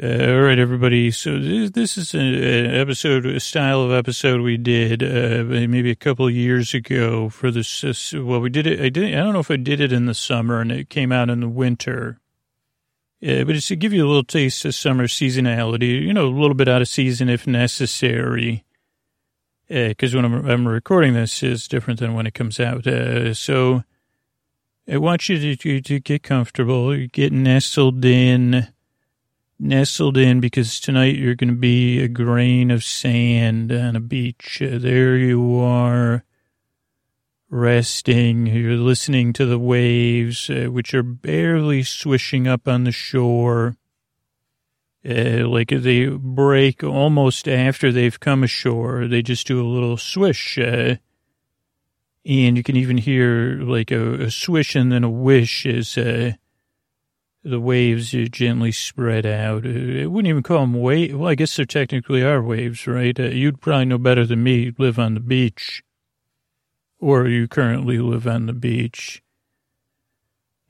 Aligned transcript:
Uh, 0.00 0.06
all 0.06 0.40
right, 0.40 0.58
everybody. 0.58 1.10
So 1.10 1.38
this, 1.38 1.70
this 1.72 1.98
is 1.98 2.14
an 2.14 2.34
episode, 2.74 3.26
a 3.26 3.38
style 3.38 3.82
of 3.82 3.92
episode 3.92 4.40
we 4.40 4.56
did 4.56 5.02
uh, 5.02 5.44
maybe 5.44 5.90
a 5.90 5.96
couple 5.96 6.30
years 6.30 6.72
ago 6.72 7.28
for 7.28 7.50
this. 7.50 7.84
Uh, 7.84 8.24
well, 8.24 8.40
we 8.40 8.48
did 8.48 8.66
it. 8.66 8.80
I 8.80 8.88
did. 8.88 9.14
I 9.14 9.18
don't 9.18 9.34
know 9.34 9.40
if 9.40 9.50
I 9.50 9.56
did 9.56 9.80
it 9.80 9.92
in 9.92 10.06
the 10.06 10.14
summer 10.14 10.60
and 10.62 10.72
it 10.72 10.88
came 10.88 11.12
out 11.12 11.28
in 11.28 11.40
the 11.40 11.48
winter. 11.48 12.18
Uh, 13.22 13.44
but 13.44 13.54
it's 13.54 13.68
to 13.68 13.76
give 13.76 13.92
you 13.92 14.04
a 14.04 14.08
little 14.08 14.24
taste 14.24 14.64
of 14.64 14.74
summer 14.74 15.06
seasonality. 15.06 16.00
You 16.00 16.14
know, 16.14 16.26
a 16.26 16.40
little 16.40 16.54
bit 16.54 16.68
out 16.68 16.80
of 16.80 16.88
season 16.88 17.28
if 17.28 17.46
necessary. 17.46 18.64
Because 19.68 20.14
uh, 20.14 20.18
when 20.18 20.24
I'm, 20.24 20.48
I'm, 20.48 20.68
recording 20.68 21.12
this 21.12 21.42
is 21.42 21.68
different 21.68 22.00
than 22.00 22.14
when 22.14 22.26
it 22.26 22.34
comes 22.34 22.58
out. 22.58 22.86
Uh, 22.86 23.34
so 23.34 23.84
I 24.90 24.96
want 24.96 25.28
you 25.28 25.38
to, 25.38 25.56
to, 25.56 25.80
to 25.82 26.00
get 26.00 26.22
comfortable, 26.22 27.06
get 27.08 27.30
nestled 27.30 28.02
in 28.06 28.68
nestled 29.62 30.16
in 30.16 30.40
because 30.40 30.80
tonight 30.80 31.16
you're 31.16 31.36
going 31.36 31.50
to 31.50 31.56
be 31.56 32.02
a 32.02 32.08
grain 32.08 32.70
of 32.70 32.82
sand 32.82 33.70
on 33.70 33.94
a 33.94 34.00
beach. 34.00 34.58
There 34.60 35.16
you 35.16 35.56
are, 35.60 36.24
resting. 37.48 38.46
You're 38.48 38.76
listening 38.76 39.32
to 39.34 39.46
the 39.46 39.58
waves, 39.58 40.50
uh, 40.50 40.64
which 40.64 40.92
are 40.94 41.04
barely 41.04 41.84
swishing 41.84 42.48
up 42.48 42.66
on 42.66 42.84
the 42.84 42.92
shore. 42.92 43.76
Uh, 45.08 45.48
like 45.48 45.68
they 45.68 46.06
break 46.06 46.84
almost 46.84 47.48
after 47.48 47.90
they've 47.90 48.20
come 48.20 48.44
ashore. 48.44 49.08
They 49.08 49.22
just 49.22 49.46
do 49.46 49.60
a 49.60 49.66
little 49.66 49.96
swish. 49.96 50.58
Uh, 50.58 50.96
and 52.24 52.56
you 52.56 52.62
can 52.62 52.76
even 52.76 52.98
hear 52.98 53.60
like 53.62 53.90
a, 53.90 54.24
a 54.24 54.30
swish 54.30 54.76
and 54.76 54.92
then 54.92 55.02
a 55.02 55.10
wish 55.10 55.66
as 55.66 55.98
uh, 55.98 56.32
the 57.44 57.60
waves 57.60 58.12
gently 58.30 58.72
spread 58.72 59.26
out. 59.26 59.66
Uh, 59.66 60.02
I 60.02 60.06
wouldn't 60.06 60.28
even 60.28 60.42
call 60.42 60.60
them 60.60 60.74
waves. 60.74 61.14
Well, 61.14 61.28
I 61.28 61.34
guess 61.34 61.56
there 61.56 61.66
technically 61.66 62.22
are 62.22 62.42
waves, 62.42 62.86
right? 62.86 63.18
Uh, 63.18 63.24
you'd 63.24 63.60
probably 63.60 63.86
know 63.86 63.98
better 63.98 64.24
than 64.24 64.42
me. 64.42 64.64
You 64.64 64.74
live 64.78 64.98
on 64.98 65.14
the 65.14 65.20
beach, 65.20 65.82
or 67.00 67.26
you 67.26 67.48
currently 67.48 67.98
live 67.98 68.26
on 68.26 68.46
the 68.46 68.52
beach. 68.52 69.22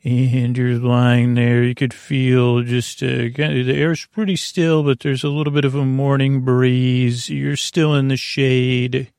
And 0.05 0.59
you're 0.59 0.79
lying 0.79 1.35
there. 1.35 1.63
You 1.63 1.77
could 1.77 1.95
feel 1.95 2.63
just 2.63 3.03
uh, 3.05 3.29
the 3.37 3.75
air's 3.77 4.07
pretty 4.07 4.35
still, 4.35 4.83
but 4.83 5.01
there's 5.01 5.23
a 5.23 5.29
little 5.29 5.53
bit 5.53 5.65
of 5.65 5.77
a 5.77 5.85
morning 5.85 6.41
breeze. 6.41 7.29
You're 7.29 7.55
still 7.55 7.95
in 7.95 8.09
the 8.09 8.17
shade. 8.17 9.13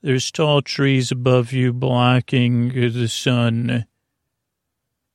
There's 0.00 0.30
tall 0.30 0.62
trees 0.62 1.12
above 1.12 1.52
you 1.52 1.74
blocking 1.74 2.70
the 2.70 3.06
sun 3.06 3.84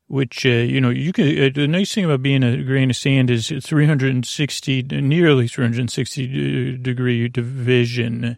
which, 0.08 0.46
uh, 0.46 0.50
you 0.50 0.80
know, 0.80 0.90
you 0.90 1.12
can, 1.12 1.28
uh, 1.28 1.50
the 1.54 1.68
nice 1.68 1.94
thing 1.94 2.06
about 2.06 2.22
being 2.24 2.44
a 2.44 2.64
grain 2.64 2.90
of 2.90 2.96
sand 2.96 3.30
is 3.30 3.50
360, 3.62 4.84
nearly 4.84 5.48
360 5.48 6.78
degree 6.78 7.28
division. 7.28 8.38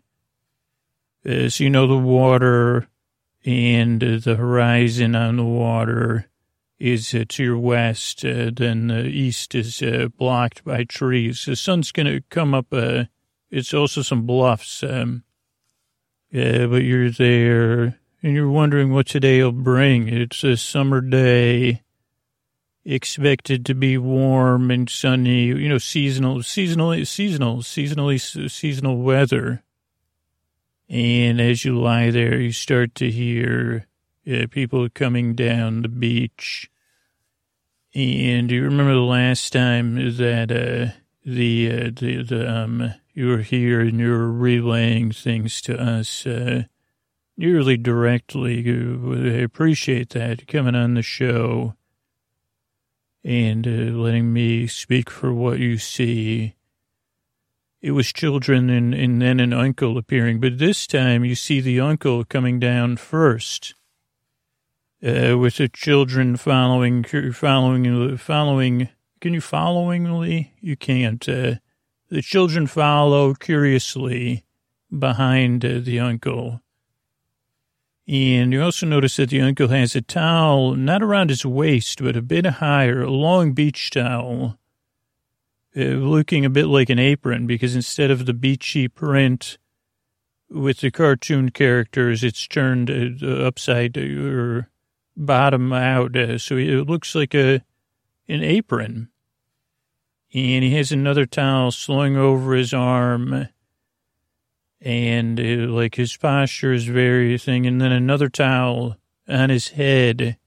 Uh, 1.26 1.50
so, 1.50 1.64
you 1.64 1.70
know, 1.70 1.86
the 1.86 1.98
water 1.98 2.88
and 3.46 4.02
the 4.02 4.36
horizon 4.36 5.16
on 5.16 5.38
the 5.38 5.46
water 5.46 6.30
is 6.80 7.14
uh, 7.14 7.26
to 7.28 7.44
your 7.44 7.58
west, 7.58 8.24
uh, 8.24 8.50
then 8.54 8.88
the 8.88 9.06
east 9.06 9.54
is 9.54 9.82
uh, 9.82 10.08
blocked 10.18 10.64
by 10.64 10.86
trees. 10.86 11.46
The 11.46 11.56
sun's 11.56 11.92
going 11.92 12.08
to 12.08 12.22
come 12.30 12.54
up, 12.54 12.68
uh, 12.72 13.06
it's 13.52 13.74
also 13.74 14.02
some 14.02 14.26
bluffs, 14.26 14.82
um, 14.84 15.24
but 16.32 16.84
you're 16.84 17.12
there 17.12 17.99
and 18.22 18.34
you're 18.34 18.50
wondering 18.50 18.92
what 18.92 19.08
today 19.08 19.42
will 19.44 19.52
bring. 19.52 20.10
It's 20.10 20.44
a 20.44 20.58
summer 20.58 21.02
day, 21.02 21.84
expected 22.84 23.66
to 23.66 23.76
be 23.76 23.98
warm 23.98 24.72
and 24.72 24.90
sunny, 24.90 25.46
you 25.46 25.70
know, 25.70 25.78
seasonal, 25.78 26.38
seasonally, 26.38 27.08
seasonal, 27.08 27.58
seasonally, 27.58 28.50
seasonal 28.50 28.98
weather. 28.98 29.64
And 30.90 31.40
as 31.40 31.64
you 31.64 31.80
lie 31.80 32.10
there, 32.10 32.40
you 32.40 32.52
start 32.52 32.96
to 32.96 33.12
hear 33.12 33.86
uh, 34.30 34.48
people 34.50 34.90
coming 34.90 35.36
down 35.36 35.84
the 35.84 35.90
beach. 35.90 36.70
And 37.94 38.50
do 38.50 38.56
you 38.56 38.64
remember 38.64 38.94
the 38.94 39.00
last 39.00 39.54
time 39.54 39.96
that 40.18 40.52
uh, 40.52 40.94
the, 41.26 41.72
uh, 41.72 41.92
the, 41.96 42.24
the, 42.24 42.52
um, 42.52 42.94
you 43.14 43.28
were 43.28 43.40
here 43.40 43.82
and 43.82 44.00
you 44.00 44.10
were 44.10 44.32
relaying 44.32 45.12
things 45.12 45.62
to 45.62 45.80
us, 45.80 46.26
uh, 47.40 47.46
nearly 47.46 47.78
directly. 47.78 48.60
I 48.68 49.42
appreciate 49.42 50.10
that 50.10 50.48
coming 50.48 50.76
on 50.76 50.94
the 50.94 51.02
show 51.02 51.76
and 53.24 53.68
uh, 53.68 53.98
letting 53.98 54.32
me 54.32 54.68
speak 54.68 55.10
for 55.10 55.34
what 55.34 55.60
you 55.60 55.78
see. 55.78 56.56
It 57.82 57.92
was 57.92 58.12
children 58.12 58.70
and, 58.70 58.94
and 58.94 59.22
then 59.22 59.40
an 59.40 59.54
uncle 59.54 59.98
appearing, 59.98 60.40
but 60.40 60.58
this 60.58 60.86
time 60.86 61.24
you 61.24 61.36
see 61.36 61.62
the 61.62 61.80
uncle 61.80 62.26
coming 62.26 62.60
down 62.60 62.98
first. 62.98 63.76
Uh, 65.02 65.38
with 65.38 65.56
the 65.56 65.70
children 65.70 66.36
following, 66.36 67.06
following, 67.32 68.18
following. 68.18 68.90
Can 69.22 69.34
you 69.34 69.40
followingly? 69.40 70.50
You 70.60 70.76
can't. 70.76 71.28
Uh, 71.28 71.56
the 72.10 72.22
children 72.22 72.68
follow 72.68 73.34
curiously 73.34 74.44
behind 74.98 75.64
uh, 75.64 75.80
the 75.82 76.02
uncle. 76.02 76.62
And 78.10 78.52
you 78.52 78.64
also 78.64 78.88
notice 78.88 79.18
that 79.18 79.30
the 79.30 79.40
uncle 79.40 79.68
has 79.68 79.96
a 79.96 80.02
towel, 80.02 80.74
not 80.74 81.04
around 81.04 81.30
his 81.30 81.46
waist, 81.46 82.02
but 82.02 82.16
a 82.16 82.24
bit 82.24 82.44
higher, 82.44 83.04
a 83.04 83.12
long 83.12 83.54
beach 83.54 83.92
towel, 83.92 84.58
uh, 85.78 85.82
looking 85.82 86.44
a 86.44 86.50
bit 86.50 86.66
like 86.66 86.90
an 86.90 86.98
apron 86.98 87.46
because 87.46 87.76
instead 87.76 88.10
of 88.10 88.26
the 88.26 88.34
beachy 88.34 88.88
print 88.88 89.60
with 90.50 90.80
the 90.80 90.90
cartoon 90.90 91.52
characters, 91.52 92.24
it's 92.24 92.48
turned 92.48 92.90
uh, 93.22 93.28
upside 93.28 93.96
uh, 93.96 94.02
or 94.02 94.72
bottom 95.16 95.72
out. 95.72 96.16
Uh, 96.16 96.40
so 96.40 96.58
it 96.58 96.88
looks 96.88 97.14
like 97.14 97.36
a 97.36 97.62
an 98.28 98.44
apron. 98.44 99.10
And 100.34 100.64
he 100.64 100.74
has 100.76 100.92
another 100.92 101.28
towel 101.28 101.70
slung 101.70 102.16
over 102.16 102.56
his 102.56 102.74
arm 102.74 103.50
and 104.82 105.40
it, 105.40 105.70
uh, 105.70 105.72
like 105.72 105.96
his 105.96 106.16
posture 106.16 106.74
is 106.74 106.86
very 106.86 107.38
thing, 107.38 107.66
and 107.66 107.82
then 107.82 107.92
another 107.92 108.30
towel 108.30 108.96
on 109.28 109.50
his 109.50 109.70
head, 109.70 110.38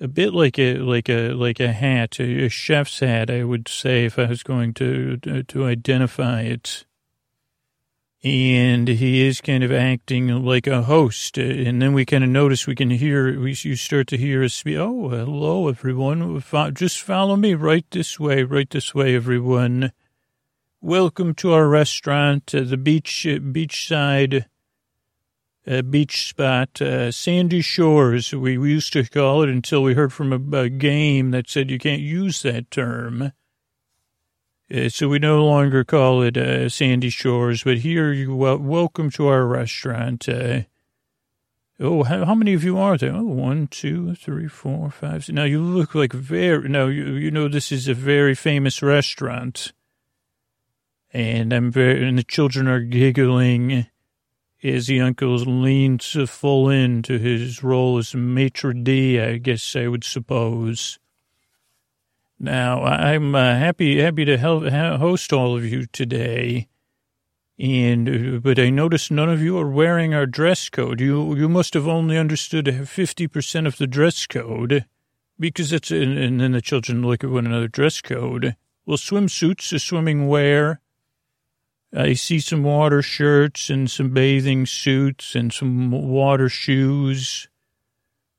a 0.00 0.08
bit 0.08 0.34
like 0.34 0.58
a 0.58 0.78
like 0.78 1.08
a 1.08 1.30
like 1.30 1.60
a 1.60 1.72
hat, 1.72 2.18
a, 2.20 2.48
chef's 2.48 3.00
hat, 3.00 3.30
I 3.30 3.44
would 3.44 3.68
say, 3.68 4.04
if 4.04 4.18
I 4.18 4.26
was 4.26 4.42
going 4.42 4.74
to 4.74 5.16
to 5.18 5.64
identify 5.64 6.42
it. 6.42 6.84
And 8.24 8.88
he 8.88 9.24
is 9.24 9.40
kind 9.40 9.62
of 9.62 9.70
acting 9.70 10.44
like 10.44 10.66
a 10.66 10.82
host, 10.82 11.38
and 11.38 11.80
then 11.80 11.92
we 11.92 12.04
kind 12.04 12.24
of 12.24 12.30
notice 12.30 12.66
we 12.66 12.74
can 12.74 12.90
hear 12.90 13.38
we 13.38 13.54
you 13.60 13.76
start 13.76 14.08
to 14.08 14.16
hear 14.16 14.42
us 14.42 14.54
speak. 14.54 14.78
Oh, 14.78 15.10
hello, 15.10 15.68
everyone! 15.68 16.42
Just 16.74 17.02
follow 17.02 17.36
me 17.36 17.54
right 17.54 17.84
this 17.92 18.18
way, 18.18 18.42
right 18.42 18.68
this 18.68 18.94
way, 18.94 19.14
everyone 19.14 19.92
Welcome 20.86 21.34
to 21.38 21.52
our 21.52 21.66
restaurant, 21.66 22.54
uh, 22.54 22.60
the 22.60 22.76
beach, 22.76 23.26
uh, 23.26 23.40
beachside, 23.40 24.44
uh, 25.66 25.82
beach 25.82 26.28
spot, 26.28 26.80
uh, 26.80 27.10
Sandy 27.10 27.60
Shores. 27.60 28.32
We, 28.32 28.56
we, 28.56 28.70
used 28.70 28.92
to 28.92 29.02
call 29.02 29.42
it 29.42 29.48
until 29.48 29.82
we 29.82 29.94
heard 29.94 30.12
from 30.12 30.32
a, 30.32 30.58
a 30.58 30.68
game 30.68 31.32
that 31.32 31.50
said 31.50 31.72
you 31.72 31.80
can't 31.80 32.02
use 32.02 32.40
that 32.42 32.70
term. 32.70 33.32
Uh, 34.72 34.88
so 34.88 35.08
we 35.08 35.18
no 35.18 35.44
longer 35.44 35.82
call 35.82 36.22
it 36.22 36.36
uh, 36.36 36.68
Sandy 36.68 37.10
Shores, 37.10 37.64
but 37.64 37.78
here 37.78 38.12
you 38.12 38.36
welcome 38.36 39.10
to 39.10 39.26
our 39.26 39.44
restaurant. 39.44 40.28
oh, 40.28 42.04
how, 42.04 42.24
how, 42.26 42.34
many 42.36 42.54
of 42.54 42.62
you 42.62 42.78
are 42.78 42.96
there? 42.96 43.12
Oh, 43.12 43.24
one, 43.24 43.66
two, 43.66 44.14
three, 44.14 44.46
four, 44.46 44.92
five. 44.92 45.24
Six. 45.24 45.34
Now 45.34 45.42
you 45.42 45.60
look 45.60 45.96
like 45.96 46.12
very. 46.12 46.68
Now 46.68 46.86
you 46.86 47.14
you 47.14 47.32
know 47.32 47.48
this 47.48 47.72
is 47.72 47.88
a 47.88 47.94
very 47.94 48.36
famous 48.36 48.82
restaurant 48.82 49.72
and 51.16 51.50
I'm 51.50 51.72
very, 51.72 52.06
and 52.06 52.18
the 52.18 52.22
children 52.22 52.68
are 52.68 52.80
giggling 52.80 53.86
as 54.62 54.86
the 54.86 55.00
uncle 55.00 55.34
leans 55.36 56.14
full 56.28 56.68
into 56.68 57.18
his 57.18 57.62
role 57.62 57.96
as 57.96 58.14
maitre 58.14 58.74
d', 58.74 59.18
I 59.18 59.38
guess 59.38 59.74
I 59.74 59.86
would 59.86 60.04
suppose. 60.04 60.98
Now, 62.38 62.82
I'm 62.82 63.34
uh, 63.34 63.54
happy 63.54 63.98
happy 63.98 64.26
to 64.26 64.36
help 64.36 64.64
host 64.64 65.32
all 65.32 65.56
of 65.56 65.64
you 65.64 65.86
today, 65.86 66.68
and 67.58 68.08
uh, 68.08 68.38
but 68.40 68.58
I 68.58 68.68
notice 68.68 69.10
none 69.10 69.30
of 69.30 69.40
you 69.40 69.56
are 69.56 69.70
wearing 69.70 70.12
our 70.12 70.26
dress 70.26 70.68
code. 70.68 71.00
You 71.00 71.34
you 71.34 71.48
must 71.48 71.72
have 71.72 71.88
only 71.88 72.18
understood 72.18 72.86
fifty 72.90 73.26
percent 73.26 73.66
of 73.66 73.78
the 73.78 73.86
dress 73.86 74.26
code, 74.26 74.84
because 75.40 75.72
it's 75.72 75.90
and, 75.90 76.18
and 76.18 76.42
then 76.42 76.52
the 76.52 76.60
children 76.60 77.00
look 77.00 77.24
at 77.24 77.30
one 77.30 77.46
another. 77.46 77.68
Dress 77.68 78.02
code. 78.02 78.54
Well, 78.84 78.98
swimsuits, 78.98 79.72
a 79.72 79.78
swimming 79.78 80.28
wear, 80.28 80.80
I 81.94 82.14
see 82.14 82.40
some 82.40 82.62
water 82.62 83.02
shirts 83.02 83.70
and 83.70 83.90
some 83.90 84.10
bathing 84.10 84.66
suits 84.66 85.34
and 85.34 85.52
some 85.52 85.90
water 85.90 86.48
shoes. 86.48 87.48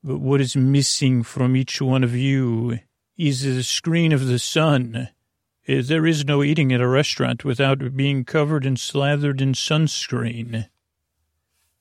But 0.02 0.18
what 0.20 0.40
is 0.40 0.56
missing 0.56 1.22
from 1.22 1.56
each 1.56 1.80
one 1.80 2.04
of 2.04 2.14
you 2.14 2.78
is 3.16 3.42
the 3.42 3.62
screen 3.62 4.12
of 4.12 4.26
the 4.26 4.38
sun. 4.38 5.08
Uh, 5.68 5.82
There 5.82 6.06
is 6.06 6.24
no 6.24 6.42
eating 6.42 6.72
at 6.72 6.80
a 6.80 6.88
restaurant 6.88 7.44
without 7.44 7.96
being 7.96 8.24
covered 8.24 8.64
and 8.64 8.78
slathered 8.78 9.40
in 9.40 9.54
sunscreen. 9.54 10.68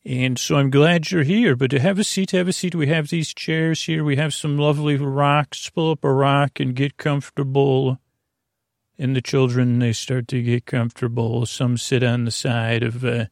And 0.04 0.40
so 0.40 0.56
I'm 0.56 0.70
glad 0.70 1.12
you're 1.12 1.24
here, 1.24 1.56
but 1.56 1.74
have 1.74 2.00
a 2.00 2.04
seat, 2.04 2.32
have 2.32 2.48
a 2.48 2.54
seat. 2.54 2.74
We 2.74 2.88
have 2.88 3.10
these 3.10 3.34
chairs 3.34 3.84
here. 3.84 4.04
We 4.04 4.16
have 4.16 4.34
some 4.34 4.58
lovely 4.58 4.96
rocks. 4.96 5.70
Pull 5.70 5.92
up 5.92 6.04
a 6.04 6.12
rock 6.12 6.60
and 6.60 6.76
get 6.76 6.98
comfortable. 6.98 8.00
And 9.00 9.16
the 9.16 9.22
children, 9.22 9.80
they 9.80 9.94
start 9.94 10.28
to 10.30 10.42
get 10.42 10.66
comfortable. 10.66 11.46
Some 11.46 11.78
sit 11.78 12.04
on 12.04 12.26
the 12.26 12.32
side 12.32 12.84
of 12.84 13.06
uh, 13.06 13.26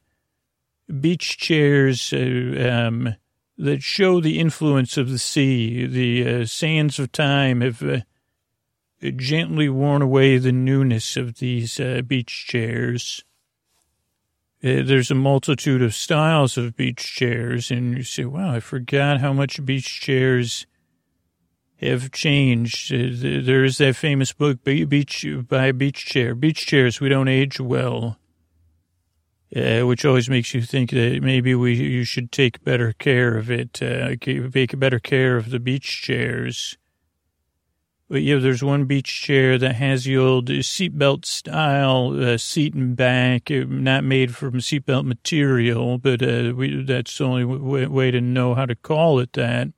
beach 1.00 1.38
chairs 1.38 2.14
uh, 2.14 2.88
um, 2.88 3.16
that 3.58 3.82
show 3.82 4.22
the 4.22 4.40
influence 4.40 4.98
of 4.98 5.10
the 5.10 5.18
sea. 5.18 5.86
The 5.88 6.42
uh, 6.42 6.46
sands 6.46 7.00
of 7.00 7.12
time 7.12 7.62
have 7.62 7.82
uh, 7.82 8.02
gently 9.16 9.70
worn 9.70 10.02
away 10.02 10.38
the 10.38 10.52
newness 10.52 11.18
of 11.18 11.40
these 11.40 11.80
uh, 11.80 12.02
beach 12.06 12.46
chairs. 12.48 13.24
Uh, 14.64 14.82
there's 14.84 15.12
a 15.12 15.16
multitude 15.16 15.82
of 15.82 15.94
styles 15.94 16.58
of 16.58 16.76
beach 16.76 17.16
chairs, 17.16 17.72
and 17.72 17.98
you 17.98 18.04
say, 18.04 18.26
wow, 18.26 18.54
I 18.54 18.60
forgot 18.60 19.20
how 19.20 19.34
much 19.34 19.64
beach 19.66 20.02
chairs 20.02 20.66
have 21.86 22.12
changed. 22.12 22.94
Uh, 22.94 23.08
there 23.44 23.64
is 23.64 23.78
that 23.78 23.96
famous 23.96 24.34
book, 24.34 24.64
Beach 24.64 25.26
by 25.48 25.72
Beach 25.72 26.06
Chair. 26.06 26.36
Beach 26.36 26.66
chairs, 26.66 27.00
we 27.00 27.10
don't 27.10 27.28
age 27.28 27.60
well, 27.60 28.18
uh, 29.56 29.82
which 29.82 30.06
always 30.06 30.30
makes 30.30 30.54
you 30.54 30.62
think 30.62 30.92
that 30.92 31.22
maybe 31.22 31.56
we 31.56 31.76
you 31.76 32.04
should 32.04 32.32
take 32.32 32.64
better 32.64 32.94
care 32.94 33.38
of 33.38 33.50
it, 33.50 33.82
uh, 33.82 34.16
take 34.22 34.80
better 34.80 35.00
care 35.00 35.38
of 35.38 35.50
the 35.50 35.60
beach 35.60 36.02
chairs. 36.02 36.78
But 38.08 38.22
yeah, 38.22 38.38
there's 38.38 38.64
one 38.64 38.86
beach 38.86 39.22
chair 39.24 39.58
that 39.58 39.76
has 39.76 40.04
the 40.04 40.16
old 40.16 40.50
seatbelt 40.50 41.26
style 41.26 42.14
uh, 42.24 42.38
seat 42.38 42.76
and 42.76 42.96
back, 42.96 43.50
uh, 43.50 43.66
not 43.68 44.04
made 44.04 44.36
from 44.36 44.60
seatbelt 44.60 45.06
material, 45.06 45.98
but 45.98 46.22
uh, 46.22 46.54
we, 46.56 46.84
that's 46.84 47.18
the 47.18 47.24
only 47.24 47.46
way, 47.46 47.88
way 47.88 48.12
to 48.12 48.22
know 48.22 48.54
how 48.54 48.68
to 48.68 48.76
call 48.76 49.20
it 49.20 49.34
that. 49.34 49.70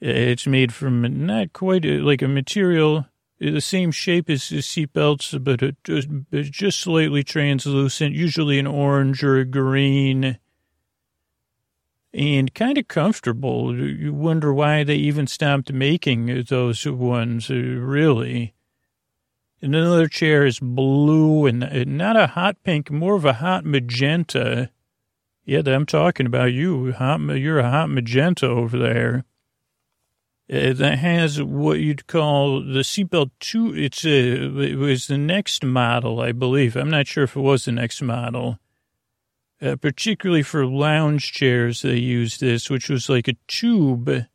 It's 0.00 0.46
made 0.46 0.72
from 0.72 1.26
not 1.26 1.52
quite 1.52 1.84
uh, 1.84 2.02
like 2.02 2.22
a 2.22 2.28
material, 2.28 2.98
uh, 2.98 3.50
the 3.50 3.60
same 3.60 3.90
shape 3.90 4.30
as 4.30 4.48
the 4.48 4.58
seatbelts, 4.58 5.42
but 5.42 5.62
it 5.62 5.76
just, 5.82 6.08
it's 6.30 6.50
just 6.50 6.80
slightly 6.80 7.24
translucent, 7.24 8.14
usually 8.14 8.58
an 8.58 8.66
orange 8.66 9.24
or 9.24 9.38
a 9.38 9.44
green 9.44 10.38
and 12.14 12.54
kind 12.54 12.78
of 12.78 12.88
comfortable. 12.88 13.76
You 13.76 14.14
wonder 14.14 14.52
why 14.52 14.84
they 14.84 14.96
even 14.96 15.26
stopped 15.26 15.72
making 15.72 16.44
those 16.48 16.86
ones, 16.86 17.50
uh, 17.50 17.54
really. 17.54 18.54
And 19.60 19.74
another 19.74 20.06
chair 20.06 20.46
is 20.46 20.60
blue 20.60 21.46
and 21.46 21.60
not 21.98 22.16
a 22.16 22.28
hot 22.28 22.62
pink, 22.62 22.90
more 22.90 23.16
of 23.16 23.24
a 23.24 23.34
hot 23.34 23.64
magenta. 23.64 24.70
Yeah, 25.44 25.62
I'm 25.66 25.86
talking 25.86 26.26
about 26.26 26.52
you. 26.52 26.92
Hot, 26.92 27.20
you're 27.20 27.58
a 27.58 27.70
hot 27.70 27.90
magenta 27.90 28.46
over 28.46 28.78
there. 28.78 29.24
Uh, 30.50 30.72
that 30.72 30.98
has 30.98 31.42
what 31.42 31.78
you'd 31.78 32.06
call 32.06 32.60
the 32.60 32.80
seatbelt 32.80 33.30
two. 33.38 33.74
It's 33.76 34.04
a, 34.04 34.60
it 34.60 34.76
was 34.76 35.06
the 35.06 35.18
next 35.18 35.62
model, 35.62 36.20
I 36.20 36.32
believe. 36.32 36.74
I'm 36.74 36.90
not 36.90 37.06
sure 37.06 37.24
if 37.24 37.36
it 37.36 37.40
was 37.40 37.66
the 37.66 37.72
next 37.72 38.00
model 38.00 38.58
uh, 39.60 39.76
particularly 39.76 40.42
for 40.42 40.66
lounge 40.66 41.32
chairs, 41.32 41.82
they 41.82 41.96
used 41.96 42.40
this, 42.40 42.70
which 42.70 42.88
was 42.88 43.08
like 43.08 43.28
a 43.28 43.36
tube, 43.46 44.26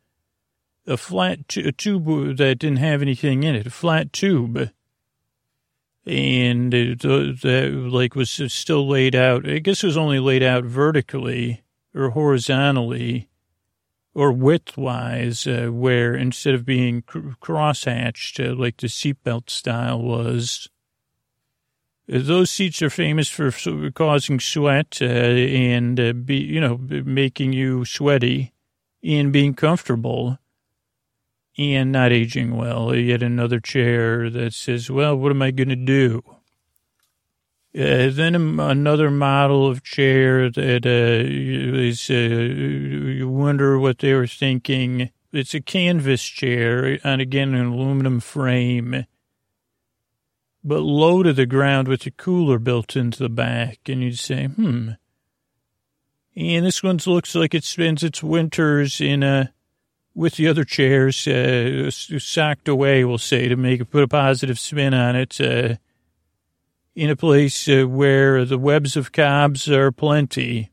a 0.86 0.96
flat 0.96 1.48
t- 1.48 1.66
a 1.66 1.72
tube 1.72 2.36
that 2.36 2.58
didn't 2.58 2.76
have 2.76 3.00
anything 3.00 3.42
in 3.42 3.54
it, 3.54 3.66
a 3.66 3.70
flat 3.70 4.12
tube, 4.12 4.70
and 6.06 6.74
uh, 6.74 7.32
that 7.42 7.88
like 7.90 8.14
was 8.14 8.30
still 8.52 8.86
laid 8.86 9.14
out. 9.14 9.48
I 9.48 9.58
guess 9.58 9.82
it 9.82 9.86
was 9.86 9.96
only 9.96 10.20
laid 10.20 10.42
out 10.42 10.64
vertically 10.64 11.62
or 11.94 12.10
horizontally 12.10 13.28
or 14.14 14.32
widthwise, 14.32 15.46
uh, 15.46 15.72
where 15.72 16.14
instead 16.14 16.54
of 16.54 16.64
being 16.64 17.02
cr- 17.02 17.30
crosshatched 17.42 18.44
uh, 18.44 18.54
like 18.54 18.76
the 18.78 18.86
seatbelt 18.86 19.50
style 19.50 20.00
was. 20.00 20.68
Those 22.06 22.50
seats 22.50 22.82
are 22.82 22.90
famous 22.90 23.28
for 23.28 23.50
causing 23.92 24.38
sweat 24.38 24.98
uh, 25.00 25.06
and 25.06 25.98
uh, 25.98 26.12
be, 26.12 26.36
you 26.36 26.60
know, 26.60 26.76
making 26.78 27.54
you 27.54 27.86
sweaty 27.86 28.52
and 29.02 29.32
being 29.32 29.54
comfortable 29.54 30.38
and 31.56 31.92
not 31.92 32.12
aging 32.12 32.56
well. 32.56 32.94
Yet 32.94 33.22
another 33.22 33.58
chair 33.58 34.28
that 34.28 34.52
says, 34.52 34.90
well, 34.90 35.16
what 35.16 35.30
am 35.32 35.40
I 35.40 35.50
going 35.50 35.70
to 35.70 35.76
do? 35.76 36.22
Uh, 37.76 38.08
then 38.10 38.34
another 38.60 39.10
model 39.10 39.66
of 39.66 39.82
chair 39.82 40.48
that 40.48 40.86
uh, 40.86 41.24
is, 41.26 42.08
uh, 42.08 42.14
you 42.14 43.28
wonder 43.28 43.78
what 43.78 43.98
they 43.98 44.14
were 44.14 44.28
thinking. 44.28 45.10
It's 45.32 45.54
a 45.54 45.60
canvas 45.60 46.22
chair, 46.22 47.00
and 47.02 47.20
again, 47.20 47.54
an 47.54 47.66
aluminum 47.66 48.20
frame 48.20 49.06
but 50.64 50.80
low 50.80 51.22
to 51.22 51.32
the 51.32 51.46
ground 51.46 51.86
with 51.86 52.06
a 52.06 52.10
cooler 52.10 52.58
built 52.58 52.96
into 52.96 53.18
the 53.18 53.28
back. 53.28 53.80
And 53.86 54.02
you'd 54.02 54.18
say, 54.18 54.46
hmm. 54.46 54.90
And 56.34 56.66
this 56.66 56.82
one 56.82 56.98
looks 57.06 57.34
like 57.34 57.54
it 57.54 57.64
spends 57.64 58.02
its 58.02 58.22
winters 58.22 59.00
in 59.00 59.22
a, 59.22 59.52
with 60.14 60.36
the 60.36 60.48
other 60.48 60.64
chairs, 60.64 61.28
uh, 61.28 61.90
socked 61.90 62.66
away, 62.66 63.04
we'll 63.04 63.18
say, 63.18 63.46
to 63.46 63.56
make 63.56 63.88
put 63.90 64.02
a 64.02 64.08
positive 64.08 64.58
spin 64.58 64.94
on 64.94 65.14
it, 65.14 65.40
uh, 65.40 65.74
in 66.94 67.10
a 67.10 67.16
place 67.16 67.68
uh, 67.68 67.84
where 67.84 68.44
the 68.44 68.58
webs 68.58 68.96
of 68.96 69.12
cobs 69.12 69.68
are 69.68 69.90
plenty. 69.90 70.70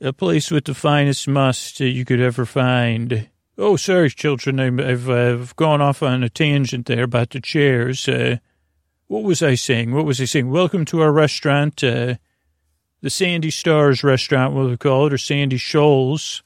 A 0.00 0.12
place 0.12 0.50
with 0.50 0.64
the 0.64 0.74
finest 0.74 1.28
must 1.28 1.80
you 1.80 2.04
could 2.04 2.20
ever 2.20 2.46
find. 2.46 3.28
Oh, 3.56 3.76
sorry, 3.76 4.10
children, 4.10 4.58
I've, 4.58 5.08
I've 5.08 5.56
gone 5.56 5.80
off 5.80 6.02
on 6.02 6.22
a 6.22 6.28
tangent 6.28 6.86
there 6.86 7.04
about 7.04 7.30
the 7.30 7.40
chairs. 7.40 8.08
Uh, 8.08 8.38
what 9.06 9.22
was 9.22 9.42
I 9.42 9.54
saying? 9.54 9.92
What 9.92 10.06
was 10.06 10.20
I 10.20 10.24
saying? 10.24 10.50
Welcome 10.50 10.84
to 10.86 11.00
our 11.02 11.12
restaurant, 11.12 11.84
uh, 11.84 12.14
the 13.00 13.10
Sandy 13.10 13.50
Stars 13.50 14.02
restaurant, 14.02 14.54
what 14.54 14.66
we 14.66 14.76
call 14.76 15.06
it, 15.06 15.12
or 15.12 15.18
Sandy 15.18 15.58
Shoals. 15.58 16.42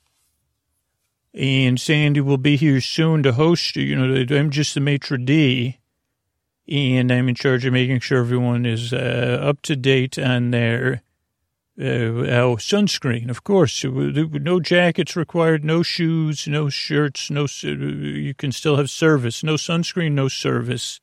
And 1.32 1.80
Sandy 1.80 2.20
will 2.20 2.38
be 2.38 2.56
here 2.56 2.80
soon 2.80 3.22
to 3.22 3.32
host. 3.32 3.76
You 3.76 3.94
know, 3.94 4.36
I'm 4.36 4.50
just 4.50 4.74
the 4.74 4.80
maitre 4.80 5.18
d, 5.18 5.78
and 6.68 7.10
I'm 7.10 7.28
in 7.28 7.34
charge 7.34 7.64
of 7.64 7.72
making 7.72 8.00
sure 8.00 8.18
everyone 8.18 8.66
is 8.66 8.92
uh, 8.92 9.38
up 9.40 9.62
to 9.62 9.76
date 9.76 10.18
on 10.18 10.50
their 10.50 11.02
uh, 11.78 12.58
sunscreen. 12.58 13.30
Of 13.30 13.44
course, 13.44 13.84
no 13.84 14.60
jackets 14.60 15.16
required, 15.16 15.64
no 15.64 15.82
shoes, 15.82 16.46
no 16.46 16.68
shirts, 16.68 17.30
no. 17.30 17.46
You 17.62 18.34
can 18.34 18.52
still 18.52 18.76
have 18.76 18.90
service. 18.90 19.42
No 19.42 19.54
sunscreen, 19.54 20.12
no 20.12 20.28
service 20.28 21.00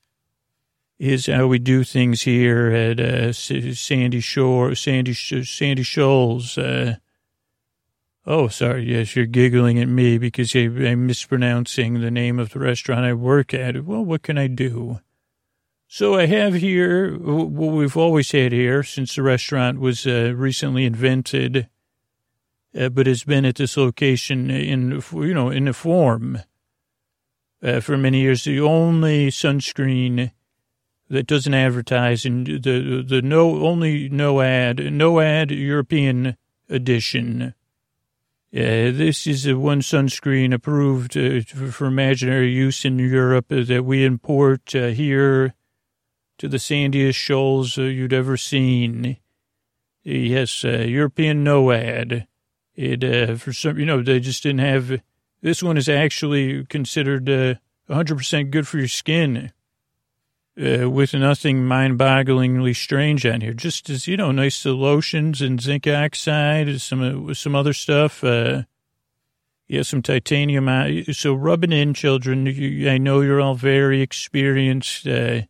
is 0.99 1.25
how 1.25 1.47
we 1.47 1.59
do 1.59 1.83
things 1.83 2.21
here 2.21 2.67
at 2.67 2.99
uh, 2.99 3.33
Sandy 3.33 4.19
Shore, 4.19 4.75
Sandy 4.75 5.13
Sandy 5.13 5.83
Shoals. 5.83 6.57
Uh, 6.57 6.95
oh, 8.25 8.47
sorry. 8.47 8.91
Yes, 8.91 9.15
you're 9.15 9.25
giggling 9.25 9.79
at 9.79 9.89
me 9.89 10.17
because 10.17 10.53
I'm 10.55 11.07
mispronouncing 11.07 12.01
the 12.01 12.11
name 12.11 12.39
of 12.39 12.51
the 12.51 12.59
restaurant 12.59 13.05
I 13.05 13.13
work 13.13 13.53
at. 13.53 13.83
Well, 13.83 14.05
what 14.05 14.21
can 14.21 14.37
I 14.37 14.47
do? 14.47 14.99
So 15.95 16.15
I 16.15 16.25
have 16.25 16.55
here 16.55 17.17
what 17.17 17.71
we've 17.71 17.95
always 17.95 18.29
had 18.29 18.51
here 18.51 18.83
since 18.83 19.15
the 19.15 19.21
restaurant 19.21 19.79
was 19.79 20.05
uh, 20.05 20.33
recently 20.35 20.83
invented, 20.83 21.69
uh, 22.77 22.89
but 22.89 23.07
has 23.07 23.23
been 23.23 23.45
at 23.45 23.55
this 23.55 23.77
location 23.77 24.51
in 24.51 25.01
you 25.13 25.33
know 25.33 25.49
in 25.49 25.69
a 25.69 25.73
form 25.73 26.39
uh, 27.63 27.79
for 27.79 27.95
many 27.95 28.19
years. 28.19 28.43
The 28.43 28.59
only 28.59 29.29
sunscreen 29.29 30.31
that 31.09 31.27
doesn't 31.27 31.53
advertise 31.53 32.25
and 32.25 32.45
the 32.45 33.01
the 33.07 33.21
no 33.21 33.65
only 33.65 34.09
no 34.09 34.41
ad 34.41 34.91
no 34.91 35.21
ad 35.21 35.49
European 35.49 36.35
edition. 36.69 37.53
Uh, 38.53 38.91
this 38.91 39.25
is 39.25 39.43
the 39.43 39.53
one 39.53 39.79
sunscreen 39.79 40.53
approved 40.53 41.15
uh, 41.15 41.39
for 41.71 41.85
imaginary 41.85 42.51
use 42.51 42.83
in 42.83 42.99
Europe 42.99 43.45
that 43.47 43.85
we 43.85 44.03
import 44.03 44.75
uh, 44.75 44.87
here 44.87 45.55
to 46.37 46.47
the 46.47 46.59
sandiest 46.59 47.17
shoals 47.17 47.77
uh, 47.77 47.83
you'd 47.83 48.13
ever 48.13 48.37
seen. 48.37 49.17
Yes, 50.03 50.63
uh, 50.63 50.79
European 50.79 51.43
no 51.43 51.71
ad. 51.71 52.27
It 52.75 53.39
for 53.39 53.53
some, 53.53 53.79
you 53.79 53.85
know, 53.85 54.01
they 54.01 54.19
just 54.19 54.43
didn't 54.43 54.59
have. 54.59 55.01
This 55.41 55.63
one 55.63 55.77
is 55.77 55.87
actually 55.87 56.65
considered 56.65 57.25
100% 57.25 58.51
good 58.51 58.67
for 58.67 58.77
your 58.77 58.87
skin 58.87 59.53
uh, 60.57 60.89
with 60.89 61.13
nothing 61.13 61.65
mind-bogglingly 61.65 62.75
strange 62.75 63.25
on 63.25 63.41
here. 63.41 63.53
Just 63.53 63.89
as 63.89 64.07
you 64.07 64.17
know, 64.17 64.31
nice 64.31 64.65
lotions 64.65 65.41
and 65.41 65.61
zinc 65.61 65.87
oxide, 65.87 66.79
some 66.81 67.29
uh, 67.29 67.33
some 67.33 67.55
other 67.55 67.73
stuff. 67.73 68.23
Uh, 68.23 68.63
yeah, 69.67 69.81
some 69.81 70.01
titanium. 70.01 71.03
So 71.11 71.33
rubbing 71.33 71.71
in, 71.71 71.93
children. 71.93 72.45
You, 72.45 72.89
I 72.89 72.97
know 72.97 73.21
you're 73.21 73.41
all 73.41 73.55
very 73.55 74.01
experienced. 74.01 75.07
Uh, 75.07 75.41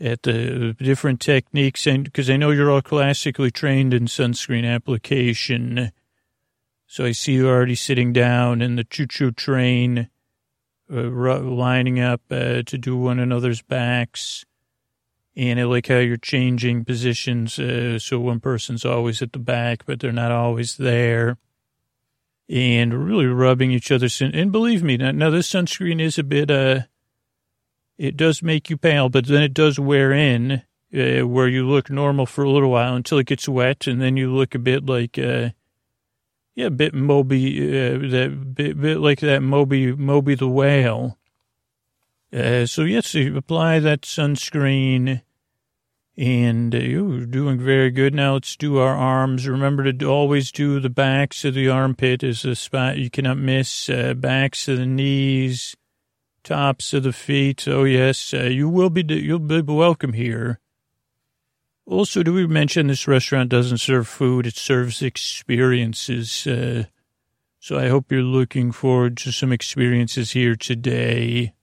at 0.00 0.22
the 0.22 0.74
different 0.78 1.20
techniques, 1.20 1.86
and 1.86 2.04
because 2.04 2.28
I 2.28 2.36
know 2.36 2.50
you're 2.50 2.70
all 2.70 2.82
classically 2.82 3.50
trained 3.50 3.94
in 3.94 4.06
sunscreen 4.06 4.64
application. 4.64 5.92
So 6.86 7.04
I 7.04 7.12
see 7.12 7.34
you 7.34 7.48
already 7.48 7.74
sitting 7.74 8.12
down 8.12 8.60
in 8.60 8.76
the 8.76 8.84
choo-choo 8.84 9.32
train, 9.32 10.10
uh, 10.92 11.08
lining 11.08 12.00
up 12.00 12.20
uh, 12.30 12.62
to 12.62 12.78
do 12.78 12.96
one 12.96 13.18
another's 13.18 13.62
backs. 13.62 14.44
And 15.36 15.58
I 15.58 15.64
like 15.64 15.88
how 15.88 15.98
you're 15.98 16.16
changing 16.16 16.84
positions. 16.84 17.58
Uh, 17.58 17.98
so 17.98 18.20
one 18.20 18.38
person's 18.38 18.84
always 18.84 19.22
at 19.22 19.32
the 19.32 19.38
back, 19.40 19.84
but 19.86 19.98
they're 19.98 20.12
not 20.12 20.30
always 20.30 20.76
there. 20.76 21.38
And 22.48 23.06
really 23.08 23.26
rubbing 23.26 23.70
each 23.72 23.90
other's. 23.90 24.20
And 24.20 24.52
believe 24.52 24.82
me, 24.82 24.96
now, 24.96 25.10
now 25.10 25.30
this 25.30 25.50
sunscreen 25.50 26.00
is 26.00 26.18
a 26.18 26.22
bit, 26.22 26.50
uh, 26.50 26.82
it 27.98 28.16
does 28.16 28.42
make 28.42 28.70
you 28.70 28.76
pale, 28.76 29.08
but 29.08 29.26
then 29.26 29.42
it 29.42 29.54
does 29.54 29.78
wear 29.78 30.12
in, 30.12 30.62
uh, 30.94 31.26
where 31.26 31.48
you 31.48 31.66
look 31.66 31.90
normal 31.90 32.26
for 32.26 32.44
a 32.44 32.50
little 32.50 32.70
while 32.70 32.94
until 32.94 33.18
it 33.18 33.26
gets 33.26 33.48
wet. 33.48 33.86
And 33.86 34.00
then 34.00 34.16
you 34.16 34.32
look 34.32 34.54
a 34.54 34.58
bit 34.58 34.86
like, 34.86 35.18
uh, 35.18 35.50
yeah, 36.54 36.66
a 36.66 36.70
bit 36.70 36.94
Moby, 36.94 37.68
uh, 37.68 37.98
that 38.10 38.54
bit, 38.54 38.80
bit 38.80 38.98
like 38.98 39.20
that 39.20 39.42
Moby, 39.42 39.92
Moby 39.92 40.34
the 40.34 40.48
whale. 40.48 41.18
Uh, 42.32 42.66
so 42.66 42.82
yes, 42.82 43.14
you 43.14 43.36
apply 43.36 43.78
that 43.78 44.02
sunscreen 44.02 45.22
and 46.16 46.74
uh, 46.74 46.78
you're 46.78 47.26
doing 47.26 47.58
very 47.58 47.90
good. 47.90 48.14
Now 48.14 48.34
let's 48.34 48.56
do 48.56 48.78
our 48.78 48.94
arms. 48.94 49.48
Remember 49.48 49.92
to 49.92 50.06
always 50.06 50.52
do 50.52 50.80
the 50.80 50.90
backs 50.90 51.44
of 51.44 51.54
the 51.54 51.68
armpit 51.68 52.22
is 52.22 52.44
a 52.44 52.54
spot 52.54 52.98
you 52.98 53.10
cannot 53.10 53.38
miss. 53.38 53.88
Uh, 53.88 54.14
backs 54.14 54.68
of 54.68 54.78
the 54.78 54.86
knees, 54.86 55.76
tops 56.44 56.92
of 56.94 57.02
the 57.02 57.12
feet. 57.12 57.66
Oh 57.66 57.84
yes, 57.84 58.32
uh, 58.32 58.44
you 58.44 58.68
will 58.68 58.90
be, 58.90 59.02
you'll 59.02 59.38
be 59.38 59.60
welcome 59.60 60.12
here. 60.12 60.60
Also, 61.86 62.22
do 62.22 62.32
we 62.32 62.46
mention 62.46 62.86
this 62.86 63.08
restaurant 63.08 63.50
doesn't 63.50 63.78
serve 63.78 64.08
food? 64.08 64.46
It 64.46 64.56
serves 64.56 65.02
experiences. 65.02 66.46
Uh, 66.46 66.84
so 67.58 67.78
I 67.78 67.88
hope 67.88 68.10
you're 68.10 68.22
looking 68.22 68.72
forward 68.72 69.16
to 69.18 69.32
some 69.32 69.52
experiences 69.52 70.32
here 70.32 70.56
today. 70.56 71.54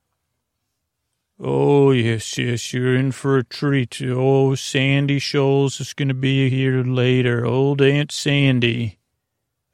Oh, 1.40 1.90
yes, 1.90 2.38
yes, 2.38 2.72
you're 2.72 2.96
in 2.96 3.12
for 3.12 3.38
a 3.38 3.44
treat. 3.44 4.00
Oh, 4.04 4.54
Sandy 4.54 5.18
Shoals 5.18 5.80
is 5.80 5.94
going 5.94 6.10
to 6.10 6.14
be 6.14 6.52
here 6.52 6.84
later. 6.84 7.44
Old 7.46 7.82
Aunt 7.82 8.12
Sandy, 8.12 9.00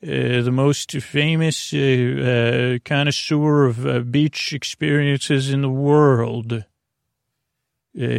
uh, 0.04 0.42
the 0.42 0.52
most 0.52 0.92
famous 0.92 1.74
uh, 1.74 1.78
uh, 1.78 2.78
connoisseur 2.86 3.66
of 3.66 3.86
uh, 3.86 4.00
beach 4.02 4.54
experiences 4.54 5.50
in 5.50 5.62
the 5.62 5.70
world. 5.70 6.66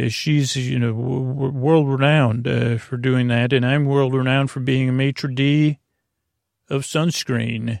She's, 0.09 0.57
you 0.57 0.77
know, 0.77 0.91
w- 0.91 1.51
world 1.51 1.87
renowned 1.87 2.81
for 2.81 2.97
doing 2.97 3.29
that, 3.29 3.53
and 3.53 3.65
I'm 3.65 3.85
world 3.85 4.13
renowned 4.13 4.51
for 4.51 4.59
being 4.59 4.89
a 4.89 4.91
maitre 4.91 5.33
d' 5.33 5.77
of 6.69 6.81
sunscreen. 6.81 7.79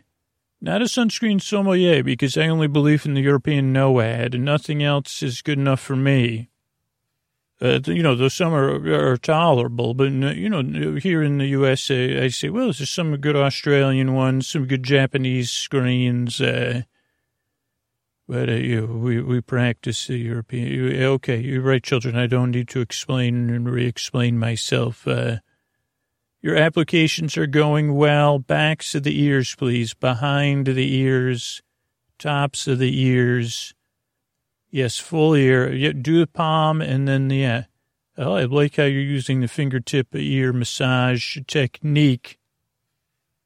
Not 0.61 0.81
a 0.81 0.85
sunscreen 0.85 1.41
sommelier 1.41 2.01
because 2.01 2.37
I 2.37 2.47
only 2.47 2.67
believe 2.67 3.05
in 3.05 3.15
the 3.15 3.21
European 3.21 3.73
NOAD 3.73 4.33
and 4.33 4.45
nothing 4.45 4.81
else 4.81 5.21
is 5.21 5.41
good 5.41 5.57
enough 5.57 5.81
for 5.81 5.97
me. 5.97 6.49
Uh, 7.61 7.79
you 7.87 8.01
know, 8.01 8.15
though 8.15 8.29
some 8.29 8.53
are, 8.53 9.11
are 9.11 9.17
tolerable, 9.17 9.93
but, 9.93 10.11
you 10.11 10.49
know, 10.49 10.95
here 10.95 11.21
in 11.21 11.39
the 11.39 11.47
U.S., 11.47 11.91
I, 11.91 12.29
say, 12.29 12.49
well, 12.49 12.65
there's 12.65 12.89
some 12.89 13.17
good 13.17 13.35
Australian 13.35 14.13
ones, 14.13 14.47
some 14.47 14.65
good 14.65 14.83
Japanese 14.83 15.51
screens. 15.51 16.39
Uh, 16.39 16.83
but 18.29 18.47
you, 18.47 18.85
we, 18.85 19.21
we 19.21 19.41
practice 19.41 20.07
the 20.07 20.17
European. 20.17 21.03
Okay, 21.03 21.39
you're 21.39 21.63
right, 21.63 21.83
children. 21.83 22.15
I 22.15 22.27
don't 22.27 22.51
need 22.51 22.69
to 22.69 22.79
explain 22.79 23.49
and 23.49 23.69
re 23.69 23.87
explain 23.87 24.37
myself. 24.37 25.05
Uh, 25.05 25.37
your 26.41 26.55
applications 26.55 27.35
are 27.37 27.47
going 27.47 27.95
well. 27.95 28.39
Backs 28.39 28.95
of 28.95 29.03
the 29.03 29.19
ears, 29.21 29.55
please. 29.55 29.93
Behind 29.93 30.67
the 30.67 30.95
ears. 30.95 31.61
Tops 32.19 32.67
of 32.67 32.77
the 32.79 33.01
ears. 33.01 33.73
Yes, 34.71 34.97
full 34.97 35.33
ear. 35.33 35.71
Yeah, 35.73 35.93
do 35.93 36.19
the 36.19 36.27
palm 36.27 36.81
and 36.81 37.07
then 37.07 37.27
the. 37.27 37.37
Yeah. 37.37 37.63
Oh, 38.17 38.33
I 38.33 38.43
like 38.43 38.75
how 38.75 38.83
you're 38.83 39.01
using 39.01 39.39
the 39.39 39.47
fingertip 39.47 40.07
ear 40.13 40.51
massage 40.51 41.37
technique. 41.47 42.37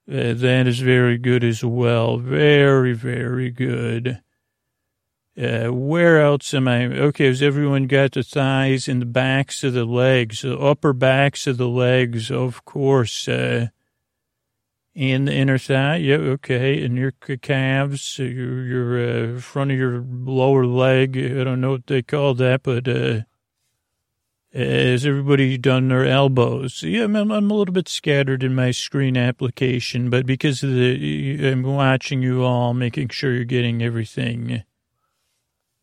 Uh, 0.09 0.33
that 0.33 0.67
is 0.67 0.79
very 0.79 1.17
good 1.17 1.43
as 1.43 1.63
well. 1.63 2.17
Very, 2.17 2.93
very 2.93 3.51
good. 3.51 4.21
Uh, 5.35 5.67
where 5.67 6.21
else 6.21 6.53
am 6.53 6.67
I? 6.67 6.85
Okay, 6.85 7.25
has 7.25 7.41
everyone 7.41 7.87
got 7.87 8.11
the 8.11 8.23
thighs 8.23 8.87
and 8.87 9.01
the 9.01 9.05
backs 9.05 9.63
of 9.63 9.73
the 9.73 9.85
legs, 9.85 10.41
the 10.41 10.57
upper 10.57 10.93
backs 10.93 11.47
of 11.47 11.57
the 11.57 11.69
legs, 11.69 12.29
of 12.29 12.65
course, 12.65 13.27
uh, 13.27 13.67
and 14.95 15.27
the 15.27 15.33
inner 15.33 15.57
thigh? 15.57 15.97
Yeah, 15.97 16.17
okay, 16.17 16.83
and 16.83 16.97
your 16.97 17.11
calves, 17.11 18.19
uh, 18.19 18.23
your, 18.23 18.63
your 18.63 19.35
uh, 19.35 19.39
front 19.39 19.71
of 19.71 19.77
your 19.77 20.03
lower 20.07 20.65
leg. 20.65 21.17
I 21.17 21.43
don't 21.43 21.61
know 21.61 21.71
what 21.71 21.87
they 21.87 22.01
call 22.01 22.33
that, 22.35 22.63
but 22.63 22.87
uh, 22.87 23.21
has 24.53 25.05
everybody 25.05 25.57
done 25.57 25.87
their 25.87 26.05
elbows? 26.05 26.83
Yeah, 26.83 27.05
I'm, 27.05 27.15
I'm 27.15 27.49
a 27.49 27.53
little 27.53 27.73
bit 27.73 27.89
scattered 27.89 28.43
in 28.43 28.53
my 28.53 28.71
screen 28.71 29.17
application, 29.17 30.09
but 30.09 30.25
because 30.25 30.61
of 30.61 30.69
the, 30.69 31.49
I'm 31.49 31.63
watching 31.63 32.21
you 32.21 32.43
all, 32.43 32.73
making 32.73 33.09
sure 33.09 33.33
you're 33.33 33.45
getting 33.45 33.81
everything 33.81 34.63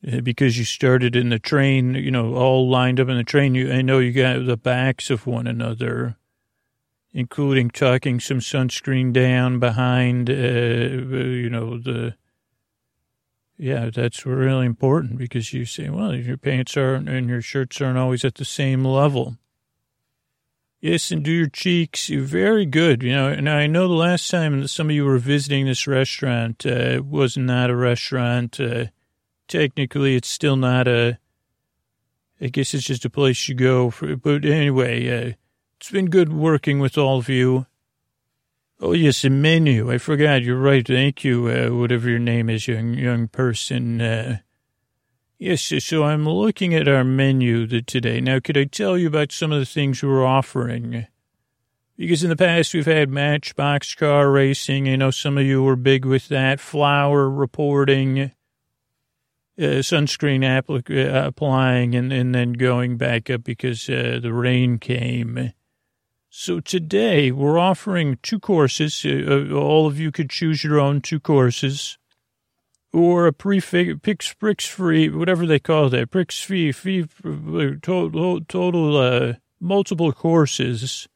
uh, 0.07 0.21
because 0.21 0.57
you 0.57 0.65
started 0.65 1.17
in 1.17 1.31
the 1.31 1.39
train, 1.39 1.95
you 1.95 2.11
know, 2.11 2.35
all 2.35 2.69
lined 2.69 3.01
up 3.01 3.09
in 3.09 3.17
the 3.17 3.25
train. 3.25 3.55
You, 3.55 3.73
I 3.73 3.83
know 3.83 3.99
you 3.99 4.13
got 4.13 4.47
the 4.47 4.57
backs 4.57 5.11
of 5.11 5.27
one 5.27 5.47
another, 5.47 6.17
including 7.13 7.71
tucking 7.71 8.21
some 8.21 8.39
sunscreen 8.39 9.13
down 9.13 9.59
behind, 9.59 10.31
uh, 10.31 10.33
you 10.33 11.51
know, 11.51 11.79
the, 11.79 12.15
yeah, 13.57 13.91
that's 13.93 14.25
really 14.25 14.67
important 14.67 15.19
because 15.19 15.53
you 15.53 15.65
say, 15.65 15.91
well, 15.91 16.15
your 16.15 16.37
pants 16.37 16.77
aren't 16.77 17.09
and 17.09 17.29
your 17.29 17.43
shirts 17.43 17.81
aren't 17.81 17.99
always 17.99 18.25
at 18.25 18.37
the 18.37 18.45
same 18.45 18.85
level. 18.85 19.37
Yes, 20.81 21.11
and 21.11 21.23
do 21.23 21.31
your 21.31 21.49
cheeks. 21.49 22.09
You're 22.09 22.23
very 22.23 22.65
good. 22.65 23.03
You 23.03 23.13
know, 23.13 23.29
and 23.29 23.51
I 23.51 23.67
know 23.67 23.87
the 23.87 23.95
last 23.95 24.31
time 24.31 24.67
some 24.67 24.89
of 24.89 24.97
you 24.97 25.05
were 25.05 25.19
visiting 25.19 25.67
this 25.67 25.87
restaurant, 25.87 26.65
uh, 26.65 26.71
it 26.71 27.05
was 27.05 27.37
not 27.37 27.69
a 27.69 27.77
restaurant. 27.77 28.59
Uh, 28.59 28.87
technically 29.47 30.15
it's 30.17 30.29
still 30.29 30.57
not 30.57 30.89
a, 30.89 31.19
I 32.41 32.47
guess 32.47 32.73
it's 32.73 32.85
just 32.85 33.05
a 33.05 33.11
place 33.11 33.49
you 33.49 33.55
go 33.55 33.91
for, 33.91 34.17
but 34.17 34.47
anyway, 34.47 35.31
uh, 35.31 35.33
it's 35.81 35.91
been 35.91 36.11
good 36.11 36.31
working 36.31 36.79
with 36.79 36.99
all 36.99 37.17
of 37.17 37.31
you. 37.31 37.65
Oh, 38.81 38.93
yes, 38.93 39.25
a 39.25 39.31
menu. 39.31 39.91
I 39.91 39.97
forgot. 39.97 40.43
You're 40.43 40.61
right. 40.61 40.87
Thank 40.87 41.25
you. 41.25 41.49
Uh, 41.49 41.75
whatever 41.75 42.11
your 42.11 42.19
name 42.19 42.51
is, 42.51 42.69
young, 42.69 42.93
young 42.93 43.29
person. 43.29 43.99
Uh, 43.99 44.39
yes. 45.39 45.73
So 45.79 46.05
I'm 46.05 46.29
looking 46.29 46.75
at 46.75 46.87
our 46.87 47.03
menu 47.03 47.67
today. 47.81 48.21
Now, 48.21 48.41
could 48.41 48.59
I 48.59 48.65
tell 48.65 48.99
you 48.99 49.07
about 49.07 49.33
some 49.33 49.53
of 49.53 49.59
the 49.59 49.65
things 49.65 50.03
we're 50.03 50.25
offering? 50.25 51.07
Because 51.97 52.23
in 52.23 52.29
the 52.29 52.37
past 52.37 52.75
we've 52.75 52.85
had 52.85 53.09
matchbox 53.09 53.95
car 53.95 54.31
racing. 54.31 54.87
I 54.87 54.97
know 54.97 55.11
some 55.11 55.39
of 55.39 55.45
you 55.45 55.63
were 55.63 55.77
big 55.77 56.05
with 56.05 56.29
that. 56.29 56.61
Flower 56.61 57.31
reporting 57.31 58.33
uh, 59.59 59.81
sunscreen 59.81 60.43
applic- 60.43 60.91
uh, 60.91 61.27
applying 61.27 61.95
and, 61.95 62.13
and 62.13 62.35
then 62.35 62.53
going 62.53 62.99
back 62.99 63.31
up 63.31 63.45
because 63.45 63.89
uh, 63.89 64.19
the 64.21 64.33
rain 64.35 64.79
came. 64.79 65.55
So 66.33 66.61
today 66.61 67.33
we're 67.33 67.59
offering 67.59 68.17
two 68.23 68.39
courses. 68.39 69.05
Uh, 69.05 69.49
uh, 69.51 69.53
all 69.53 69.89
of 69.89 69.99
you 69.99 70.13
could 70.13 70.31
choose 70.31 70.63
your 70.63 70.79
own 70.79 71.01
two 71.01 71.19
courses 71.19 71.99
or 72.93 73.27
a 73.27 73.33
prefix, 73.33 73.99
pix, 74.01 74.33
prix 74.33 74.65
free, 74.65 75.09
whatever 75.09 75.45
they 75.45 75.59
call 75.59 75.89
that, 75.89 76.13
prix 76.13 76.27
free, 76.41 76.71
fee, 76.71 77.05
uh, 77.25 77.71
total, 77.83 78.41
total 78.43 79.35
multiple 79.59 80.13
courses. 80.13 81.09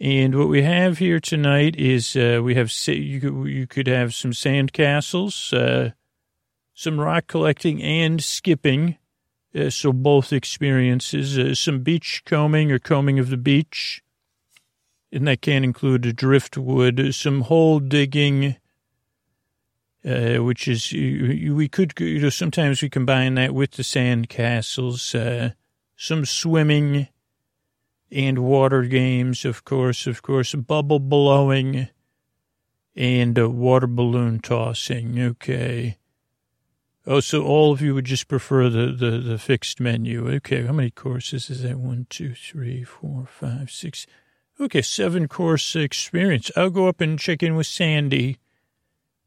And 0.00 0.34
what 0.34 0.48
we 0.48 0.62
have 0.62 0.96
here 0.96 1.20
tonight 1.20 1.76
is 1.76 2.14
we 2.14 2.54
have, 2.54 2.72
you 2.88 3.20
could, 3.20 3.48
you 3.50 3.66
could 3.66 3.86
have 3.86 4.14
some 4.14 4.32
sand 4.32 4.72
castles, 4.72 5.52
some 6.72 7.00
rock 7.00 7.26
collecting 7.26 7.82
and 7.82 8.24
skipping. 8.24 8.96
Uh, 9.54 9.70
so 9.70 9.92
both 9.92 10.32
experiences, 10.32 11.38
uh, 11.38 11.54
some 11.54 11.82
beach 11.82 12.22
combing 12.26 12.70
or 12.70 12.78
combing 12.78 13.18
of 13.18 13.30
the 13.30 13.36
beach. 13.36 14.02
And 15.16 15.26
that 15.28 15.40
can 15.40 15.64
include 15.64 16.14
driftwood, 16.14 17.14
some 17.14 17.40
hole 17.40 17.80
digging, 17.80 18.56
uh, 20.04 20.36
which 20.44 20.68
is, 20.68 20.92
we 20.92 21.68
could, 21.68 21.98
you 21.98 22.20
know, 22.20 22.28
sometimes 22.28 22.82
we 22.82 22.90
combine 22.90 23.34
that 23.36 23.54
with 23.54 23.70
the 23.72 23.82
sand 23.82 24.28
castles, 24.28 25.14
uh, 25.14 25.52
some 25.96 26.26
swimming 26.26 27.08
and 28.12 28.40
water 28.40 28.82
games, 28.82 29.46
of 29.46 29.64
course, 29.64 30.06
of 30.06 30.20
course, 30.20 30.54
bubble 30.54 31.00
blowing 31.00 31.88
and 32.94 33.38
water 33.38 33.86
balloon 33.86 34.40
tossing. 34.40 35.18
Okay. 35.18 35.96
Oh, 37.06 37.20
so 37.20 37.42
all 37.42 37.72
of 37.72 37.80
you 37.80 37.94
would 37.94 38.04
just 38.04 38.28
prefer 38.28 38.68
the, 38.68 38.92
the, 38.92 39.18
the 39.18 39.38
fixed 39.38 39.80
menu. 39.80 40.28
Okay, 40.28 40.66
how 40.66 40.74
many 40.74 40.90
courses 40.90 41.48
is 41.48 41.62
that? 41.62 41.78
One, 41.78 42.06
two, 42.10 42.34
three, 42.34 42.84
four, 42.84 43.24
five, 43.26 43.70
six. 43.70 44.06
Okay, 44.58 44.80
seven 44.80 45.28
course 45.28 45.76
experience. 45.76 46.50
I'll 46.56 46.70
go 46.70 46.88
up 46.88 47.00
and 47.02 47.18
check 47.18 47.42
in 47.42 47.56
with 47.56 47.66
Sandy. 47.66 48.38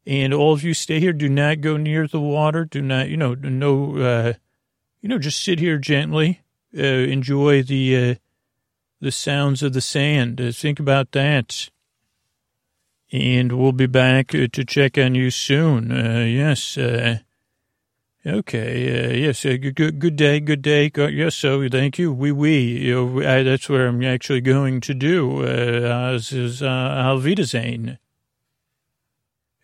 And 0.06 0.34
all 0.34 0.52
of 0.52 0.64
you 0.64 0.74
stay 0.74 0.98
here. 0.98 1.12
Do 1.12 1.28
not 1.28 1.60
go 1.60 1.76
near 1.76 2.08
the 2.08 2.20
water. 2.20 2.64
Do 2.64 2.82
not, 2.82 3.08
you 3.08 3.16
know, 3.16 3.34
no, 3.34 3.98
uh, 3.98 4.32
you 5.00 5.08
know, 5.08 5.18
just 5.18 5.42
sit 5.42 5.60
here 5.60 5.78
gently. 5.78 6.40
Uh, 6.76 6.82
enjoy 6.82 7.62
the, 7.62 7.96
uh, 7.96 8.14
the 9.00 9.12
sounds 9.12 9.62
of 9.62 9.72
the 9.72 9.80
sand. 9.80 10.40
Uh, 10.40 10.52
think 10.52 10.80
about 10.80 11.12
that. 11.12 11.70
And 13.12 13.52
we'll 13.52 13.72
be 13.72 13.86
back 13.86 14.34
uh, 14.34 14.48
to 14.52 14.64
check 14.64 14.98
on 14.98 15.14
you 15.14 15.30
soon. 15.30 15.92
Uh, 15.92 16.24
yes, 16.24 16.76
uh, 16.76 17.18
Okay. 18.26 19.12
Uh, 19.12 19.12
yes. 19.14 19.46
Uh, 19.46 19.56
good. 19.56 19.98
Good 19.98 20.16
day. 20.16 20.40
Good 20.40 20.60
day. 20.60 20.90
God, 20.90 21.12
yes. 21.12 21.34
So 21.34 21.66
thank 21.68 21.98
you. 21.98 22.12
We. 22.12 22.32
We. 22.32 22.90
Know, 22.90 23.20
that's 23.22 23.68
what 23.68 23.80
I'm 23.80 24.02
actually 24.04 24.42
going 24.42 24.82
to 24.82 24.94
do. 24.94 25.42
Uh, 25.42 26.12
is 26.14 26.62
uh, 26.62 27.18
Wiedersehen. 27.22 27.98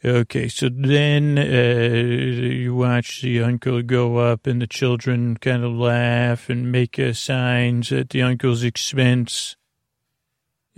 Okay. 0.02 0.48
So 0.48 0.70
then 0.70 1.36
uh, 1.36 1.42
you 1.42 2.74
watch 2.74 3.20
the 3.20 3.42
uncle 3.42 3.82
go 3.82 4.16
up, 4.16 4.46
and 4.46 4.62
the 4.62 4.66
children 4.66 5.36
kind 5.36 5.62
of 5.62 5.72
laugh 5.72 6.48
and 6.48 6.72
make 6.72 6.98
uh, 6.98 7.12
signs 7.12 7.92
at 7.92 8.08
the 8.08 8.22
uncle's 8.22 8.62
expense. 8.62 9.56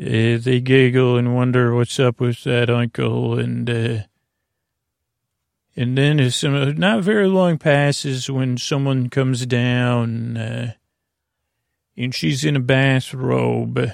Uh, 0.00 0.38
they 0.38 0.61
giggle 0.61 1.16
and 1.16 1.35
wonder 1.37 1.75
what's 1.76 2.00
up 2.00 2.18
with 2.18 2.42
that 2.42 2.70
uncle, 2.70 3.38
and. 3.38 4.08
And 5.78 5.97
then 5.97 6.28
some 6.32 6.75
not 6.75 7.04
very 7.04 7.28
long 7.28 7.56
passes 7.56 8.28
when 8.28 8.56
someone 8.58 9.08
comes 9.11 9.47
down, 9.47 10.37
uh, 10.37 10.73
and 11.97 12.12
she's 12.12 12.44
in 12.44 12.56
a 12.56 12.61
bathrobe, 12.61 13.92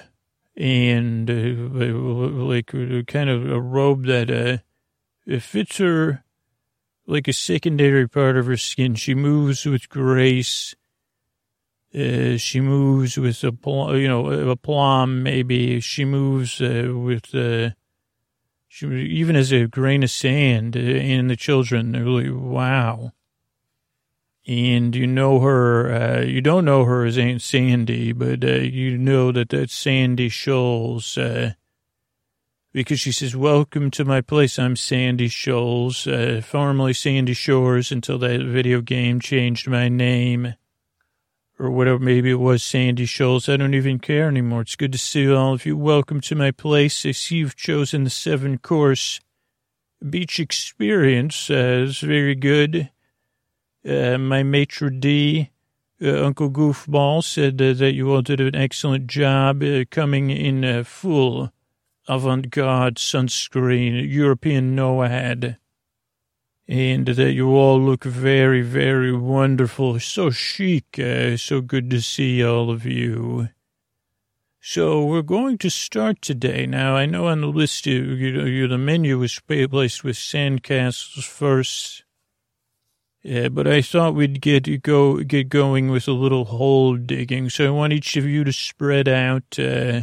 and 0.56 1.30
uh, 1.30 1.34
like 1.34 2.68
kind 3.06 3.28
of 3.28 3.52
a 3.52 3.60
robe 3.60 4.06
that 4.06 4.30
uh, 4.30 4.62
it 5.26 5.42
fits 5.42 5.76
her 5.76 6.24
like 7.06 7.28
a 7.28 7.34
secondary 7.34 8.08
part 8.08 8.38
of 8.38 8.46
her 8.46 8.56
skin. 8.56 8.94
She 8.94 9.14
moves 9.14 9.66
with 9.66 9.90
grace. 9.90 10.74
Uh, 11.94 12.38
she 12.38 12.62
moves 12.62 13.18
with 13.18 13.44
a, 13.44 13.52
you 13.92 14.08
know, 14.08 14.30
a 14.30 14.56
plum, 14.56 15.22
maybe. 15.22 15.80
She 15.80 16.06
moves 16.06 16.62
uh, 16.62 16.92
with 16.94 17.34
uh, 17.34 17.72
she 18.74 18.86
even 18.86 19.36
as 19.36 19.52
a 19.52 19.68
grain 19.68 20.02
of 20.02 20.10
sand 20.10 20.74
in 20.74 21.28
the 21.28 21.36
children. 21.36 21.92
Like, 21.92 22.26
wow. 22.34 23.12
And 24.48 24.96
you 24.96 25.06
know 25.06 25.38
her, 25.38 25.92
uh, 25.94 26.20
you 26.22 26.40
don't 26.40 26.64
know 26.64 26.84
her 26.84 27.04
as 27.04 27.16
Aunt 27.16 27.40
Sandy, 27.40 28.10
but 28.10 28.42
uh, 28.42 28.48
you 28.48 28.98
know 28.98 29.30
that 29.30 29.50
that's 29.50 29.72
Sandy 29.72 30.28
Shoals. 30.28 31.16
Uh, 31.16 31.52
because 32.72 32.98
she 32.98 33.12
says, 33.12 33.36
welcome 33.36 33.92
to 33.92 34.04
my 34.04 34.20
place. 34.20 34.58
I'm 34.58 34.74
Sandy 34.74 35.28
Shoals, 35.28 36.08
uh, 36.08 36.42
formerly 36.44 36.94
Sandy 36.94 37.32
Shores 37.32 37.92
until 37.92 38.18
that 38.18 38.40
video 38.40 38.80
game 38.80 39.20
changed 39.20 39.68
my 39.68 39.88
name 39.88 40.54
or 41.58 41.70
whatever. 41.70 41.98
Maybe 41.98 42.30
it 42.30 42.40
was 42.40 42.62
Sandy 42.62 43.06
Shoals. 43.06 43.48
I 43.48 43.56
don't 43.56 43.74
even 43.74 43.98
care 43.98 44.28
anymore. 44.28 44.62
It's 44.62 44.76
good 44.76 44.92
to 44.92 44.98
see 44.98 45.30
all 45.32 45.54
of 45.54 45.66
you. 45.66 45.76
Welcome 45.76 46.20
to 46.22 46.34
my 46.34 46.50
place. 46.50 47.06
I 47.06 47.12
see 47.12 47.36
you've 47.36 47.56
chosen 47.56 48.04
the 48.04 48.10
seven 48.10 48.58
course 48.58 49.20
beach 50.08 50.40
experience. 50.40 51.48
Uh, 51.50 51.86
it's 51.88 52.00
very 52.00 52.34
good. 52.34 52.90
Uh, 53.86 54.18
my 54.18 54.42
maitre 54.42 54.90
d, 54.90 55.50
uh, 56.02 56.24
Uncle 56.24 56.50
Goofball, 56.50 57.22
said 57.22 57.60
uh, 57.60 57.72
that 57.74 57.92
you 57.92 58.12
all 58.12 58.22
did 58.22 58.40
an 58.40 58.54
excellent 58.54 59.06
job 59.06 59.62
uh, 59.62 59.84
coming 59.90 60.30
in 60.30 60.64
uh, 60.64 60.82
full 60.84 61.52
avant-garde 62.08 62.96
sunscreen, 62.96 64.10
European 64.10 64.74
NOAD 64.74 65.56
and 66.66 67.06
that 67.06 67.32
you 67.32 67.50
all 67.50 67.80
look 67.80 68.04
very, 68.04 68.62
very 68.62 69.12
wonderful. 69.12 70.00
So 70.00 70.30
chic. 70.30 70.98
Uh, 70.98 71.36
so 71.36 71.60
good 71.60 71.90
to 71.90 72.00
see 72.00 72.44
all 72.44 72.70
of 72.70 72.86
you. 72.86 73.48
So 74.60 75.04
we're 75.04 75.20
going 75.20 75.58
to 75.58 75.68
start 75.68 76.22
today. 76.22 76.64
Now, 76.64 76.96
I 76.96 77.04
know 77.04 77.26
on 77.26 77.42
the 77.42 77.48
list, 77.48 77.86
you, 77.86 78.00
you, 78.02 78.66
the 78.66 78.78
menu 78.78 79.18
was 79.18 79.38
placed 79.38 80.02
with 80.02 80.16
sandcastles 80.16 81.24
first. 81.24 82.02
Yeah, 83.22 83.48
but 83.48 83.66
I 83.66 83.82
thought 83.82 84.14
we'd 84.14 84.40
get 84.40 84.82
go 84.82 85.22
get 85.22 85.50
going 85.50 85.90
with 85.90 86.08
a 86.08 86.12
little 86.12 86.46
hole 86.46 86.96
digging. 86.96 87.50
So 87.50 87.66
I 87.66 87.70
want 87.70 87.92
each 87.92 88.16
of 88.16 88.24
you 88.24 88.44
to 88.44 88.52
spread 88.52 89.08
out. 89.08 89.58
Uh, 89.58 90.02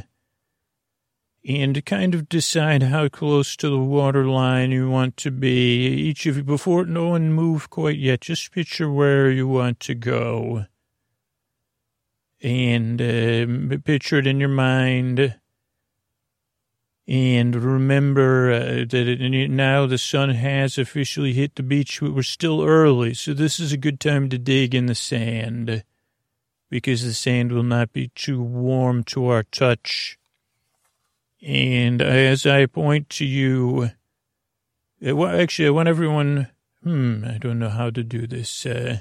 and 1.48 1.84
kind 1.86 2.14
of 2.14 2.30
decide 2.30 2.84
how 2.84 3.08
close 3.10 3.56
to 3.56 3.70
the 3.70 3.80
water 3.80 4.26
line 4.26 4.72
you 4.72 4.90
want 4.90 5.18
to 5.18 5.32
be. 5.32 5.88
Each 5.88 6.26
of 6.26 6.38
you, 6.38 6.44
before 6.44 6.86
no 6.86 7.10
one 7.10 7.34
move 7.34 7.70
quite 7.70 7.98
yet, 7.98 8.22
just 8.22 8.52
picture 8.52 8.92
where 8.92 9.32
you 9.32 9.48
want 9.48 9.80
to 9.82 9.96
go. 9.96 10.66
And 12.44 13.02
uh, 13.02 13.78
picture 13.84 14.20
it 14.20 14.28
in 14.28 14.40
your 14.40 14.50
mind. 14.50 15.40
And 17.08 17.56
remember 17.56 18.52
uh, 18.52 18.62
that 18.90 18.94
it, 18.94 19.50
now 19.50 19.86
the 19.88 19.98
sun 19.98 20.30
has 20.30 20.78
officially 20.78 21.34
hit 21.34 21.56
the 21.56 21.64
beach. 21.64 22.00
but 22.00 22.14
We're 22.14 22.24
still 22.24 22.64
early, 22.64 23.16
so 23.16 23.34
this 23.34 23.60
is 23.60 23.74
a 23.74 23.78
good 23.78 24.00
time 24.00 24.30
to 24.30 24.38
dig 24.38 24.76
in 24.76 24.86
the 24.86 24.96
sand 24.96 25.84
because 26.70 27.04
the 27.04 27.14
sand 27.14 27.52
will 27.52 27.64
not 27.64 27.92
be 27.92 28.10
too 28.16 28.42
warm 28.42 29.04
to 29.06 29.28
our 29.28 29.44
touch 29.44 30.18
and 31.42 32.02
as 32.02 32.46
I 32.46 32.66
point 32.66 33.10
to 33.12 33.26
you, 33.26 33.92
well, 35.02 35.40
actually, 35.40 35.68
I 35.68 35.72
want 35.72 35.90
everyone, 35.90 36.50
hmm, 36.84 37.26
I 37.26 37.38
don't 37.40 37.60
know 37.60 37.70
how 37.70 37.90
to 37.90 38.04
do 38.04 38.28
this. 38.28 38.66
Uh, 38.66 39.00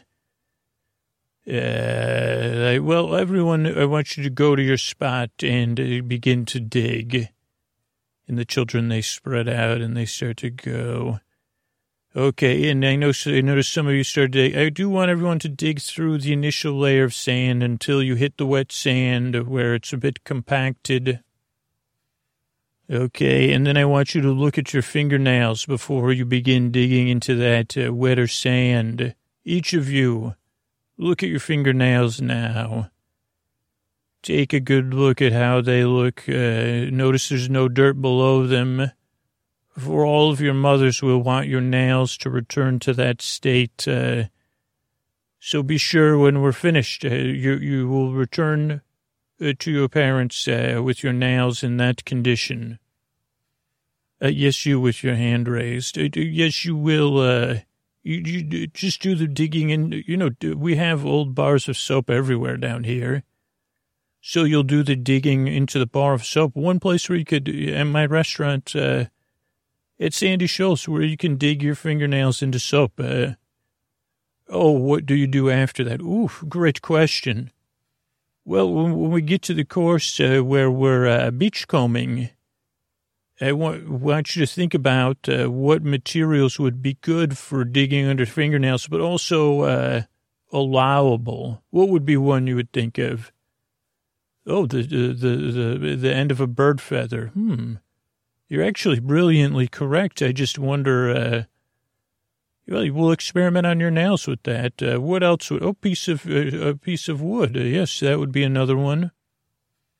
uh, 1.47 2.79
well, 2.83 3.15
everyone, 3.15 3.67
I 3.67 3.85
want 3.85 4.17
you 4.17 4.23
to 4.23 4.31
go 4.31 4.57
to 4.57 4.63
your 4.63 4.79
spot 4.79 5.31
and 5.43 5.79
uh, 5.79 6.03
begin 6.07 6.47
to 6.47 6.61
dig. 6.61 7.29
And 8.27 8.39
the 8.39 8.45
children, 8.45 8.89
they 8.89 9.03
spread 9.03 9.49
out 9.49 9.81
and 9.81 9.97
they 9.97 10.07
start 10.07 10.39
to 10.39 10.51
go. 10.51 11.21
Okay, 12.17 12.71
and 12.71 12.85
I 12.85 12.97
know 12.97 13.13
I 13.27 13.41
noticed 13.41 13.73
some 13.73 13.87
of 13.87 13.95
you 13.95 14.03
started. 14.03 14.33
To, 14.53 14.65
I 14.67 14.69
do 14.69 14.89
want 14.89 15.11
everyone 15.11 15.39
to 15.41 15.49
dig 15.49 15.81
through 15.81 16.19
the 16.19 16.33
initial 16.33 16.79
layer 16.79 17.05
of 17.05 17.15
sand 17.15 17.63
until 17.63 18.03
you 18.03 18.15
hit 18.15 18.37
the 18.37 18.47
wet 18.47 18.73
sand 18.73 19.49
where 19.49 19.75
it's 19.75 19.93
a 19.93 19.97
bit 19.97 20.25
compacted. 20.25 21.21
Okay, 22.91 23.53
and 23.53 23.65
then 23.65 23.77
I 23.77 23.85
want 23.85 24.17
you 24.17 24.21
to 24.23 24.33
look 24.33 24.59
at 24.59 24.73
your 24.73 24.83
fingernails 24.83 25.65
before 25.65 26.13
you 26.13 26.25
begin 26.25 26.73
digging 26.73 27.07
into 27.07 27.37
that 27.37 27.77
uh, 27.79 27.95
wetter 27.95 28.27
sand. 28.27 29.15
Each 29.45 29.73
of 29.75 29.89
you, 29.89 30.35
look 30.99 31.23
at 31.23 31.29
your 31.29 31.39
fingernails 31.39 32.21
now. 32.21 32.91
Take 34.25 34.53
a 34.53 34.59
good 34.59 34.93
look 34.93 35.23
at 35.23 35.33
how 35.33 35.61
they 35.61 35.85
look. 35.85 36.29
Uh, 36.29 36.91
notice 36.91 37.29
there's 37.29 37.49
no 37.49 37.69
dirt 37.69 38.03
below 38.03 38.49
them. 38.49 38.91
For 39.79 40.05
all 40.05 40.33
of 40.33 40.41
your 40.41 40.55
mothers 40.55 41.01
will 41.01 41.23
want 41.23 41.47
your 41.47 41.61
nails 41.61 42.17
to 42.19 42.29
return 42.29 42.81
to 42.81 42.93
that 42.95 43.23
state. 43.23 43.87
Uh, 43.87 44.25
so 45.39 45.63
be 45.63 45.79
sure 45.79 46.19
when 46.19 46.43
we're 46.43 46.51
finished, 46.51 47.05
uh, 47.05 47.09
you, 47.09 47.55
you 47.55 47.89
will 47.89 48.13
return 48.13 48.81
to 49.41 49.71
your 49.71 49.89
parents 49.89 50.47
uh, 50.47 50.81
with 50.85 51.03
your 51.03 51.13
nails 51.13 51.63
in 51.63 51.79
that 51.79 52.05
condition. 52.05 52.79
Uh, 54.23 54.29
yes, 54.29 54.67
you 54.67 54.79
with 54.79 55.03
your 55.03 55.15
hand 55.15 55.49
raised. 55.49 55.99
Uh, 55.99 56.09
yes, 56.15 56.65
you 56.65 56.77
will. 56.77 57.19
Uh, 57.19 57.61
you, 58.03 58.17
you 58.17 58.67
just 58.67 59.03
do 59.03 59.15
the 59.15 59.27
digging, 59.27 59.73
and 59.73 59.95
you 59.95 60.17
know 60.17 60.31
we 60.57 60.77
have 60.77 61.05
old 61.05 61.35
bars 61.35 61.69
of 61.69 61.77
soap 61.77 62.11
everywhere 62.11 62.57
down 62.57 62.85
here. 62.85 63.25
So 64.23 64.45
you'll 64.45 64.63
do 64.63 64.83
the 64.83 64.97
digging 64.97 65.49
into 65.49 65.79
the 65.79 65.87
bar 65.87 66.13
of 66.13 66.25
soap. 66.25 66.55
One 66.55 66.79
place 66.79 67.09
where 67.09 67.19
you 67.19 67.25
could, 67.25 67.49
at 67.49 67.85
my 67.85 68.05
restaurant, 68.05 68.77
uh, 68.77 69.07
at 69.99 70.13
Sandy 70.13 70.47
Schultz, 70.47 70.87
where 70.87 71.03
you 71.03 71.17
can 71.17 71.37
dig 71.37 71.63
your 71.63 71.75
fingernails 71.75 72.43
into 72.43 72.59
soap. 72.59 72.93
Uh, 72.99 73.33
oh, 74.51 74.73
what 74.73 75.07
do 75.07 75.15
you 75.15 75.27
do 75.27 75.49
after 75.49 75.83
that? 75.85 76.03
Oof, 76.03 76.45
great 76.49 76.83
question. 76.83 77.51
Well, 78.51 78.75
when, 78.75 79.11
we 79.13 79.23
get 79.23 79.43
to 79.43 79.55
the 79.55 79.65
course 79.65 80.19
uh, 80.19 80.41
where 80.41 80.69
we're 80.69 81.07
uh, 81.07 81.31
beachcombing, 81.31 82.31
I 83.41 83.53
want, 83.53 83.89
want 83.89 84.35
you 84.35 84.45
to 84.45 84.53
think 84.53 84.75
about 84.75 85.19
uh, 85.29 85.49
what 85.49 85.85
materials 85.85 86.59
would 86.59 86.83
be 86.83 86.95
good 86.95 87.39
for 87.39 87.65
digging 87.65 88.07
under 88.07 88.27
fingernails, 88.27 88.89
but 88.89 89.01
also 89.01 89.61
uh, 89.61 90.03
allowable. 90.53 91.63
What 91.71 91.91
would 91.91 92.05
be 92.05 92.17
one 92.17 92.49
you 92.49 92.57
would 92.57 92.73
think 92.73 92.99
of? 92.99 93.31
Oh, 94.45 94.67
the, 94.67 94.83
the, 94.83 95.13
the, 95.13 95.95
the, 95.95 96.13
end 96.13 96.33
of 96.33 96.41
a 96.41 96.49
bird 96.49 96.81
feather. 96.81 97.29
Hmm. 97.29 97.75
You're 98.49 98.65
actually 98.65 98.99
brilliantly 98.99 99.69
correct. 99.69 100.23
I 100.23 100.33
just 100.33 100.59
wonder, 100.59 101.09
uh, 101.09 101.43
Well, 102.69 102.91
we'll 102.93 103.11
experiment 103.11 103.67
on 103.67 103.81
your 103.81 103.91
nails 103.91 104.27
with 104.27 104.43
that. 104.45 104.83
Uh, 104.83 105.01
what 105.01 105.23
else? 105.23 105.51
Would, 105.51 105.63
oh, 105.63 105.73
piece 105.73 106.09
of 106.09 106.27
uh, 106.27 106.69
a 106.69 106.75
piece 106.75 107.09
of 107.09 107.21
wood. 107.21 107.57
Uh, 107.57 107.61
yes, 107.61 108.01
that 108.01 108.19
would 108.19 108.33
be 108.33 108.45
another 108.45 108.77
one. 108.77 109.11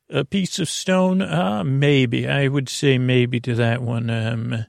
A 0.09 0.25
piece 0.25 0.59
of 0.59 0.69
stone. 0.69 1.23
Ah, 1.23 1.63
maybe. 1.63 2.29
I 2.29 2.49
would 2.49 2.69
say 2.69 2.99
maybe 2.99 3.41
to 3.41 3.55
that 3.57 3.83
one. 3.83 4.11
Um, 4.11 4.67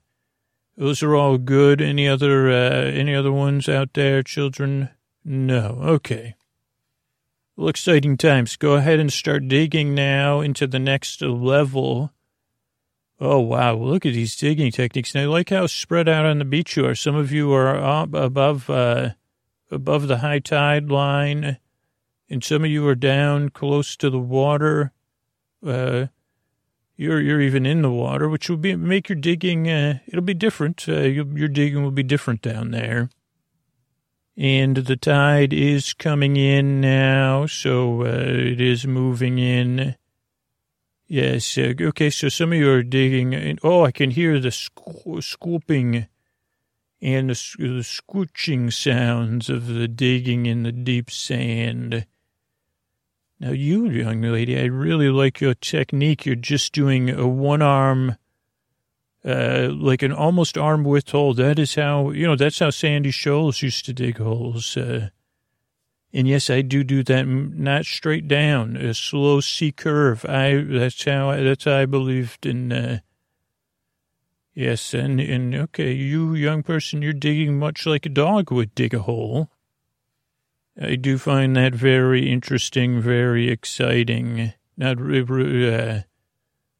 those 0.78 1.04
are 1.04 1.16
all 1.16 1.38
good. 1.38 1.82
Any 1.82 2.08
other 2.08 2.50
uh, 2.50 2.86
any 2.86 3.14
other 3.14 3.32
ones 3.32 3.70
out 3.70 3.94
there, 3.94 4.24
children? 4.24 4.90
No. 5.24 5.78
Okay. 5.82 6.36
Well, 7.56 7.68
exciting 7.68 8.18
times. 8.18 8.56
Go 8.56 8.74
ahead 8.74 9.00
and 9.00 9.14
start 9.14 9.48
digging 9.48 9.94
now 9.94 10.40
into 10.40 10.66
the 10.66 10.80
next 10.80 11.22
level. 11.22 12.12
Oh, 13.24 13.38
wow. 13.38 13.76
Look 13.76 14.04
at 14.08 14.14
these 14.14 14.36
digging 14.36 14.72
techniques. 14.72 15.14
And 15.14 15.24
I 15.24 15.28
like 15.28 15.52
how 15.52 15.68
spread 15.68 16.10
out 16.10 16.26
on 16.26 16.40
the 16.40 16.46
beach 16.46 16.76
you 16.76 16.88
are. 16.88 16.96
Some 16.96 17.16
of 17.16 17.32
you 17.32 17.54
are 17.54 17.78
up 17.78 18.16
above, 18.16 18.68
uh, 18.68 19.12
above 19.70 20.08
the 20.08 20.18
high 20.18 20.40
tide 20.40 20.90
line, 20.90 21.58
and 22.28 22.44
some 22.44 22.64
of 22.64 22.72
you 22.72 22.88
are 22.88 22.96
down 22.96 23.50
close 23.50 23.96
to 23.98 24.10
the 24.10 24.20
water. 24.20 24.92
Uh, 25.64 26.08
you're, 26.98 27.22
you're 27.22 27.42
even 27.42 27.68
in 27.68 27.84
the 27.84 27.92
water, 27.92 28.28
which 28.28 28.50
will 28.50 28.58
be, 28.58 28.76
make 28.76 29.08
your 29.08 29.18
digging, 29.18 29.70
uh, 29.70 30.00
it'll 30.08 30.22
be 30.22 30.34
different. 30.34 30.84
Uh, 30.90 31.02
your 31.02 31.48
digging 31.48 31.84
will 31.84 31.92
be 31.92 32.02
different 32.02 32.42
down 32.42 32.72
there. 32.72 33.12
And 34.36 34.78
the 34.78 34.98
tide 34.98 35.54
is 35.54 35.94
coming 35.94 36.38
in 36.38 36.82
now, 36.82 37.46
so, 37.46 38.02
uh, 38.02 38.06
it 38.08 38.60
is 38.60 38.88
moving 38.88 39.38
in. 39.38 39.96
Yes. 41.12 41.58
Uh, 41.58 41.74
okay. 41.78 42.10
So 42.10 42.30
some 42.30 42.54
of 42.54 42.58
you 42.58 42.72
are 42.72 42.84
digging. 42.84 43.36
And, 43.36 43.60
oh, 43.64 43.84
I 43.84 43.92
can 43.92 44.12
hear 44.12 44.40
the 44.40 44.50
sco- 44.50 45.20
scooping 45.20 46.08
and 47.02 47.30
the, 47.30 47.56
the 47.60 47.84
scooching 47.84 48.72
sounds 48.72 49.50
of 49.50 49.68
the 49.68 49.90
digging 49.90 50.46
in 50.46 50.64
the 50.64 50.72
deep 50.72 51.12
sand. 51.12 52.06
Now, 53.42 53.52
you, 53.52 53.90
young 53.90 54.22
lady, 54.22 54.58
I 54.58 54.68
really 54.68 55.10
like 55.10 55.42
your 55.42 55.54
technique. 55.54 56.26
You're 56.26 56.36
just 56.36 56.72
doing 56.72 57.10
a 57.10 57.28
one 57.28 57.62
arm, 57.62 58.16
uh, 59.26 59.68
like 59.70 60.04
an 60.04 60.14
almost 60.14 60.58
arm 60.58 60.86
width 60.86 61.12
hole. 61.12 61.34
That 61.34 61.60
is 61.60 61.76
how, 61.76 62.12
you 62.12 62.26
know, 62.26 62.38
that's 62.38 62.60
how 62.60 62.70
Sandy 62.70 63.12
Shoals 63.12 63.62
used 63.62 63.84
to 63.84 63.94
dig 63.94 64.18
holes. 64.18 64.78
Uh, 64.78 65.10
and 66.14 66.28
yes, 66.28 66.50
I 66.50 66.62
do 66.62 66.84
do 66.84 67.04
that, 67.04 67.26
not 67.26 67.86
straight 67.86 68.28
down, 68.28 68.76
a 68.76 68.94
slow 68.94 69.40
C 69.40 69.72
curve. 69.72 70.26
I 70.26 70.64
that's 70.68 71.04
how 71.04 71.30
I, 71.30 71.38
that's 71.42 71.64
how 71.64 71.78
I 71.78 71.86
believed 71.86 72.46
in. 72.46 72.72
Uh, 72.72 73.00
yes, 74.54 74.94
and 74.94 75.22
and 75.22 75.56
okay, 75.56 75.94
you 75.94 76.34
young 76.34 76.64
person, 76.64 77.02
you're 77.02 77.14
digging 77.14 77.58
much 77.58 77.86
like 77.86 78.06
a 78.06 78.10
dog 78.10 78.52
would 78.52 78.76
dig 78.76 78.94
a 78.94 79.00
hole. 79.00 79.50
I 80.82 80.96
do 80.96 81.18
find 81.18 81.56
that 81.56 81.76
very 81.76 82.30
interesting, 82.30 83.02
very 83.02 83.50
exciting. 83.50 84.54
Not 84.76 85.00
uh, 85.00 86.02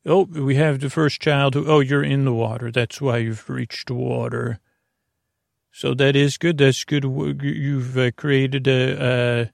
oh, 0.06 0.24
we 0.24 0.56
have 0.56 0.80
the 0.80 0.90
first 0.90 1.22
child 1.22 1.54
who. 1.54 1.66
Oh, 1.68 1.80
you're 1.80 2.04
in 2.04 2.26
the 2.26 2.34
water. 2.34 2.70
That's 2.70 3.00
why 3.00 3.18
you've 3.20 3.50
reached 3.50 3.90
water. 3.90 4.60
So 5.72 5.94
that 5.96 6.16
is 6.16 6.38
good. 6.38 6.58
That's 6.58 6.84
good. 6.84 7.06
You've 7.42 7.98
uh, 7.98 8.12
created 8.12 8.68
a, 8.68 9.52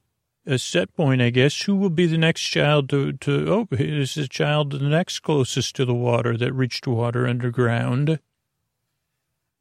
a, 0.47 0.53
a 0.53 0.57
set 0.57 0.93
point, 0.95 1.21
I 1.21 1.29
guess. 1.29 1.61
Who 1.61 1.75
will 1.75 1.91
be 1.91 2.07
the 2.07 2.17
next 2.17 2.41
child 2.41 2.89
to, 2.89 3.13
to 3.13 3.53
oh, 3.53 3.67
is 3.71 4.17
a 4.17 4.27
child 4.27 4.71
the 4.71 4.79
next 4.79 5.19
closest 5.19 5.75
to 5.75 5.85
the 5.85 5.93
water 5.93 6.35
that 6.35 6.53
reached 6.53 6.87
water 6.87 7.27
underground. 7.27 8.19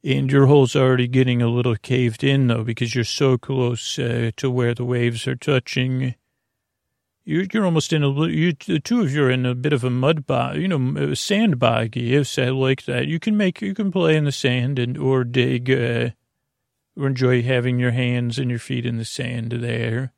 And 0.03 0.31
your 0.31 0.47
hole's 0.47 0.75
already 0.75 1.07
getting 1.07 1.41
a 1.41 1.47
little 1.47 1.75
caved 1.75 2.23
in 2.23 2.47
though, 2.47 2.63
because 2.63 2.95
you're 2.95 3.03
so 3.03 3.37
close 3.37 3.99
uh, 3.99 4.31
to 4.37 4.49
where 4.49 4.73
the 4.73 4.85
waves 4.85 5.27
are 5.27 5.35
touching. 5.35 6.15
You're, 7.23 7.45
you're 7.51 7.65
almost 7.65 7.91
in 7.91 8.03
a, 8.03 8.27
you, 8.27 8.53
the 8.65 8.79
two 8.79 9.01
of 9.01 9.13
you 9.13 9.25
are 9.25 9.31
in 9.31 9.45
a 9.45 9.53
bit 9.53 9.73
of 9.73 9.83
a 9.83 9.89
mud 9.89 10.25
bog, 10.25 10.57
you 10.57 10.67
know, 10.67 11.13
sand 11.13 11.59
boggy. 11.59 12.01
Yes, 12.01 12.39
I 12.39 12.49
like 12.49 12.85
that. 12.85 13.07
You 13.07 13.19
can 13.19 13.35
make, 13.37 13.61
you 13.61 13.73
can 13.73 13.91
play 13.91 14.15
in 14.15 14.23
the 14.23 14.31
sand 14.31 14.79
and, 14.79 14.97
or 14.97 15.23
dig, 15.23 15.69
uh, 15.69 16.09
enjoy 17.05 17.43
having 17.43 17.79
your 17.79 17.91
hands 17.91 18.39
and 18.39 18.49
your 18.49 18.59
feet 18.59 18.85
in 18.85 18.97
the 18.97 19.05
sand 19.05 19.51
there. 19.51 20.13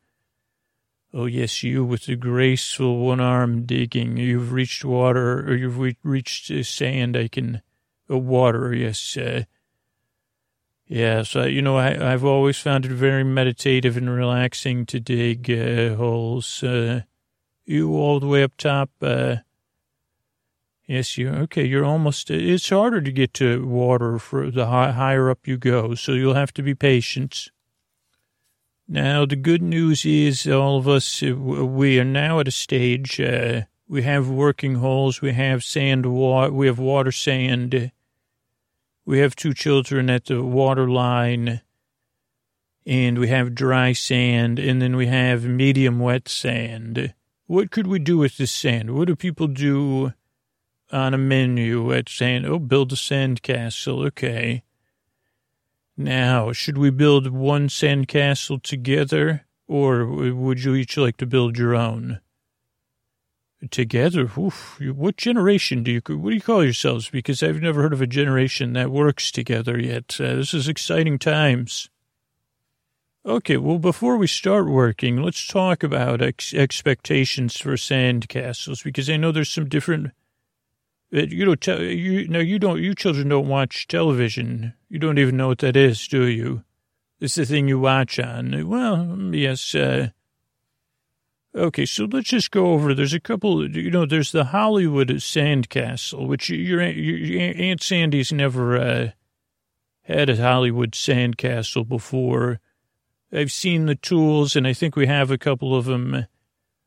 Oh, 1.12 1.26
yes, 1.26 1.62
you 1.64 1.84
with 1.84 2.06
the 2.06 2.14
graceful 2.14 2.98
one 2.98 3.20
arm 3.20 3.66
digging. 3.66 4.16
You've 4.16 4.52
reached 4.52 4.84
water, 4.84 5.40
or 5.40 5.56
you've 5.56 5.78
re- 5.78 5.96
reached 6.04 6.50
uh, 6.52 6.62
sand. 6.62 7.16
I 7.16 7.26
can, 7.26 7.62
uh, 8.08 8.16
water, 8.16 8.72
yes. 8.72 9.16
Uh, 9.16 9.42
yes, 10.86 11.34
uh, 11.34 11.46
you 11.46 11.62
know, 11.62 11.76
I, 11.76 12.12
I've 12.12 12.24
always 12.24 12.58
found 12.58 12.84
it 12.84 12.92
very 12.92 13.24
meditative 13.24 13.96
and 13.96 14.08
relaxing 14.08 14.86
to 14.86 15.00
dig 15.00 15.50
uh, 15.50 15.96
holes. 15.96 16.62
Uh, 16.62 17.02
you 17.66 17.92
all 17.94 18.20
the 18.20 18.28
way 18.28 18.44
up 18.44 18.56
top, 18.56 18.90
uh, 19.02 19.36
Yes, 20.90 21.16
you 21.16 21.28
okay. 21.28 21.64
You're 21.64 21.84
almost. 21.84 22.32
It's 22.32 22.68
harder 22.68 23.00
to 23.00 23.12
get 23.12 23.32
to 23.34 23.64
water 23.64 24.18
for 24.18 24.50
the 24.50 24.66
high, 24.66 24.90
higher 24.90 25.30
up 25.30 25.46
you 25.46 25.56
go, 25.56 25.94
so 25.94 26.14
you'll 26.14 26.34
have 26.34 26.52
to 26.54 26.64
be 26.64 26.74
patient. 26.74 27.52
Now, 28.88 29.24
the 29.24 29.36
good 29.36 29.62
news 29.62 30.04
is, 30.04 30.48
all 30.48 30.78
of 30.78 30.88
us, 30.88 31.22
uh, 31.22 31.36
we 31.36 32.00
are 32.00 32.04
now 32.04 32.40
at 32.40 32.48
a 32.48 32.50
stage. 32.50 33.20
Uh, 33.20 33.66
we 33.86 34.02
have 34.02 34.28
working 34.28 34.74
holes. 34.74 35.20
We 35.20 35.32
have 35.32 35.62
sand. 35.62 36.06
Water. 36.06 36.52
We 36.52 36.66
have 36.66 36.80
water 36.80 37.12
sand. 37.12 37.92
We 39.06 39.20
have 39.20 39.36
two 39.36 39.54
children 39.54 40.10
at 40.10 40.24
the 40.24 40.42
water 40.42 40.90
line, 40.90 41.60
and 42.84 43.16
we 43.16 43.28
have 43.28 43.54
dry 43.54 43.92
sand, 43.92 44.58
and 44.58 44.82
then 44.82 44.96
we 44.96 45.06
have 45.06 45.44
medium 45.44 46.00
wet 46.00 46.28
sand. 46.28 47.14
What 47.46 47.70
could 47.70 47.86
we 47.86 48.00
do 48.00 48.18
with 48.18 48.38
this 48.38 48.50
sand? 48.50 48.96
What 48.96 49.06
do 49.06 49.14
people 49.14 49.46
do? 49.46 50.14
On 50.92 51.14
a 51.14 51.18
menu 51.18 51.92
at 51.92 52.08
saying, 52.08 52.44
oh, 52.44 52.58
build 52.58 52.92
a 52.92 52.96
sandcastle. 52.96 54.06
Okay. 54.06 54.62
Now, 55.96 56.52
should 56.52 56.78
we 56.78 56.90
build 56.90 57.28
one 57.30 57.68
sandcastle 57.68 58.62
together, 58.62 59.46
or 59.68 60.06
would 60.06 60.64
you 60.64 60.74
each 60.74 60.96
like 60.96 61.16
to 61.18 61.26
build 61.26 61.58
your 61.58 61.74
own? 61.74 62.20
Together? 63.70 64.30
Oof. 64.38 64.80
What 64.80 65.18
generation 65.18 65.82
do 65.82 65.92
you, 65.92 66.00
what 66.06 66.30
do 66.30 66.34
you 66.34 66.40
call 66.40 66.64
yourselves? 66.64 67.10
Because 67.10 67.42
I've 67.42 67.60
never 67.60 67.82
heard 67.82 67.92
of 67.92 68.00
a 68.00 68.06
generation 68.06 68.72
that 68.72 68.90
works 68.90 69.30
together 69.30 69.78
yet. 69.78 70.16
Uh, 70.18 70.36
this 70.36 70.54
is 70.54 70.66
exciting 70.66 71.18
times. 71.18 71.90
Okay, 73.26 73.58
well, 73.58 73.78
before 73.78 74.16
we 74.16 74.26
start 74.26 74.66
working, 74.66 75.22
let's 75.22 75.46
talk 75.46 75.82
about 75.82 76.22
ex- 76.22 76.54
expectations 76.54 77.60
for 77.60 77.72
sandcastles, 77.72 78.82
because 78.82 79.10
I 79.10 79.18
know 79.18 79.30
there's 79.30 79.50
some 79.50 79.68
different 79.68 80.12
you 81.10 81.44
don't 81.44 81.60
tell 81.60 81.82
you 81.82 82.28
no, 82.28 82.38
you 82.38 82.58
don't. 82.58 82.80
You 82.80 82.94
children 82.94 83.28
don't 83.28 83.48
watch 83.48 83.88
television. 83.88 84.74
You 84.88 84.98
don't 84.98 85.18
even 85.18 85.36
know 85.36 85.48
what 85.48 85.58
that 85.58 85.76
is, 85.76 86.06
do 86.06 86.26
you? 86.26 86.62
It's 87.20 87.34
the 87.34 87.44
thing 87.44 87.68
you 87.68 87.78
watch 87.78 88.18
on. 88.18 88.68
Well, 88.68 89.34
yes. 89.34 89.74
Uh, 89.74 90.10
okay, 91.54 91.84
so 91.84 92.06
let's 92.10 92.28
just 92.28 92.50
go 92.50 92.72
over. 92.72 92.94
There's 92.94 93.12
a 93.12 93.20
couple. 93.20 93.68
You 93.68 93.90
know, 93.90 94.06
there's 94.06 94.32
the 94.32 94.44
Hollywood 94.44 95.08
Sandcastle, 95.08 96.26
which 96.26 96.48
your 96.48 96.82
your 96.82 97.54
Aunt 97.56 97.82
Sandy's 97.82 98.32
never 98.32 98.76
uh, 98.76 99.10
had 100.02 100.30
a 100.30 100.36
Hollywood 100.36 100.92
Sandcastle 100.92 101.88
before. 101.88 102.60
I've 103.32 103.52
seen 103.52 103.86
the 103.86 103.94
tools, 103.94 104.56
and 104.56 104.66
I 104.66 104.72
think 104.72 104.96
we 104.96 105.06
have 105.06 105.30
a 105.30 105.38
couple 105.38 105.76
of 105.76 105.84
them 105.84 106.26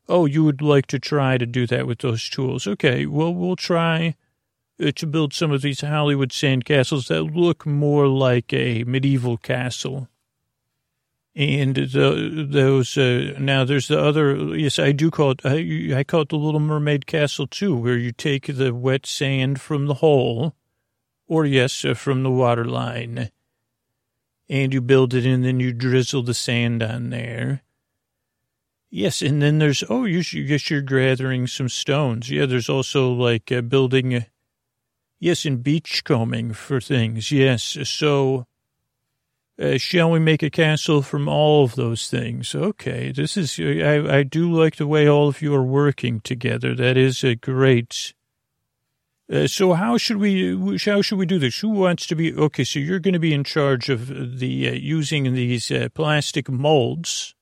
Oh, 0.10 0.26
you 0.26 0.44
would 0.44 0.62
like 0.62 0.88
to 0.88 1.00
try 1.00 1.38
to 1.38 1.46
do 1.46 1.66
that 1.68 1.88
with 1.88 2.00
those 2.00 2.30
tools. 2.30 2.68
Okay, 2.68 3.06
well, 3.06 3.34
we'll 3.34 3.56
try 3.56 4.16
uh, 4.82 4.92
to 4.96 5.08
build 5.08 5.34
some 5.34 5.52
of 5.52 5.62
these 5.62 5.82
Hollywood 5.82 6.30
sandcastles 6.30 7.08
that 7.08 7.24
look 7.24 7.66
more 7.66 8.08
like 8.08 8.52
a 8.52 8.84
medieval 8.84 9.38
castle. 9.38 10.10
And 11.36 11.76
the, 11.76 12.46
those, 12.48 12.96
uh, 12.96 13.36
now 13.40 13.64
there's 13.64 13.88
the 13.88 14.00
other, 14.00 14.56
yes, 14.56 14.78
I 14.78 14.92
do 14.92 15.10
call 15.10 15.32
it, 15.32 15.42
I, 15.44 15.98
I 15.98 16.04
call 16.04 16.22
it 16.22 16.30
the 16.30 16.36
Little 16.36 16.60
Mermaid 16.60 17.08
Castle 17.08 17.48
too, 17.48 17.76
where 17.76 17.98
you 17.98 18.12
take 18.12 18.46
the 18.46 18.74
wet 18.74 19.08
sand 19.08 19.60
from 19.60 19.88
the 19.88 19.96
hole, 19.96 20.54
or 21.28 21.46
yes, 21.46 21.84
uh, 21.86 21.96
from 21.96 22.22
the 22.22 22.30
water 22.30 22.66
line, 22.66 23.32
and 24.48 24.74
you 24.74 24.82
build 24.82 25.16
it 25.16 25.26
and 25.26 25.44
then 25.44 25.60
you 25.60 25.74
drizzle 25.74 26.22
the 26.22 26.36
sand 26.36 26.84
on 26.84 27.10
there 27.10 27.63
Yes, 28.96 29.24
and 29.24 29.42
then 29.42 29.58
there's 29.58 29.84
oh, 29.90 30.06
you 30.06 30.22
should, 30.22 30.48
guess 30.48 30.70
you're 30.70 30.84
gathering 30.84 31.48
some 31.48 31.68
stones. 31.68 32.30
Yeah, 32.30 32.46
there's 32.46 32.70
also 32.70 33.12
like 33.12 33.52
uh, 33.52 33.62
building. 33.62 34.14
Uh, 34.14 34.22
yes, 35.20 35.46
and 35.46 35.64
beachcombing 35.64 36.54
for 36.54 36.80
things. 36.80 37.32
Yes, 37.32 37.76
so 37.86 38.46
uh, 39.60 39.80
shall 39.80 40.12
we 40.12 40.20
make 40.20 40.44
a 40.44 40.52
castle 40.52 41.02
from 41.02 41.28
all 41.28 41.64
of 41.64 41.74
those 41.74 42.08
things? 42.08 42.54
Okay, 42.54 43.12
this 43.12 43.36
is 43.36 43.60
I 43.60 44.18
I 44.20 44.22
do 44.22 44.54
like 44.54 44.76
the 44.76 44.86
way 44.86 45.10
all 45.10 45.28
of 45.28 45.42
you 45.42 45.56
are 45.56 45.64
working 45.64 46.20
together. 46.20 46.76
That 46.76 46.96
is 46.96 47.24
a 47.24 47.34
great. 47.34 48.14
Uh, 49.28 49.48
so 49.48 49.74
how 49.74 49.98
should 49.98 50.18
we 50.18 50.78
how 50.86 51.02
should 51.02 51.18
we 51.18 51.26
do 51.26 51.40
this? 51.40 51.62
Who 51.62 51.70
wants 51.70 52.06
to 52.06 52.16
be 52.16 52.32
okay? 52.32 52.64
So 52.64 52.78
you're 52.78 53.00
going 53.00 53.16
to 53.16 53.20
be 53.20 53.34
in 53.34 53.44
charge 53.44 53.90
of 53.90 54.38
the 54.38 54.70
uh, 54.70 54.74
using 54.74 55.34
these 55.34 55.72
uh, 55.72 55.90
plastic 55.96 56.48
molds, 56.48 57.34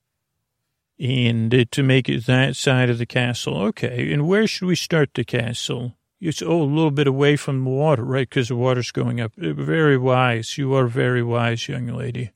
and 1.01 1.67
to 1.71 1.81
make 1.81 2.07
it 2.07 2.27
that 2.27 2.55
side 2.55 2.91
of 2.91 2.99
the 2.99 3.07
castle. 3.07 3.59
Okay, 3.63 4.13
and 4.13 4.27
where 4.27 4.45
should 4.45 4.67
we 4.67 4.75
start 4.75 5.09
the 5.15 5.23
castle? 5.23 5.97
It's 6.19 6.43
oh 6.43 6.61
a 6.61 6.63
little 6.63 6.91
bit 6.91 7.07
away 7.07 7.35
from 7.35 7.63
the 7.63 7.69
water, 7.71 8.03
right? 8.03 8.29
Because 8.29 8.49
the 8.49 8.55
water's 8.55 8.91
going 8.91 9.19
up. 9.19 9.31
Uh, 9.41 9.53
very 9.53 9.97
wise. 9.97 10.59
You 10.59 10.75
are 10.75 10.85
very 10.85 11.23
wise, 11.23 11.67
young 11.67 11.87
lady. 11.87 12.31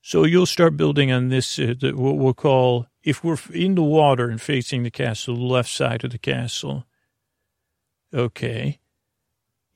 So 0.00 0.24
you'll 0.24 0.46
start 0.46 0.76
building 0.76 1.10
on 1.10 1.30
this, 1.30 1.58
uh, 1.58 1.74
the, 1.80 1.92
what 1.92 2.16
we'll 2.16 2.34
call, 2.34 2.86
if 3.02 3.24
we're 3.24 3.38
in 3.52 3.74
the 3.74 3.82
water 3.82 4.28
and 4.28 4.40
facing 4.40 4.84
the 4.84 4.90
castle, 4.90 5.34
the 5.34 5.42
left 5.42 5.70
side 5.70 6.04
of 6.04 6.12
the 6.12 6.18
castle. 6.18 6.86
Okay. 8.12 8.78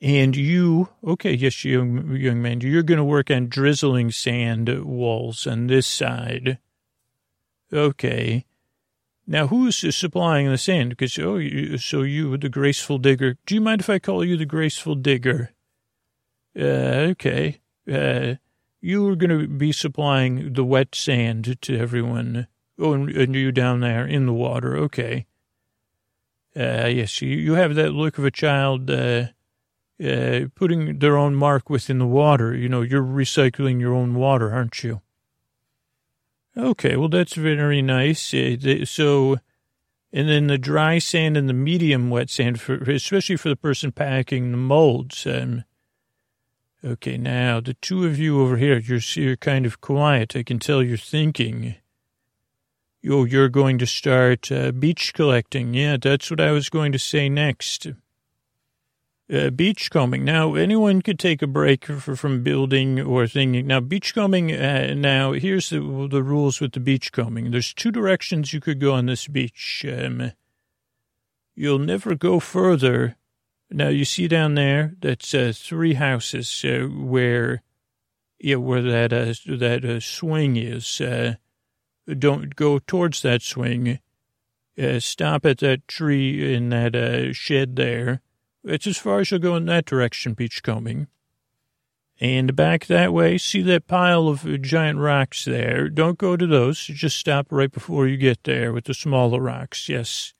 And 0.00 0.36
you, 0.36 0.90
okay, 1.02 1.32
yes, 1.32 1.64
young, 1.64 2.14
young 2.14 2.40
man, 2.40 2.60
you're 2.60 2.84
going 2.84 2.98
to 2.98 3.04
work 3.04 3.32
on 3.32 3.48
drizzling 3.48 4.12
sand 4.12 4.68
walls 4.84 5.48
on 5.48 5.66
this 5.66 5.88
side. 5.88 6.58
Okay. 7.72 8.44
Now, 9.26 9.48
who's 9.48 9.94
supplying 9.94 10.48
the 10.48 10.56
sand? 10.56 10.90
Because, 10.90 11.18
oh, 11.18 11.36
you, 11.36 11.76
so 11.76 12.02
you, 12.02 12.36
the 12.38 12.48
graceful 12.48 12.98
digger. 12.98 13.36
Do 13.44 13.54
you 13.54 13.60
mind 13.60 13.82
if 13.82 13.90
I 13.90 13.98
call 13.98 14.24
you 14.24 14.36
the 14.36 14.46
graceful 14.46 14.94
digger? 14.94 15.50
Uh, 16.58 17.12
okay. 17.12 17.60
Uh, 17.90 18.36
you 18.80 19.06
are 19.08 19.16
going 19.16 19.38
to 19.38 19.46
be 19.46 19.72
supplying 19.72 20.54
the 20.54 20.64
wet 20.64 20.94
sand 20.94 21.60
to 21.60 21.78
everyone. 21.78 22.46
Oh, 22.78 22.94
and, 22.94 23.10
and 23.10 23.34
you 23.34 23.52
down 23.52 23.80
there 23.80 24.06
in 24.06 24.24
the 24.24 24.32
water. 24.32 24.76
Okay. 24.76 25.26
Uh, 26.56 26.86
yes, 26.86 27.20
you, 27.20 27.28
you 27.28 27.54
have 27.54 27.74
that 27.74 27.90
look 27.90 28.16
of 28.18 28.24
a 28.24 28.30
child 28.30 28.90
uh, 28.90 29.26
uh, 30.02 30.40
putting 30.54 31.00
their 31.00 31.16
own 31.16 31.34
mark 31.34 31.68
within 31.68 31.98
the 31.98 32.06
water. 32.06 32.54
You 32.54 32.68
know, 32.68 32.80
you're 32.80 33.02
recycling 33.02 33.78
your 33.78 33.94
own 33.94 34.14
water, 34.14 34.54
aren't 34.54 34.82
you? 34.82 35.02
Okay, 36.58 36.96
well, 36.96 37.08
that's 37.08 37.34
very 37.34 37.82
nice. 37.82 38.34
Uh, 38.34 38.84
so, 38.84 39.38
and 40.12 40.28
then 40.28 40.48
the 40.48 40.58
dry 40.58 40.98
sand 40.98 41.36
and 41.36 41.48
the 41.48 41.54
medium 41.54 42.10
wet 42.10 42.30
sand, 42.30 42.60
for, 42.60 42.74
especially 42.74 43.36
for 43.36 43.48
the 43.48 43.56
person 43.56 43.92
packing 43.92 44.50
the 44.50 44.56
molds. 44.56 45.26
Um, 45.26 45.64
Okay, 46.84 47.18
now 47.18 47.58
the 47.58 47.74
two 47.74 48.06
of 48.06 48.20
you 48.20 48.40
over 48.40 48.56
here, 48.56 48.78
you're, 48.78 49.00
you're 49.14 49.36
kind 49.36 49.66
of 49.66 49.80
quiet. 49.80 50.36
I 50.36 50.44
can 50.44 50.60
tell 50.60 50.80
you're 50.80 50.96
thinking. 50.96 51.74
Oh, 53.08 53.24
you're 53.24 53.48
going 53.48 53.78
to 53.78 53.86
start 53.86 54.52
uh, 54.52 54.70
beach 54.70 55.12
collecting. 55.12 55.74
Yeah, 55.74 55.96
that's 56.00 56.30
what 56.30 56.40
I 56.40 56.52
was 56.52 56.68
going 56.68 56.92
to 56.92 56.98
say 56.98 57.28
next. 57.28 57.88
Uh, 59.30 59.50
beachcombing. 59.50 60.24
Now, 60.24 60.54
anyone 60.54 61.02
could 61.02 61.18
take 61.18 61.42
a 61.42 61.46
break 61.46 61.84
for, 61.84 62.16
from 62.16 62.42
building 62.42 62.98
or 62.98 63.26
thinking. 63.26 63.66
Now, 63.66 63.80
beachcombing, 63.80 64.52
uh, 64.52 64.94
now, 64.94 65.32
here's 65.32 65.68
the, 65.68 65.80
the 66.10 66.22
rules 66.22 66.62
with 66.62 66.72
the 66.72 66.80
beachcombing. 66.80 67.50
There's 67.50 67.74
two 67.74 67.90
directions 67.90 68.54
you 68.54 68.60
could 68.60 68.80
go 68.80 68.94
on 68.94 69.04
this 69.04 69.28
beach. 69.28 69.84
Um, 69.86 70.32
you'll 71.54 71.78
never 71.78 72.14
go 72.14 72.40
further 72.40 73.18
now 73.70 73.88
you 73.88 74.04
see 74.04 74.28
down 74.28 74.54
there 74.54 74.94
that's 75.00 75.34
uh, 75.34 75.52
three 75.54 75.94
houses 75.94 76.64
uh, 76.64 76.86
where, 76.86 77.62
yeah, 78.38 78.56
where 78.56 78.82
that 78.82 79.12
uh, 79.12 79.34
that 79.56 79.84
uh, 79.84 80.00
swing 80.00 80.56
is. 80.56 81.00
Uh, 81.00 81.34
don't 82.18 82.56
go 82.56 82.78
towards 82.78 83.20
that 83.22 83.42
swing. 83.42 83.98
Uh, 84.80 85.00
stop 85.00 85.44
at 85.44 85.58
that 85.58 85.86
tree 85.86 86.54
in 86.54 86.70
that 86.70 87.34
shed 87.34 87.76
there. 87.76 88.22
It's 88.68 88.86
as 88.86 88.98
far 88.98 89.20
as 89.20 89.30
you'll 89.30 89.40
go 89.40 89.56
in 89.56 89.66
that 89.66 89.86
direction, 89.86 90.34
beachcombing. 90.34 91.08
And 92.20 92.56
back 92.56 92.86
that 92.86 93.12
way, 93.12 93.38
see 93.38 93.62
that 93.62 93.86
pile 93.86 94.28
of 94.28 94.60
giant 94.60 94.98
rocks 94.98 95.44
there. 95.44 95.88
Don't 95.88 96.18
go 96.18 96.36
to 96.36 96.46
those. 96.46 96.84
Just 96.84 97.16
stop 97.16 97.46
right 97.50 97.70
before 97.70 98.08
you 98.08 98.16
get 98.16 98.42
there 98.42 98.72
with 98.72 98.84
the 98.84 98.94
smaller 98.94 99.40
rocks. 99.40 99.88
Yes. 99.88 100.32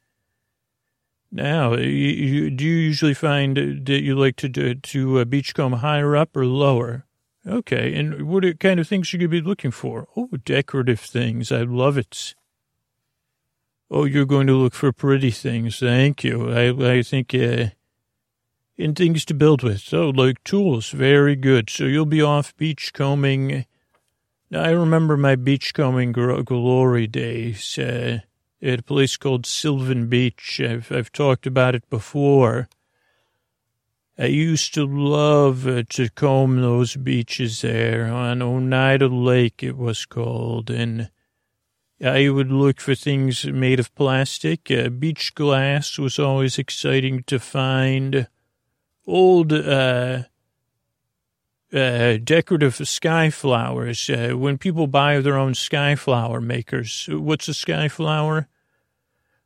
Now, 1.30 1.74
you, 1.74 1.84
you, 1.84 2.50
do 2.50 2.64
you 2.64 2.74
usually 2.74 3.14
find 3.14 3.56
that 3.56 4.02
you 4.02 4.16
like 4.16 4.36
to 4.36 4.48
do, 4.48 4.74
to 4.74 5.20
uh, 5.20 5.24
beachcomb 5.24 5.74
higher 5.74 6.16
up 6.16 6.36
or 6.36 6.46
lower? 6.46 7.04
Okay, 7.46 7.94
and 7.94 8.28
what 8.28 8.58
kind 8.58 8.80
of 8.80 8.88
things 8.88 9.12
you 9.12 9.18
could 9.18 9.30
be 9.30 9.40
looking 9.40 9.70
for? 9.70 10.08
Oh, 10.16 10.28
decorative 10.44 11.00
things. 11.00 11.52
I 11.52 11.62
love 11.62 11.96
it. 11.96 12.34
Oh, 13.90 14.04
you're 14.04 14.26
going 14.26 14.46
to 14.48 14.54
look 14.54 14.74
for 14.74 14.92
pretty 14.92 15.30
things. 15.30 15.78
Thank 15.78 16.24
you. 16.24 16.50
I, 16.50 16.96
I 16.96 17.02
think, 17.02 17.34
uh, 17.34 17.66
in 18.78 18.94
things 18.94 19.26
to 19.26 19.34
build 19.34 19.62
with. 19.62 19.80
So, 19.80 20.08
like 20.08 20.42
tools. 20.44 20.90
Very 20.90 21.36
good. 21.36 21.68
So 21.68 21.84
you'll 21.84 22.06
be 22.06 22.22
off 22.22 22.56
beachcombing. 22.56 23.66
Now, 24.50 24.62
I 24.62 24.70
remember 24.70 25.18
my 25.18 25.36
beachcombing 25.36 26.12
glory 26.12 27.06
days. 27.06 27.76
Uh, 27.76 28.20
at 28.62 28.80
a 28.80 28.82
place 28.82 29.16
called 29.16 29.46
Sylvan 29.46 30.08
Beach. 30.08 30.60
I've, 30.60 30.90
I've 30.90 31.12
talked 31.12 31.46
about 31.46 31.74
it 31.74 31.88
before. 31.90 32.68
I 34.18 34.26
used 34.26 34.74
to 34.74 34.84
love 34.84 35.66
uh, 35.66 35.84
to 35.90 36.08
comb 36.08 36.60
those 36.60 36.96
beaches 36.96 37.60
there 37.60 38.06
on 38.06 38.42
Oneida 38.42 39.06
Lake, 39.06 39.62
it 39.62 39.76
was 39.76 40.04
called, 40.06 40.70
and 40.70 41.10
I 42.04 42.28
would 42.28 42.50
look 42.50 42.80
for 42.80 42.96
things 42.96 43.44
made 43.44 43.78
of 43.78 43.94
plastic. 43.94 44.70
Uh, 44.70 44.88
beach 44.88 45.34
glass 45.36 45.98
was 45.98 46.18
always 46.18 46.58
exciting 46.58 47.22
to 47.24 47.38
find. 47.38 48.26
Old 49.08 49.54
uh, 49.54 50.24
uh, 51.72 52.18
decorative 52.22 52.74
sky 52.86 53.30
flowers. 53.30 54.10
Uh, 54.10 54.34
when 54.36 54.58
people 54.58 54.86
buy 54.86 55.18
their 55.20 55.38
own 55.38 55.54
sky 55.54 55.94
flower 55.94 56.42
makers, 56.42 57.08
what's 57.10 57.48
a 57.48 57.54
sky 57.54 57.88
flower? 57.88 58.48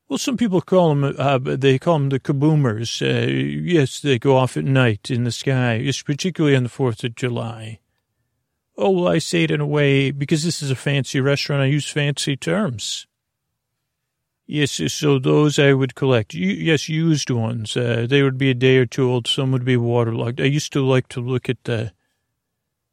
Well, 0.08 0.18
some 0.18 0.36
people 0.36 0.60
call 0.62 0.88
them, 0.88 1.14
uh, 1.16 1.38
they 1.38 1.78
call 1.78 1.94
them 1.94 2.08
the 2.08 2.18
kaboomers. 2.18 3.00
Uh, 3.00 3.30
yes, 3.30 4.00
they 4.00 4.18
go 4.18 4.36
off 4.36 4.56
at 4.56 4.64
night 4.64 5.12
in 5.12 5.22
the 5.22 5.30
sky, 5.30 5.88
particularly 6.04 6.56
on 6.56 6.64
the 6.64 6.68
4th 6.68 7.04
of 7.04 7.14
July. 7.14 7.78
Oh, 8.76 8.90
well, 8.90 9.08
I 9.08 9.18
say 9.18 9.44
it 9.44 9.52
in 9.52 9.60
a 9.60 9.66
way, 9.66 10.10
because 10.10 10.42
this 10.42 10.60
is 10.60 10.72
a 10.72 10.76
fancy 10.76 11.20
restaurant, 11.20 11.62
I 11.62 11.66
use 11.66 11.88
fancy 11.88 12.36
terms. 12.36 13.06
Yes, 14.54 14.82
so 14.92 15.18
those 15.18 15.58
I 15.58 15.72
would 15.72 15.94
collect. 15.94 16.34
Yes, 16.34 16.86
used 16.86 17.30
ones. 17.30 17.74
Uh, 17.74 18.06
they 18.06 18.22
would 18.22 18.36
be 18.36 18.50
a 18.50 18.54
day 18.54 18.76
or 18.76 18.84
two 18.84 19.10
old. 19.10 19.26
Some 19.26 19.50
would 19.52 19.64
be 19.64 19.78
waterlogged. 19.78 20.42
I 20.42 20.44
used 20.44 20.74
to 20.74 20.84
like 20.84 21.08
to 21.08 21.22
look 21.22 21.48
at 21.48 21.64
the 21.64 21.94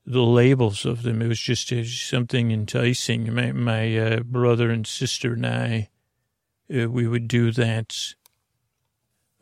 the 0.05 0.21
labels 0.21 0.85
of 0.85 1.03
them. 1.03 1.21
It 1.21 1.27
was 1.27 1.41
just 1.41 1.73
uh, 1.73 1.83
something 1.83 2.51
enticing. 2.51 3.33
My, 3.33 3.51
my 3.51 3.97
uh, 3.97 4.19
brother 4.21 4.69
and 4.69 4.87
sister 4.87 5.33
and 5.33 5.45
I, 5.45 5.89
uh, 6.73 6.89
we 6.89 7.05
would 7.07 7.27
do 7.27 7.51
that. 7.51 7.93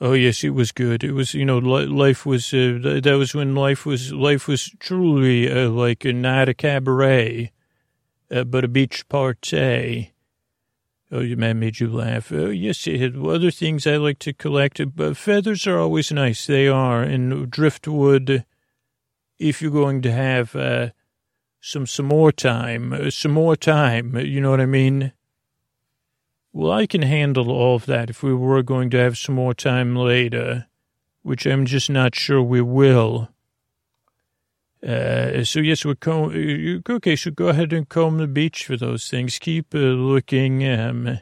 Oh 0.01 0.13
yes, 0.13 0.43
it 0.43 0.55
was 0.55 0.71
good. 0.71 1.03
It 1.03 1.11
was, 1.11 1.35
you 1.35 1.45
know, 1.45 1.59
life 1.59 2.25
was. 2.25 2.51
Uh, 2.51 2.99
that 3.03 3.15
was 3.15 3.35
when 3.35 3.53
life 3.53 3.85
was 3.85 4.11
life 4.11 4.47
was 4.47 4.71
truly 4.79 5.51
uh, 5.51 5.69
like 5.69 6.03
a, 6.03 6.13
not 6.13 6.49
a 6.49 6.55
cabaret, 6.55 7.51
but 8.27 8.63
a 8.63 8.67
beach 8.67 9.07
party. 9.07 10.15
Oh, 11.09 11.23
man 11.23 11.59
made 11.59 11.79
you 11.79 11.87
laugh. 11.87 12.31
Oh, 12.33 12.49
yes, 12.49 12.87
other 12.87 13.51
things 13.51 13.87
I 13.87 13.95
like 13.95 14.19
to 14.19 14.33
collect. 14.33 14.81
But 14.95 15.15
feathers 15.15 15.65
are 15.65 15.79
always 15.79 16.11
nice. 16.11 16.45
They 16.45 16.67
are, 16.67 17.01
and 17.01 17.49
driftwood 17.49 18.43
if 19.39 19.61
you're 19.61 19.71
going 19.71 20.01
to 20.01 20.11
have 20.11 20.55
uh, 20.55 20.89
some 21.61 21.85
some 21.85 22.07
more 22.07 22.31
time, 22.31 22.93
uh, 22.93 23.09
some 23.09 23.31
more 23.31 23.55
time, 23.55 24.17
you 24.17 24.41
know 24.41 24.51
what 24.51 24.61
I 24.61 24.65
mean? 24.65 25.13
Well, 26.51 26.71
I 26.71 26.87
can 26.87 27.03
handle 27.03 27.51
all 27.51 27.75
of 27.75 27.85
that 27.85 28.09
if 28.09 28.23
we 28.23 28.33
were 28.33 28.63
going 28.63 28.89
to 28.91 28.97
have 28.97 29.17
some 29.17 29.35
more 29.35 29.53
time 29.53 29.95
later, 29.95 30.67
which 31.21 31.45
I'm 31.45 31.65
just 31.65 31.89
not 31.89 32.15
sure 32.15 32.41
we 32.41 32.61
will. 32.61 33.29
Uh, 34.85 35.43
so 35.43 35.59
yes, 35.59 35.83
we're 35.83 35.95
comb- 35.95 36.83
okay. 36.89 37.15
So 37.15 37.31
go 37.31 37.47
ahead 37.47 37.73
and 37.73 37.89
comb 37.89 38.17
the 38.17 38.27
beach 38.27 38.65
for 38.65 38.77
those 38.77 39.09
things. 39.09 39.39
Keep 39.39 39.73
uh, 39.73 39.79
looking. 39.79 40.67
Um, 40.67 41.19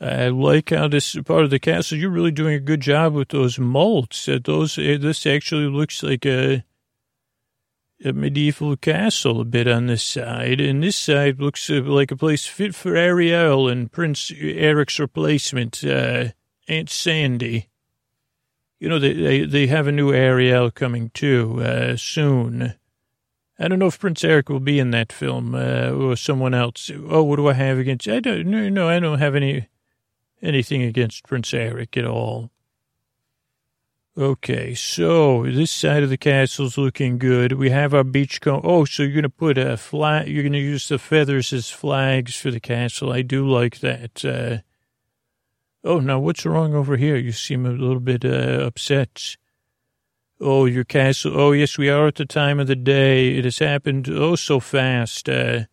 I 0.00 0.28
like 0.28 0.70
how 0.70 0.88
this 0.88 1.14
part 1.24 1.44
of 1.44 1.50
the 1.50 1.58
castle, 1.58 1.96
you're 1.96 2.10
really 2.10 2.32
doing 2.32 2.54
a 2.54 2.60
good 2.60 2.80
job 2.80 3.14
with 3.14 3.28
those 3.28 3.58
molds. 3.58 4.28
Uh, 4.28 4.38
those, 4.44 4.76
uh, 4.76 4.98
this 5.00 5.24
actually 5.24 5.66
looks 5.66 6.02
like 6.02 6.26
a, 6.26 6.64
a 8.04 8.12
medieval 8.12 8.76
castle 8.76 9.40
a 9.40 9.44
bit 9.44 9.68
on 9.68 9.86
this 9.86 10.02
side. 10.02 10.60
And 10.60 10.82
this 10.82 10.96
side 10.96 11.40
looks 11.40 11.70
uh, 11.70 11.80
like 11.80 12.10
a 12.10 12.16
place 12.16 12.44
fit 12.44 12.74
for 12.74 12.96
Ariel 12.96 13.68
and 13.68 13.90
Prince 13.90 14.32
Eric's 14.36 14.98
replacement, 14.98 15.82
uh, 15.84 16.30
Aunt 16.68 16.90
Sandy. 16.90 17.68
You 18.78 18.88
know, 18.88 18.98
they, 18.98 19.12
they, 19.12 19.44
they 19.44 19.66
have 19.68 19.86
a 19.86 19.92
new 19.92 20.12
Ariel 20.12 20.70
coming 20.70 21.10
too, 21.14 21.62
uh, 21.62 21.96
soon. 21.96 22.74
I 23.58 23.68
don't 23.68 23.78
know 23.78 23.86
if 23.86 24.00
Prince 24.00 24.24
Eric 24.24 24.48
will 24.48 24.60
be 24.60 24.78
in 24.78 24.90
that 24.90 25.12
film, 25.12 25.54
uh, 25.54 25.90
or 25.90 26.16
someone 26.16 26.54
else. 26.54 26.90
Oh, 27.08 27.22
what 27.22 27.36
do 27.36 27.48
I 27.48 27.52
have 27.52 27.78
against? 27.78 28.08
I 28.08 28.20
don't. 28.20 28.46
No, 28.46 28.68
no, 28.68 28.88
I 28.88 28.98
don't 28.98 29.20
have 29.20 29.36
any 29.36 29.68
anything 30.42 30.82
against 30.82 31.24
Prince 31.24 31.54
Eric 31.54 31.96
at 31.96 32.04
all. 32.04 32.50
Okay, 34.16 34.74
so 34.74 35.44
this 35.44 35.72
side 35.72 36.04
of 36.04 36.10
the 36.10 36.16
castle's 36.16 36.78
looking 36.78 37.18
good. 37.18 37.52
We 37.54 37.70
have 37.70 37.92
our 37.92 38.04
beach 38.04 38.40
comb. 38.40 38.60
Oh, 38.62 38.84
so 38.84 39.02
you're 39.02 39.14
gonna 39.14 39.28
put 39.28 39.58
a 39.58 39.76
flag? 39.76 40.28
You're 40.28 40.44
gonna 40.44 40.58
use 40.58 40.88
the 40.88 40.98
feathers 40.98 41.52
as 41.52 41.70
flags 41.70 42.36
for 42.36 42.52
the 42.52 42.60
castle. 42.60 43.12
I 43.12 43.22
do 43.22 43.48
like 43.48 43.80
that. 43.80 44.24
Uh, 44.24 44.58
oh, 45.84 46.00
now 46.00 46.18
what's 46.18 46.46
wrong 46.46 46.74
over 46.74 46.96
here? 46.96 47.16
You 47.16 47.32
seem 47.32 47.66
a 47.66 47.70
little 47.70 48.00
bit 48.00 48.24
uh, 48.24 48.64
upset. 48.64 49.36
Oh, 50.40 50.64
your 50.64 50.84
castle. 50.84 51.38
Oh, 51.38 51.52
yes, 51.52 51.78
we 51.78 51.88
are 51.88 52.08
at 52.08 52.16
the 52.16 52.26
time 52.26 52.58
of 52.58 52.66
the 52.66 52.76
day. 52.76 53.36
It 53.36 53.44
has 53.44 53.58
happened 53.58 54.08
oh 54.08 54.34
so 54.34 54.58
fast. 54.58 55.28
Uh, 55.28 55.64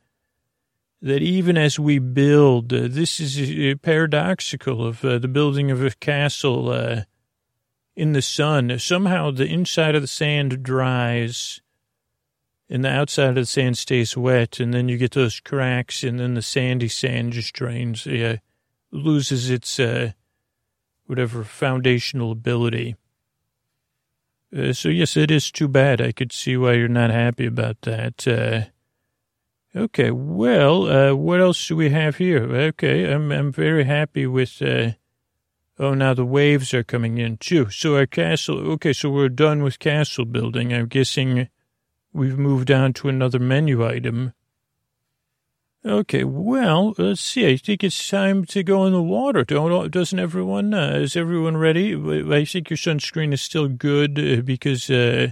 that 1.01 1.21
even 1.21 1.57
as 1.57 1.79
we 1.79 1.97
build, 1.97 2.71
uh, 2.71 2.87
this 2.87 3.19
is 3.19 3.39
uh, 3.39 3.75
paradoxical 3.81 4.85
of 4.85 5.03
uh, 5.03 5.17
the 5.17 5.27
building 5.27 5.71
of 5.71 5.83
a 5.83 5.89
castle 5.91 6.69
uh, 6.69 7.01
in 7.95 8.13
the 8.13 8.21
sun. 8.21 8.77
Somehow 8.77 9.31
the 9.31 9.47
inside 9.47 9.95
of 9.95 10.03
the 10.03 10.07
sand 10.07 10.61
dries 10.61 11.59
and 12.69 12.85
the 12.85 12.89
outside 12.89 13.29
of 13.29 13.35
the 13.35 13.45
sand 13.45 13.77
stays 13.77 14.15
wet, 14.15 14.59
and 14.59 14.73
then 14.73 14.87
you 14.87 14.97
get 14.97 15.11
those 15.11 15.41
cracks, 15.41 16.03
and 16.03 16.19
then 16.19 16.35
the 16.35 16.41
sandy 16.41 16.87
sand 16.87 17.33
just 17.33 17.51
drains, 17.53 18.05
yeah, 18.05 18.37
loses 18.91 19.49
its 19.49 19.79
uh, 19.79 20.11
whatever 21.05 21.43
foundational 21.43 22.31
ability. 22.31 22.95
Uh, 24.55 24.73
so 24.73 24.89
yes, 24.89 25.15
it 25.15 25.31
is 25.31 25.51
too 25.51 25.67
bad. 25.67 26.01
I 26.01 26.11
could 26.11 26.31
see 26.31 26.57
why 26.57 26.73
you're 26.73 26.87
not 26.87 27.09
happy 27.09 27.45
about 27.45 27.81
that. 27.81 28.27
Uh, 28.27 28.71
Okay, 29.73 30.11
well, 30.11 30.89
uh, 30.89 31.15
what 31.15 31.39
else 31.39 31.65
do 31.65 31.77
we 31.77 31.91
have 31.91 32.17
here? 32.17 32.43
Okay, 32.43 33.09
I'm 33.09 33.31
I'm 33.31 33.53
very 33.53 33.85
happy 33.85 34.27
with. 34.27 34.61
Uh, 34.61 34.91
oh, 35.79 35.93
now 35.93 36.13
the 36.13 36.25
waves 36.25 36.73
are 36.73 36.83
coming 36.83 37.17
in 37.17 37.37
too. 37.37 37.69
So 37.69 37.95
our 37.95 38.05
castle. 38.05 38.59
Okay, 38.73 38.91
so 38.91 39.09
we're 39.09 39.29
done 39.29 39.63
with 39.63 39.79
castle 39.79 40.25
building. 40.25 40.73
I'm 40.73 40.87
guessing 40.87 41.47
we've 42.11 42.37
moved 42.37 42.69
on 42.69 42.91
to 42.93 43.07
another 43.07 43.39
menu 43.39 43.85
item. 43.87 44.33
Okay, 45.83 46.23
well, 46.23 46.93
let's 46.99 47.21
see. 47.21 47.47
I 47.47 47.57
think 47.57 47.83
it's 47.83 48.07
time 48.07 48.45
to 48.45 48.61
go 48.61 48.85
in 48.85 48.93
the 48.93 49.01
water. 49.01 49.43
Don't 49.43 49.89
doesn't 49.89 50.19
everyone? 50.19 50.75
Uh, 50.75 50.99
is 51.01 51.15
everyone 51.15 51.57
ready? 51.57 51.95
I 51.95 52.45
think 52.45 52.69
your 52.69 52.77
sunscreen 52.77 53.33
is 53.33 53.41
still 53.41 53.67
good 53.67 54.19
uh, 54.19 54.41
because 54.43 54.91
uh, 54.91 55.29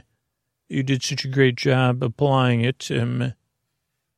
you 0.67 0.81
did 0.81 1.03
such 1.03 1.23
a 1.23 1.27
great 1.27 1.55
job 1.55 2.01
applying 2.01 2.61
it. 2.61 2.89
Um, 2.89 3.33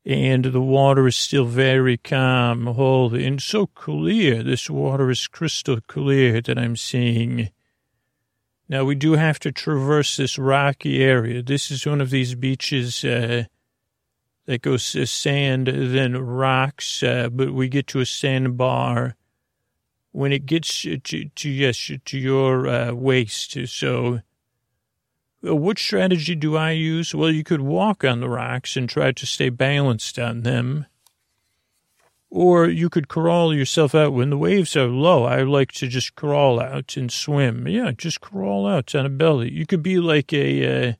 and 0.05 0.45
the 0.45 0.61
water 0.61 1.05
is 1.05 1.17
still 1.17 1.45
very 1.45 1.97
calm, 1.97 2.65
holy, 2.65 3.25
and 3.25 3.41
so 3.41 3.67
clear. 3.67 4.41
This 4.41 4.69
water 4.69 5.09
is 5.09 5.27
crystal 5.27 5.79
clear 5.85 6.39
that 6.41 6.57
I'm 6.57 6.77
seeing. 6.77 7.49
Now, 8.69 8.85
we 8.85 8.95
do 8.95 9.13
have 9.13 9.37
to 9.39 9.51
traverse 9.51 10.15
this 10.15 10.39
rocky 10.39 11.03
area. 11.03 11.43
This 11.43 11.69
is 11.71 11.85
one 11.85 11.99
of 11.99 12.09
these 12.09 12.35
beaches 12.35 13.03
uh, 13.03 13.43
that 14.51 14.61
goes 14.61 14.95
uh, 14.95 15.05
sand, 15.05 15.67
then 15.67 16.17
rocks, 16.17 17.01
uh, 17.01 17.29
but 17.31 17.53
we 17.53 17.69
get 17.69 17.87
to 17.87 18.01
a 18.01 18.05
sandbar 18.05 19.15
when 20.11 20.33
it 20.33 20.45
gets 20.45 20.81
to, 20.81 20.97
to 20.97 21.49
yes, 21.49 21.89
to 22.03 22.17
your 22.17 22.67
uh, 22.67 22.91
waist. 22.91 23.57
So 23.69 24.19
what 25.39 25.79
strategy 25.79 26.35
do 26.35 26.57
I 26.57 26.71
use? 26.71 27.15
Well, 27.15 27.31
you 27.31 27.45
could 27.45 27.61
walk 27.61 28.03
on 28.03 28.19
the 28.19 28.27
rocks 28.27 28.75
and 28.75 28.89
try 28.89 29.13
to 29.13 29.25
stay 29.25 29.47
balanced 29.47 30.19
on 30.19 30.41
them. 30.41 30.85
Or 32.29 32.67
you 32.67 32.89
could 32.89 33.07
crawl 33.07 33.53
yourself 33.53 33.95
out 33.95 34.11
when 34.11 34.31
the 34.31 34.37
waves 34.37 34.75
are 34.75 34.87
low. 34.87 35.23
I 35.23 35.43
like 35.43 35.71
to 35.73 35.87
just 35.87 36.15
crawl 36.15 36.59
out 36.59 36.97
and 36.97 37.09
swim. 37.09 37.69
Yeah, 37.69 37.91
just 37.91 38.19
crawl 38.19 38.67
out 38.67 38.93
on 38.95 39.05
a 39.05 39.09
belly. 39.09 39.49
You 39.49 39.65
could 39.65 39.83
be 39.83 39.99
like 39.99 40.33
a, 40.33 40.89
uh, 40.89 40.93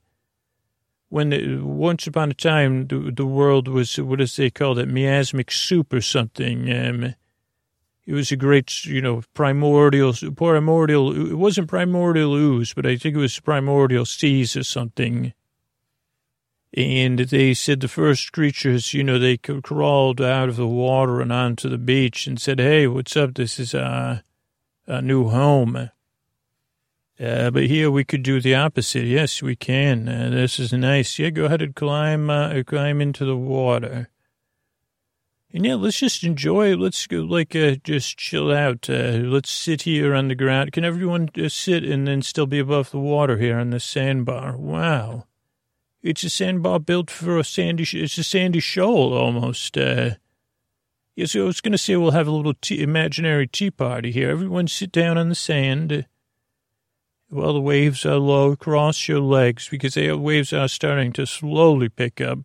when 1.11 1.31
the, 1.31 1.57
once 1.57 2.07
upon 2.07 2.31
a 2.31 2.33
time 2.33 2.87
the, 2.87 3.11
the 3.13 3.25
world 3.25 3.67
was, 3.67 3.97
what 3.97 4.21
is 4.21 4.37
they 4.37 4.49
call 4.49 4.79
it, 4.79 4.87
miasmic 4.87 5.51
soup 5.51 5.91
or 5.91 5.99
something. 5.99 6.71
Um, 6.71 7.15
it 8.05 8.13
was 8.13 8.31
a 8.31 8.37
great, 8.37 8.85
you 8.85 9.01
know, 9.01 9.21
primordial, 9.33 10.13
primordial, 10.35 11.29
it 11.29 11.37
wasn't 11.37 11.67
primordial 11.67 12.33
ooze, 12.33 12.73
but 12.73 12.85
I 12.85 12.95
think 12.95 13.15
it 13.15 13.19
was 13.19 13.37
primordial 13.41 14.05
seas 14.05 14.55
or 14.55 14.63
something. 14.63 15.33
And 16.73 17.19
they 17.19 17.53
said 17.53 17.81
the 17.81 17.89
first 17.89 18.31
creatures, 18.31 18.93
you 18.93 19.03
know, 19.03 19.19
they 19.19 19.35
crawled 19.35 20.21
out 20.21 20.47
of 20.47 20.55
the 20.55 20.65
water 20.65 21.19
and 21.19 21.33
onto 21.33 21.67
the 21.67 21.77
beach 21.77 22.25
and 22.25 22.39
said, 22.39 22.59
hey, 22.59 22.87
what's 22.87 23.17
up? 23.17 23.33
This 23.33 23.59
is 23.59 23.73
a 23.73 24.23
new 24.87 25.27
home. 25.27 25.89
Uh, 27.21 27.51
but 27.51 27.67
here 27.67 27.91
we 27.91 28.03
could 28.03 28.23
do 28.23 28.41
the 28.41 28.55
opposite. 28.55 29.05
Yes, 29.05 29.43
we 29.43 29.55
can. 29.55 30.09
Uh, 30.09 30.29
this 30.31 30.59
is 30.59 30.73
nice. 30.73 31.19
Yeah, 31.19 31.29
go 31.29 31.45
ahead 31.45 31.61
and 31.61 31.75
climb, 31.75 32.31
uh, 32.31 32.63
climb 32.65 32.99
into 32.99 33.25
the 33.25 33.37
water. 33.37 34.09
And 35.53 35.65
yeah, 35.65 35.75
let's 35.75 35.99
just 35.99 36.23
enjoy. 36.23 36.75
Let's 36.75 37.05
go, 37.05 37.17
like, 37.17 37.55
uh, 37.55 37.75
just 37.83 38.17
chill 38.17 38.51
out. 38.51 38.89
Uh, 38.89 39.19
let's 39.23 39.51
sit 39.51 39.83
here 39.83 40.15
on 40.15 40.29
the 40.29 40.35
ground. 40.35 40.71
Can 40.71 40.83
everyone 40.83 41.29
sit 41.49 41.83
and 41.83 42.07
then 42.07 42.23
still 42.23 42.47
be 42.47 42.57
above 42.57 42.89
the 42.89 42.99
water 42.99 43.37
here 43.37 43.59
on 43.59 43.69
the 43.69 43.79
sandbar? 43.79 44.57
Wow. 44.57 45.25
It's 46.01 46.23
a 46.23 46.29
sandbar 46.29 46.79
built 46.79 47.11
for 47.11 47.37
a 47.37 47.43
sandy, 47.43 47.85
it's 47.93 48.17
a 48.17 48.23
sandy 48.23 48.59
shoal 48.59 49.13
almost. 49.13 49.77
Uh, 49.77 50.11
yeah, 51.15 51.25
so 51.25 51.43
I 51.43 51.45
was 51.45 51.61
going 51.61 51.73
to 51.73 51.77
say 51.77 51.95
we'll 51.95 52.11
have 52.11 52.27
a 52.27 52.31
little 52.31 52.55
tea, 52.55 52.81
imaginary 52.81 53.45
tea 53.45 53.69
party 53.69 54.11
here. 54.11 54.31
Everyone 54.31 54.67
sit 54.67 54.91
down 54.91 55.19
on 55.19 55.29
the 55.29 55.35
sand 55.35 56.07
while 57.31 57.53
the 57.53 57.61
waves 57.61 58.05
are 58.05 58.17
low. 58.17 58.55
Cross 58.55 59.07
your 59.07 59.21
legs 59.21 59.69
because 59.69 59.95
the 59.95 60.11
waves 60.11 60.53
are 60.53 60.67
starting 60.67 61.13
to 61.13 61.25
slowly 61.25 61.89
pick 61.89 62.21
up. 62.21 62.39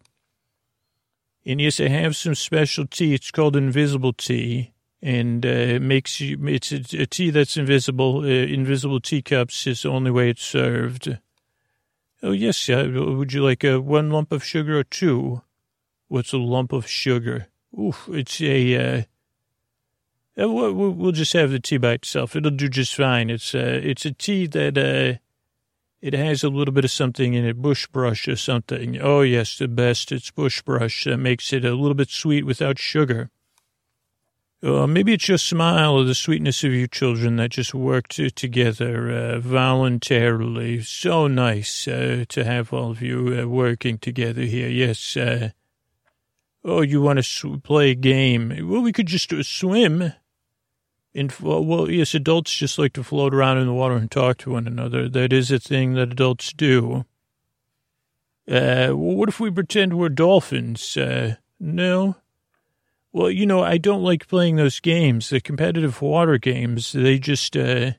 And 1.45 1.61
yes, 1.61 1.81
I 1.81 1.89
have 1.89 2.17
some 2.17 2.35
special 2.35 2.87
tea. 2.87 3.15
It's 3.15 3.31
called 3.31 3.57
invisible 3.57 4.13
tea. 4.13 4.73
And 5.03 5.45
uh, 5.45 5.49
it 5.49 5.83
makes 5.83 6.21
you, 6.21 6.39
it's 6.47 6.73
a, 6.73 7.03
a 7.03 7.07
tea 7.07 7.31
that's 7.31 7.57
invisible. 7.57 8.21
Uh, 8.21 8.27
invisible 8.27 9.01
teacups 9.01 9.67
is 9.67 9.83
the 9.83 9.91
only 9.91 10.11
way 10.11 10.31
it's 10.31 10.45
served. 10.45 11.19
Oh, 12.23 12.33
yes. 12.33 12.69
Yeah. 12.69 12.87
Would 12.87 13.33
you 13.33 13.45
like 13.45 13.63
a 13.65 13.81
one 13.81 14.11
lump 14.11 14.33
of 14.33 14.43
sugar 14.43 14.79
or 14.79 14.85
two? 14.85 15.43
What's 16.09 16.33
a 16.33 16.39
lump 16.39 16.73
of 16.73 16.89
sugar? 16.89 17.49
Oof, 17.79 18.09
it's 18.11 18.41
a, 18.41 18.77
uh, 18.77 19.01
uh 19.01 19.03
we'll 20.37 21.13
just 21.13 21.33
have 21.33 21.51
the 21.51 21.61
tea 21.61 21.79
by 21.79 21.93
itself. 21.93 22.37
It'll 22.37 22.51
do 22.51 22.69
just 22.69 22.95
fine. 22.95 23.31
It's, 23.31 23.55
uh, 23.55 23.81
it's 23.83 24.05
a 24.05 24.13
tea 24.13 24.47
that, 24.49 24.77
uh, 24.77 25.19
it 26.03 26.13
has 26.13 26.45
a 26.45 26.51
little 26.51 26.75
bit 26.75 26.85
of 26.85 26.91
something 26.91 27.35
in 27.35 27.45
it, 27.45 27.61
bush 27.61 27.87
brush 27.87 28.29
or 28.29 28.37
something. 28.37 29.01
Oh, 29.01 29.23
yes, 29.23 29.59
the 29.59 29.67
best. 29.67 30.13
It's 30.13 30.31
bush 30.31 30.63
brush. 30.63 31.05
That 31.05 31.17
makes 31.17 31.53
it 31.53 31.65
a 31.65 31.75
little 31.75 31.95
bit 31.95 32.11
sweet 32.11 32.45
without 32.45 32.79
sugar. 32.79 33.31
Uh, 34.63 34.87
maybe 34.87 35.13
it's 35.13 35.29
your 35.29 35.39
smile 35.39 35.95
or 35.95 36.05
the 36.05 36.15
sweetness 36.15 36.65
of 36.65 36.73
your 36.73 36.87
children 36.87 37.37
that 37.37 37.51
just 37.51 37.75
worked 37.75 38.21
together 38.37 39.11
uh, 39.11 39.39
voluntarily. 39.39 40.83
So 40.83 41.27
nice 41.27 41.89
uh, 41.89 42.25
to 42.29 42.45
have 42.45 42.73
all 42.73 42.91
of 42.91 43.03
you 43.03 43.39
uh, 43.41 43.47
working 43.49 43.99
together 43.99 44.43
here. 44.43 44.69
Yes. 44.69 45.17
Uh, 45.17 45.51
oh, 46.65 46.83
you 46.83 47.01
want 47.01 47.19
to 47.19 47.23
sw- 47.23 47.63
play 47.63 47.91
a 47.91 47.95
game? 47.95 48.69
Well, 48.69 48.83
we 48.83 48.93
could 48.93 49.07
just 49.07 49.33
swim. 49.45 50.13
In, 51.17 51.31
well, 51.41 51.91
yes, 51.91 52.15
adults 52.15 52.53
just 52.53 52.79
like 52.79 52.93
to 52.93 53.03
float 53.03 53.33
around 53.33 53.57
in 53.57 53.67
the 53.67 53.73
water 53.73 53.97
and 53.97 54.11
talk 54.11 54.37
to 54.39 54.51
one 54.51 54.67
another. 54.67 55.09
That 55.09 55.33
is 55.33 55.51
a 55.51 55.59
thing 55.59 55.95
that 55.95 56.13
adults 56.13 56.53
do. 56.53 57.07
Uh, 58.47 58.91
what 58.91 59.31
if 59.31 59.41
we 59.41 59.51
pretend 59.51 59.95
we're 59.95 60.11
dolphins? 60.11 60.95
Uh, 60.95 61.37
no. 61.59 62.17
Well, 63.15 63.31
you 63.31 63.47
know, 63.47 63.63
I 63.63 63.79
don't 63.79 64.03
like 64.03 64.29
playing 64.29 64.57
those 64.57 64.79
games, 64.79 65.31
the 65.31 65.41
competitive 65.41 66.03
water 66.03 66.37
games. 66.37 66.93
They 66.93 67.19
just, 67.19 67.57
uh, 67.57 67.93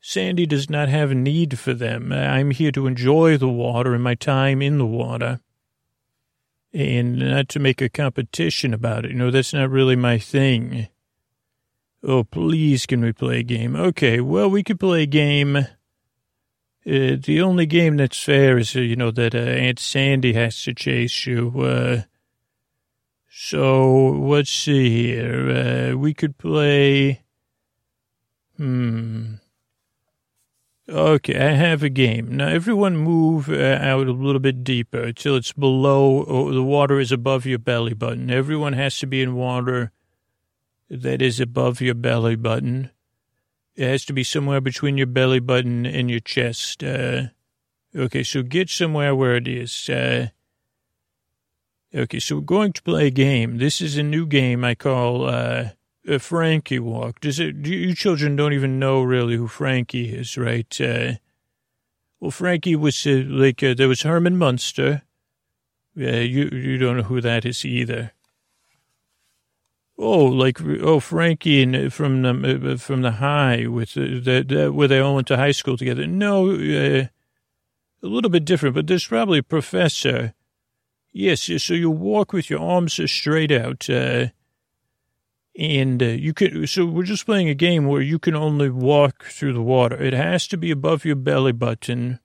Sandy 0.00 0.46
does 0.46 0.70
not 0.70 0.88
have 0.88 1.10
a 1.10 1.14
need 1.14 1.58
for 1.58 1.74
them. 1.74 2.10
I'm 2.10 2.52
here 2.52 2.72
to 2.72 2.86
enjoy 2.86 3.36
the 3.36 3.50
water 3.50 3.92
and 3.92 4.02
my 4.02 4.14
time 4.14 4.62
in 4.62 4.78
the 4.78 4.86
water 4.86 5.40
and 6.72 7.18
not 7.18 7.50
to 7.50 7.58
make 7.58 7.82
a 7.82 7.90
competition 7.90 8.72
about 8.72 9.04
it. 9.04 9.10
You 9.10 9.18
know, 9.18 9.30
that's 9.30 9.52
not 9.52 9.68
really 9.68 9.94
my 9.94 10.18
thing. 10.18 10.88
Oh, 12.06 12.22
please, 12.22 12.84
can 12.84 13.00
we 13.00 13.12
play 13.12 13.38
a 13.38 13.42
game? 13.42 13.74
Okay, 13.74 14.20
well, 14.20 14.50
we 14.50 14.62
could 14.62 14.78
play 14.78 15.04
a 15.04 15.06
game. 15.06 15.56
Uh, 15.56 15.66
the 16.84 17.40
only 17.40 17.64
game 17.64 17.96
that's 17.96 18.22
fair 18.22 18.58
is, 18.58 18.76
uh, 18.76 18.80
you 18.80 18.94
know, 18.94 19.10
that 19.10 19.34
uh, 19.34 19.38
Aunt 19.38 19.78
Sandy 19.78 20.34
has 20.34 20.62
to 20.64 20.74
chase 20.74 21.26
you. 21.26 21.50
Uh, 21.58 22.02
so, 23.30 24.10
let's 24.10 24.50
see 24.50 25.12
here. 25.12 25.50
Uh, 25.50 25.96
we 25.96 26.12
could 26.12 26.36
play. 26.36 27.22
Hmm. 28.58 29.36
Okay, 30.86 31.38
I 31.38 31.52
have 31.52 31.82
a 31.82 31.88
game. 31.88 32.36
Now, 32.36 32.48
everyone 32.48 32.98
move 32.98 33.48
uh, 33.48 33.78
out 33.80 34.08
a 34.08 34.12
little 34.12 34.40
bit 34.40 34.62
deeper 34.62 35.00
until 35.00 35.36
it's 35.36 35.52
below, 35.52 36.26
oh, 36.28 36.52
the 36.52 36.62
water 36.62 37.00
is 37.00 37.12
above 37.12 37.46
your 37.46 37.58
belly 37.58 37.94
button. 37.94 38.30
Everyone 38.30 38.74
has 38.74 38.98
to 38.98 39.06
be 39.06 39.22
in 39.22 39.36
water 39.36 39.90
that 40.88 41.22
is 41.22 41.40
above 41.40 41.80
your 41.80 41.94
belly 41.94 42.36
button. 42.36 42.90
It 43.76 43.88
has 43.88 44.04
to 44.06 44.12
be 44.12 44.24
somewhere 44.24 44.60
between 44.60 44.96
your 44.96 45.06
belly 45.06 45.40
button 45.40 45.84
and 45.86 46.10
your 46.10 46.20
chest. 46.20 46.84
Uh, 46.84 47.28
okay, 47.94 48.22
so 48.22 48.42
get 48.42 48.70
somewhere 48.70 49.14
where 49.14 49.36
it 49.36 49.48
is. 49.48 49.88
Uh, 49.88 50.28
okay, 51.94 52.20
so 52.20 52.36
we're 52.36 52.42
going 52.42 52.72
to 52.72 52.82
play 52.82 53.08
a 53.08 53.10
game. 53.10 53.58
This 53.58 53.80
is 53.80 53.96
a 53.96 54.02
new 54.02 54.26
game 54.26 54.64
I 54.64 54.74
call 54.76 55.28
uh, 55.28 55.70
a 56.06 56.18
Frankie 56.18 56.78
Walk. 56.78 57.20
Does 57.20 57.40
it? 57.40 57.66
You 57.66 57.94
children 57.94 58.36
don't 58.36 58.52
even 58.52 58.78
know 58.78 59.02
really 59.02 59.36
who 59.36 59.48
Frankie 59.48 60.14
is, 60.14 60.38
right? 60.38 60.80
Uh, 60.80 61.14
well, 62.20 62.30
Frankie 62.30 62.76
was 62.76 63.06
uh, 63.06 63.24
like 63.26 63.62
uh, 63.62 63.74
there 63.74 63.88
was 63.88 64.02
Herman 64.02 64.38
Munster. 64.38 65.02
Yeah, 65.96 66.20
you 66.20 66.48
you 66.52 66.78
don't 66.78 66.98
know 66.98 67.02
who 67.04 67.20
that 67.20 67.44
is 67.44 67.64
either. 67.64 68.12
Oh, 69.96 70.24
like 70.24 70.60
oh 70.60 70.98
Frankie 70.98 71.62
and 71.62 71.92
from 71.92 72.22
the 72.22 72.72
uh, 72.72 72.76
from 72.76 73.02
the 73.02 73.12
high 73.12 73.66
with 73.66 73.94
the, 73.94 74.44
the 74.46 74.72
where 74.72 74.88
they 74.88 74.98
all 74.98 75.14
went 75.14 75.28
to 75.28 75.36
high 75.36 75.52
school 75.52 75.76
together. 75.76 76.06
No, 76.06 76.50
uh, 76.50 77.06
a 78.02 78.06
little 78.06 78.30
bit 78.30 78.44
different, 78.44 78.74
but 78.74 78.88
there's 78.88 79.06
probably 79.06 79.38
a 79.38 79.44
professor. 79.44 80.34
Yes, 81.12 81.48
so 81.62 81.74
you 81.74 81.90
walk 81.90 82.32
with 82.32 82.50
your 82.50 82.58
arms 82.58 82.98
straight 83.08 83.52
out, 83.52 83.88
uh, 83.88 84.26
and 85.56 86.02
uh, 86.02 86.06
you 86.06 86.34
can. 86.34 86.66
So 86.66 86.86
we're 86.86 87.04
just 87.04 87.24
playing 87.24 87.48
a 87.48 87.54
game 87.54 87.86
where 87.86 88.02
you 88.02 88.18
can 88.18 88.34
only 88.34 88.70
walk 88.70 89.26
through 89.26 89.52
the 89.52 89.62
water. 89.62 89.96
It 90.02 90.12
has 90.12 90.48
to 90.48 90.56
be 90.56 90.72
above 90.72 91.04
your 91.04 91.14
belly 91.14 91.52
button 91.52 92.18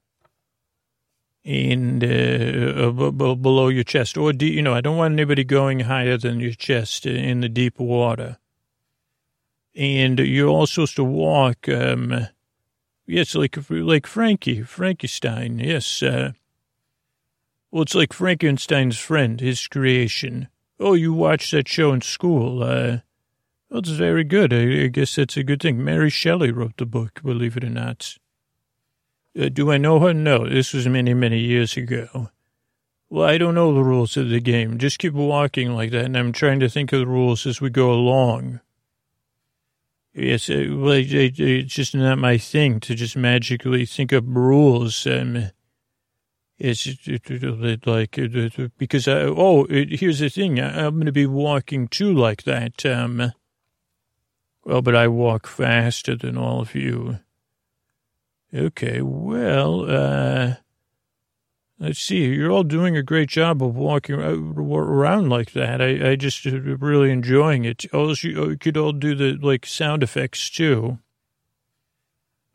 and 1.46 2.04
uh, 2.04 2.92
below 2.92 3.70
your 3.70 3.84
chest, 3.84 4.18
or 4.18 4.34
deep, 4.34 4.54
you 4.54 4.62
know, 4.62 4.74
I 4.74 4.82
don't 4.82 4.98
want 4.98 5.14
anybody 5.14 5.44
going 5.44 5.82
higher 5.82 6.18
than 6.18 6.40
your 6.40 6.54
chest 6.54 7.06
in 7.06 7.42
the 7.42 7.50
deep 7.50 7.80
water. 7.80 8.38
And 9.76 10.20
you're 10.20 10.50
all 10.50 10.68
supposed 10.68 10.98
to 10.98 11.04
walk. 11.04 11.70
Um, 11.70 12.28
yes, 13.06 13.36
like 13.36 13.58
like 13.70 14.06
Frankie, 14.06 14.64
Frankenstein. 14.64 15.60
Yes. 15.60 16.04
Uh, 16.04 16.34
well, 17.72 17.84
it's 17.84 17.96
like 17.96 18.14
Frankenstein's 18.14 18.98
friend, 18.98 19.40
his 19.40 19.68
creation. 19.68 20.50
Oh, 20.80 20.94
you 20.94 21.14
watched 21.14 21.52
that 21.52 21.68
show 21.68 21.94
in 21.94 22.02
school. 22.02 22.64
Uh, 22.64 23.00
well, 23.70 23.80
it's 23.80 23.90
very 23.90 24.24
good. 24.24 24.54
I, 24.54 24.86
I 24.86 24.88
guess 24.88 25.16
that's 25.16 25.38
a 25.38 25.44
good 25.44 25.62
thing. 25.62 25.84
Mary 25.84 26.10
Shelley 26.10 26.52
wrote 26.52 26.78
the 26.78 26.86
book, 26.86 27.22
believe 27.24 27.56
it 27.56 27.64
or 27.64 27.70
not. 27.70 28.18
Uh, 29.38 29.50
do 29.50 29.72
I 29.72 29.78
know 29.78 30.00
her? 30.00 30.14
No, 30.14 30.48
this 30.48 30.74
was 30.74 30.88
many, 30.88 31.14
many 31.14 31.40
years 31.40 31.78
ago. 31.78 32.30
Well, 33.10 33.28
I 33.28 33.38
don't 33.38 33.56
know 33.56 33.74
the 33.74 33.84
rules 33.84 34.18
of 34.18 34.30
the 34.30 34.40
game. 34.40 34.78
Just 34.78 35.00
keep 35.00 35.14
walking 35.14 35.74
like 35.74 35.92
that, 35.92 36.06
and 36.06 36.18
I'm 36.18 36.32
trying 36.32 36.60
to 36.60 36.70
think 36.70 36.94
of 36.94 37.00
the 37.00 37.08
rules 37.08 37.46
as 37.48 37.60
we 37.60 37.70
go 37.70 37.92
along. 37.92 38.60
Yes, 40.14 40.50
uh, 40.50 40.66
well, 40.70 40.94
it's 40.94 41.74
just 41.74 41.96
not 41.96 42.18
my 42.18 42.38
thing 42.38 42.80
to 42.82 42.96
just 42.96 43.16
magically 43.16 43.86
think 43.86 44.12
up 44.12 44.26
rules. 44.28 45.08
Um, 45.08 45.52
it's 46.58 46.88
like 47.86 48.20
uh, 48.20 48.68
because 48.78 49.08
I, 49.08 49.22
oh, 49.22 49.66
here's 49.70 50.20
the 50.20 50.30
thing. 50.30 50.60
I'm 50.60 50.96
going 50.96 51.06
to 51.06 51.12
be 51.12 51.26
walking 51.26 51.88
too 51.88 52.14
like 52.14 52.44
that. 52.44 52.86
Um, 52.86 53.32
well, 54.66 54.82
but 54.82 54.96
I 54.96 55.08
walk 55.08 55.48
faster 55.48 56.16
than 56.16 56.38
all 56.38 56.60
of 56.60 56.76
you. 56.76 57.20
Okay, 58.54 59.02
well, 59.02 59.86
uh, 59.88 60.56
let's 61.78 62.00
see. 62.00 62.26
You're 62.26 62.52
all 62.52 62.64
doing 62.64 62.98
a 62.98 63.04
great 63.04 63.30
job 63.30 63.62
of 63.62 63.76
walking 63.76 64.16
around 64.16 65.30
like 65.30 65.52
that. 65.52 65.82
I, 65.82 66.12
I 66.12 66.16
just 66.16 66.48
uh, 66.48 66.60
really 66.60 67.12
enjoying 67.12 67.66
it. 67.66 67.86
Also, 67.94 68.28
you 68.28 68.58
could 68.58 68.76
all 68.76 68.92
do 68.92 69.14
the 69.14 69.38
like 69.40 69.68
sound 69.68 70.02
effects 70.02 70.50
too. 70.50 70.98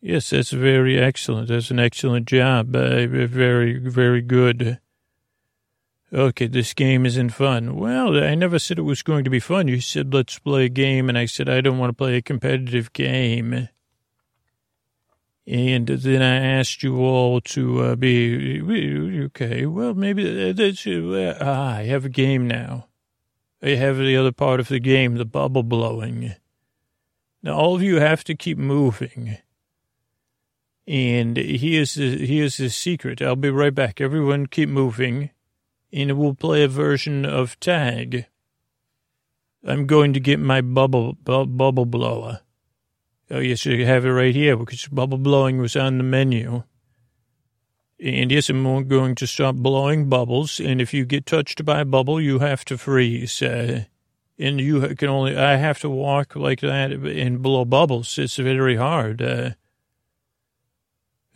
Yes, 0.00 0.30
that's 0.30 0.50
very 0.50 0.98
excellent. 0.98 1.48
That's 1.48 1.70
an 1.70 1.78
excellent 1.78 2.26
job. 2.26 2.74
Uh, 2.74 3.06
very, 3.06 3.78
very 3.78 4.20
good. 4.20 4.80
Okay, 6.12 6.46
this 6.46 6.74
game 6.74 7.06
isn't 7.06 7.30
fun. 7.30 7.76
Well, 7.76 8.22
I 8.22 8.34
never 8.34 8.58
said 8.58 8.78
it 8.78 8.82
was 8.82 9.02
going 9.02 9.24
to 9.24 9.30
be 9.30 9.40
fun. 9.40 9.66
You 9.66 9.80
said, 9.80 10.12
let's 10.12 10.38
play 10.38 10.66
a 10.66 10.68
game, 10.68 11.08
and 11.08 11.16
I 11.16 11.24
said, 11.26 11.48
I 11.48 11.60
don't 11.60 11.78
want 11.78 11.90
to 11.90 11.96
play 11.96 12.16
a 12.16 12.22
competitive 12.22 12.92
game. 12.92 13.68
And 15.46 15.86
then 15.86 16.22
I 16.22 16.36
asked 16.58 16.82
you 16.82 16.98
all 17.00 17.40
to 17.42 17.82
uh, 17.82 17.96
be 17.96 18.62
okay. 19.24 19.66
Well, 19.66 19.92
maybe 19.92 20.52
that's 20.52 20.86
uh, 20.86 21.36
ah, 21.40 21.76
I 21.76 21.82
have 21.82 22.06
a 22.06 22.10
game 22.10 22.48
now. 22.48 22.86
I 23.62 23.70
have 23.70 23.98
the 23.98 24.16
other 24.16 24.32
part 24.32 24.60
of 24.60 24.68
the 24.68 24.80
game, 24.80 25.16
the 25.16 25.26
bubble 25.26 25.62
blowing. 25.62 26.34
Now 27.42 27.56
all 27.56 27.74
of 27.74 27.82
you 27.82 27.96
have 27.96 28.24
to 28.24 28.34
keep 28.34 28.56
moving. 28.56 29.36
And 30.86 31.36
here's 31.36 31.94
the 31.94 32.26
here's 32.26 32.56
the 32.56 32.70
secret. 32.70 33.20
I'll 33.22 33.36
be 33.36 33.50
right 33.50 33.74
back. 33.74 34.00
Everyone, 34.00 34.46
keep 34.46 34.68
moving, 34.68 35.30
and 35.92 36.18
we'll 36.18 36.34
play 36.34 36.62
a 36.62 36.68
version 36.68 37.24
of 37.24 37.58
tag. 37.60 38.26
I'm 39.66 39.86
going 39.86 40.12
to 40.12 40.20
get 40.20 40.40
my 40.40 40.60
bubble 40.60 41.14
bu- 41.14 41.46
bubble 41.46 41.86
blower. 41.86 42.40
Oh, 43.30 43.38
yes, 43.38 43.64
you 43.64 43.86
have 43.86 44.04
it 44.04 44.10
right 44.10 44.34
here 44.34 44.56
because 44.56 44.86
bubble 44.88 45.18
blowing 45.18 45.58
was 45.58 45.76
on 45.76 45.98
the 45.98 46.04
menu. 46.04 46.62
And 47.98 48.30
yes, 48.30 48.50
I'm 48.50 48.86
going 48.86 49.14
to 49.14 49.26
stop 49.26 49.54
blowing 49.56 50.08
bubbles. 50.08 50.60
And 50.60 50.80
if 50.80 50.92
you 50.92 51.06
get 51.06 51.24
touched 51.24 51.64
by 51.64 51.80
a 51.80 51.84
bubble, 51.84 52.20
you 52.20 52.40
have 52.40 52.64
to 52.66 52.76
freeze. 52.76 53.40
Uh, 53.40 53.84
and 54.38 54.60
you 54.60 54.94
can 54.96 55.08
only, 55.08 55.36
I 55.36 55.56
have 55.56 55.78
to 55.80 55.88
walk 55.88 56.36
like 56.36 56.60
that 56.60 56.92
and 56.92 57.42
blow 57.42 57.64
bubbles. 57.64 58.18
It's 58.18 58.36
very 58.36 58.76
hard. 58.76 59.22
Uh, 59.22 59.50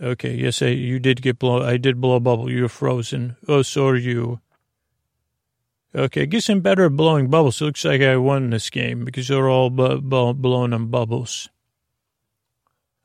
okay, 0.01 0.35
yes, 0.35 0.61
I, 0.61 0.67
you 0.67 0.99
did 0.99 1.23
get 1.23 1.39
blow, 1.39 1.63
I 1.63 1.79
did 1.79 2.01
blow 2.01 2.17
a 2.17 2.21
bubble. 2.21 2.51
You're 2.51 2.69
frozen. 2.69 3.37
Oh, 3.47 3.63
so 3.63 3.87
are 3.87 3.97
you. 3.97 4.41
Okay, 5.95 6.23
I 6.23 6.27
guess 6.27 6.51
I'm 6.51 6.61
better 6.61 6.85
at 6.85 6.97
blowing 6.97 7.31
bubbles. 7.31 7.63
It 7.63 7.65
looks 7.65 7.85
like 7.85 8.03
I 8.03 8.17
won 8.17 8.51
this 8.51 8.69
game 8.69 9.07
because 9.07 9.29
they're 9.29 9.49
all 9.49 9.71
bu- 9.71 10.03
bu- 10.03 10.35
blowing 10.35 10.75
on 10.75 10.89
bubbles. 10.89 11.49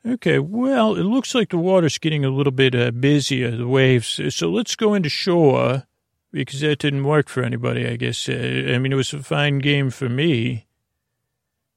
Okay, 0.05 0.37
well, 0.37 0.95
it 0.95 1.03
looks 1.03 1.33
like 1.33 1.49
the 1.49 1.57
water's 1.57 1.97
getting 1.97 2.25
a 2.25 2.29
little 2.29 2.51
bit 2.51 2.75
uh, 2.75 2.91
busier, 2.91 3.55
the 3.55 3.67
waves. 3.67 4.19
So 4.35 4.49
let's 4.49 4.75
go 4.75 4.93
into 4.93 5.07
shore 5.07 5.83
because 6.31 6.59
that 6.59 6.79
didn't 6.79 7.05
work 7.05 7.29
for 7.29 7.41
anybody, 7.41 7.87
I 7.87 7.95
guess. 7.95 8.27
Uh, 8.27 8.33
I 8.33 8.79
mean, 8.79 8.91
it 8.91 8.97
was 8.97 9.13
a 9.13 9.23
fine 9.23 9.59
game 9.59 9.89
for 9.91 10.09
me. 10.09 10.65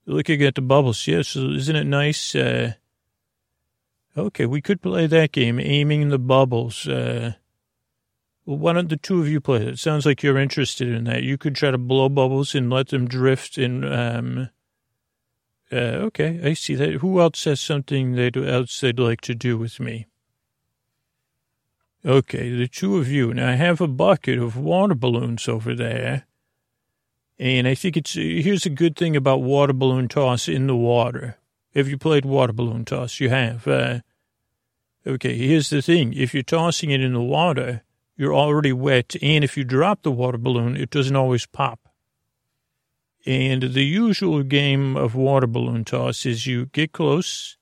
Looking 0.07 0.43
at 0.43 0.57
the 0.57 0.63
bubbles, 0.63 1.07
yes, 1.07 1.37
isn't 1.37 1.77
it 1.77 1.85
nice? 1.85 2.35
Uh, 2.35 2.75
okay, 4.17 4.47
we 4.47 4.61
could 4.61 4.83
play 4.83 5.07
that 5.07 5.31
game, 5.31 5.61
aiming 5.61 6.09
the 6.09 6.19
bubbles. 6.19 6.89
Uh, 6.89 7.35
well, 8.45 8.59
why 8.59 8.73
don't 8.73 8.89
the 8.89 8.97
two 8.97 9.21
of 9.21 9.29
you 9.29 9.41
play 9.41 9.67
it? 9.67 9.79
Sounds 9.79 10.05
like 10.05 10.23
you're 10.23 10.39
interested 10.39 10.89
in 10.89 11.05
that. 11.05 11.23
You 11.23 11.39
could 11.39 11.55
try 11.55 11.71
to 11.71 11.79
blow 11.79 12.09
bubbles 12.09 12.55
and 12.57 12.71
let 12.71 12.89
them 12.89 13.07
drift 13.07 13.57
and 13.59 13.85
um, 13.85 14.49
uh, 15.73 16.07
okay, 16.07 16.41
I 16.45 16.55
see 16.55 16.75
that. 16.77 16.95
Who 16.95 17.21
else 17.21 17.45
has 17.45 17.61
something 17.61 18.13
they'd, 18.13 18.37
else 18.37 18.81
they'd 18.81 18.99
like 18.99 19.21
to 19.23 19.35
do 19.35 19.59
with 19.59 19.81
me? 19.81 20.07
Okay, 22.05 22.51
the 22.51 22.69
two 22.69 22.99
of 22.99 23.09
you. 23.09 23.35
Now, 23.35 23.51
I 23.51 23.55
have 23.55 23.81
a 23.81 23.89
bucket 23.89 24.39
of 24.39 24.57
water 24.57 24.95
balloons 24.95 25.49
over 25.49 25.75
there. 25.75 26.27
And 27.39 27.67
I 27.67 27.75
think 27.75 27.97
it's, 27.97 28.15
here's 28.15 28.65
a 28.65 28.71
good 28.71 28.97
thing 28.97 29.17
about 29.17 29.43
water 29.43 29.73
balloon 29.73 30.09
toss 30.09 30.49
in 30.49 30.69
the 30.69 30.77
water. 30.77 31.37
Have 31.75 31.89
you 31.89 31.99
played 31.99 32.25
water 32.25 32.53
balloon 32.53 32.85
toss? 32.85 33.19
You 33.19 33.29
have. 33.29 33.67
Uh, 33.67 34.01
okay, 35.07 35.37
here's 35.37 35.69
the 35.69 35.83
thing. 35.83 36.15
If 36.15 36.33
you're 36.33 36.43
tossing 36.45 36.91
it 36.91 37.03
in 37.03 37.13
the 37.13 37.21
water, 37.21 37.83
you're 38.17 38.35
already 38.35 38.73
wet. 38.73 39.17
And 39.21 39.43
if 39.43 39.57
you 39.57 39.65
drop 39.65 40.03
the 40.03 40.13
water 40.13 40.39
balloon, 40.39 40.77
it 40.77 40.91
doesn't 40.91 41.17
always 41.17 41.45
pop. 41.45 41.86
And 43.27 43.63
the 43.63 43.85
usual 43.85 44.45
game 44.45 44.97
of 44.97 45.17
water 45.17 45.49
balloon 45.49 45.85
toss 45.85 46.25
is 46.25 46.47
you 46.47 46.67
get 46.67 46.93
close, 46.93 47.57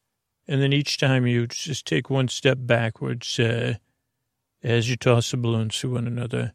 and 0.46 0.60
then 0.60 0.74
each 0.74 0.98
time 0.98 1.26
you 1.26 1.46
just 1.46 1.86
take 1.86 2.10
one 2.10 2.28
step 2.28 2.58
backwards 2.60 3.38
uh, 3.38 3.76
as 4.62 4.90
you 4.90 4.96
toss 4.96 5.30
the 5.30 5.38
balloons 5.38 5.78
to 5.78 5.92
one 5.92 6.06
another. 6.06 6.52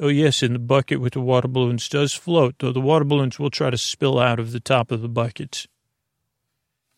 Oh, 0.00 0.08
yes, 0.08 0.42
and 0.42 0.56
the 0.56 0.60
bucket 0.60 1.00
with 1.00 1.12
the 1.12 1.20
water 1.20 1.46
balloons 1.46 1.88
does 1.88 2.14
float, 2.14 2.56
though 2.58 2.72
the 2.72 2.80
water 2.80 3.04
balloons 3.04 3.38
will 3.38 3.50
try 3.50 3.70
to 3.70 3.78
spill 3.78 4.18
out 4.18 4.40
of 4.40 4.50
the 4.50 4.60
top 4.60 4.90
of 4.90 5.02
the 5.02 5.08
bucket. 5.08 5.66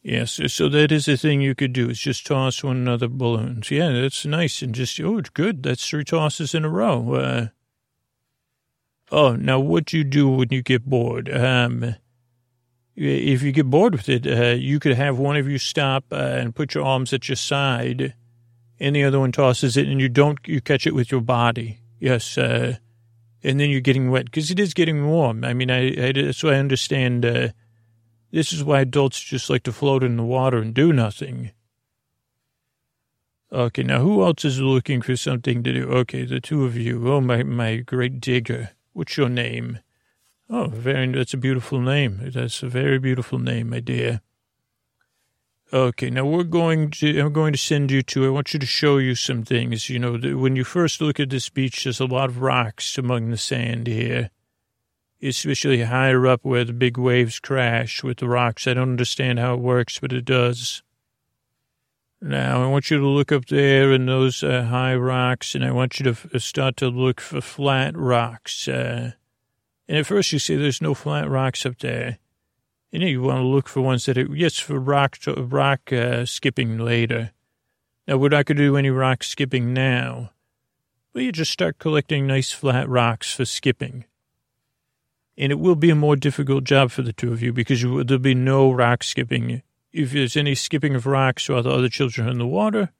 Yes, 0.02 0.40
so 0.46 0.70
that 0.70 0.90
is 0.90 1.08
a 1.08 1.16
thing 1.18 1.42
you 1.42 1.54
could 1.54 1.74
do, 1.74 1.90
is 1.90 1.98
just 1.98 2.26
toss 2.26 2.64
one 2.64 2.76
another 2.76 3.08
balloons. 3.08 3.70
Yeah, 3.70 3.90
that's 3.90 4.24
nice, 4.24 4.62
and 4.62 4.74
just, 4.74 4.98
oh, 5.00 5.18
it's 5.18 5.28
good. 5.28 5.62
That's 5.62 5.86
three 5.86 6.04
tosses 6.04 6.54
in 6.54 6.64
a 6.64 6.70
row. 6.70 7.14
Uh, 7.14 7.46
Oh, 9.10 9.34
now 9.34 9.58
what 9.58 9.92
you 9.92 10.04
do 10.04 10.28
when 10.28 10.48
you 10.50 10.62
get 10.62 10.84
bored? 10.84 11.28
Um, 11.34 11.96
if 12.96 13.42
you 13.42 13.52
get 13.52 13.68
bored 13.70 13.94
with 13.94 14.08
it, 14.08 14.26
uh, 14.26 14.54
you 14.54 14.78
could 14.78 14.94
have 14.94 15.18
one 15.18 15.36
of 15.36 15.48
you 15.48 15.58
stop 15.58 16.04
uh, 16.12 16.16
and 16.16 16.54
put 16.54 16.74
your 16.74 16.84
arms 16.84 17.12
at 17.12 17.28
your 17.28 17.36
side, 17.36 18.14
and 18.78 18.94
the 18.94 19.04
other 19.04 19.18
one 19.18 19.32
tosses 19.32 19.76
it, 19.76 19.88
and 19.88 20.00
you 20.00 20.08
don't 20.08 20.38
you 20.46 20.60
catch 20.60 20.86
it 20.86 20.94
with 20.94 21.10
your 21.10 21.20
body. 21.20 21.80
Yes, 21.98 22.38
uh, 22.38 22.76
and 23.42 23.58
then 23.58 23.70
you're 23.70 23.80
getting 23.80 24.10
wet 24.10 24.26
because 24.26 24.50
it 24.50 24.60
is 24.60 24.74
getting 24.74 25.06
warm. 25.06 25.44
I 25.44 25.54
mean, 25.54 25.70
I, 25.70 26.08
I 26.08 26.30
so 26.30 26.48
I 26.48 26.56
understand. 26.56 27.24
Uh, 27.24 27.48
This 28.32 28.52
is 28.52 28.62
why 28.62 28.80
adults 28.80 29.18
just 29.20 29.50
like 29.50 29.64
to 29.64 29.72
float 29.72 30.04
in 30.04 30.16
the 30.16 30.22
water 30.22 30.58
and 30.58 30.72
do 30.72 30.92
nothing. 30.92 31.50
Okay, 33.50 33.82
now 33.82 34.00
who 34.00 34.22
else 34.22 34.44
is 34.44 34.60
looking 34.60 35.02
for 35.02 35.16
something 35.16 35.64
to 35.64 35.72
do? 35.72 35.90
Okay, 35.90 36.24
the 36.24 36.40
two 36.40 36.64
of 36.64 36.76
you. 36.76 37.12
Oh, 37.12 37.20
my, 37.20 37.42
my 37.42 37.78
great 37.78 38.20
digger. 38.20 38.70
What's 38.92 39.16
your 39.16 39.28
name? 39.28 39.80
Oh, 40.48 40.66
very, 40.66 41.06
that's 41.12 41.34
a 41.34 41.36
beautiful 41.36 41.80
name. 41.80 42.20
That's 42.34 42.62
a 42.62 42.68
very 42.68 42.98
beautiful 42.98 43.38
name, 43.38 43.70
my 43.70 43.80
dear. 43.80 44.20
Okay, 45.72 46.10
now 46.10 46.24
we're 46.24 46.42
going 46.42 46.90
to, 46.90 47.20
I'm 47.20 47.32
going 47.32 47.52
to 47.52 47.58
send 47.58 47.92
you 47.92 48.02
to, 48.02 48.26
I 48.26 48.30
want 48.30 48.52
you 48.52 48.58
to 48.58 48.66
show 48.66 48.98
you 48.98 49.14
some 49.14 49.44
things. 49.44 49.88
You 49.88 50.00
know, 50.00 50.18
when 50.36 50.56
you 50.56 50.64
first 50.64 51.00
look 51.00 51.20
at 51.20 51.30
this 51.30 51.48
beach, 51.48 51.84
there's 51.84 52.00
a 52.00 52.06
lot 52.06 52.28
of 52.28 52.40
rocks 52.40 52.98
among 52.98 53.30
the 53.30 53.36
sand 53.36 53.86
here, 53.86 54.30
especially 55.22 55.82
higher 55.82 56.26
up 56.26 56.40
where 56.42 56.64
the 56.64 56.72
big 56.72 56.98
waves 56.98 57.38
crash 57.38 58.02
with 58.02 58.18
the 58.18 58.28
rocks. 58.28 58.66
I 58.66 58.74
don't 58.74 58.90
understand 58.90 59.38
how 59.38 59.54
it 59.54 59.60
works, 59.60 60.00
but 60.00 60.12
it 60.12 60.24
does. 60.24 60.82
Now, 62.22 62.62
I 62.62 62.66
want 62.66 62.90
you 62.90 62.98
to 62.98 63.06
look 63.06 63.32
up 63.32 63.46
there 63.46 63.92
in 63.92 64.04
those 64.04 64.42
uh, 64.42 64.64
high 64.64 64.94
rocks, 64.94 65.54
and 65.54 65.64
I 65.64 65.70
want 65.70 65.98
you 65.98 66.04
to 66.04 66.10
f- 66.10 66.26
uh, 66.34 66.38
start 66.38 66.76
to 66.78 66.88
look 66.88 67.18
for 67.18 67.40
flat 67.40 67.96
rocks. 67.96 68.68
Uh, 68.68 69.12
and 69.88 69.98
at 69.98 70.06
first 70.06 70.30
you 70.30 70.38
say 70.38 70.56
there's 70.56 70.82
no 70.82 70.92
flat 70.92 71.30
rocks 71.30 71.64
up 71.64 71.78
there. 71.78 72.18
And 72.92 73.02
you 73.02 73.22
want 73.22 73.38
to 73.38 73.46
look 73.46 73.68
for 73.68 73.80
ones 73.80 74.04
that 74.04 74.18
are, 74.18 74.36
yes, 74.36 74.58
for 74.58 74.78
rock, 74.78 75.16
rock 75.26 75.92
uh, 75.92 76.26
skipping 76.26 76.78
later. 76.78 77.30
Now, 78.06 78.18
we're 78.18 78.28
not 78.28 78.44
going 78.44 78.58
to 78.58 78.64
do 78.64 78.76
any 78.76 78.90
rock 78.90 79.22
skipping 79.24 79.72
now. 79.72 80.32
But 81.14 81.22
you 81.22 81.32
just 81.32 81.52
start 81.52 81.78
collecting 81.78 82.26
nice 82.26 82.52
flat 82.52 82.86
rocks 82.86 83.32
for 83.32 83.46
skipping. 83.46 84.04
And 85.38 85.50
it 85.50 85.58
will 85.58 85.74
be 85.74 85.88
a 85.88 85.94
more 85.94 86.16
difficult 86.16 86.64
job 86.64 86.90
for 86.90 87.00
the 87.00 87.14
two 87.14 87.32
of 87.32 87.40
you 87.40 87.54
because 87.54 87.82
you, 87.82 88.04
there'll 88.04 88.20
be 88.20 88.34
no 88.34 88.70
rock 88.70 89.04
skipping 89.04 89.62
if 89.92 90.12
there's 90.12 90.36
any 90.36 90.54
skipping 90.54 90.94
of 90.94 91.06
rocks 91.06 91.48
while 91.48 91.62
the 91.62 91.70
other 91.70 91.88
children 91.88 92.28
are 92.28 92.30
in 92.30 92.38
the 92.38 92.46
water, 92.46 92.90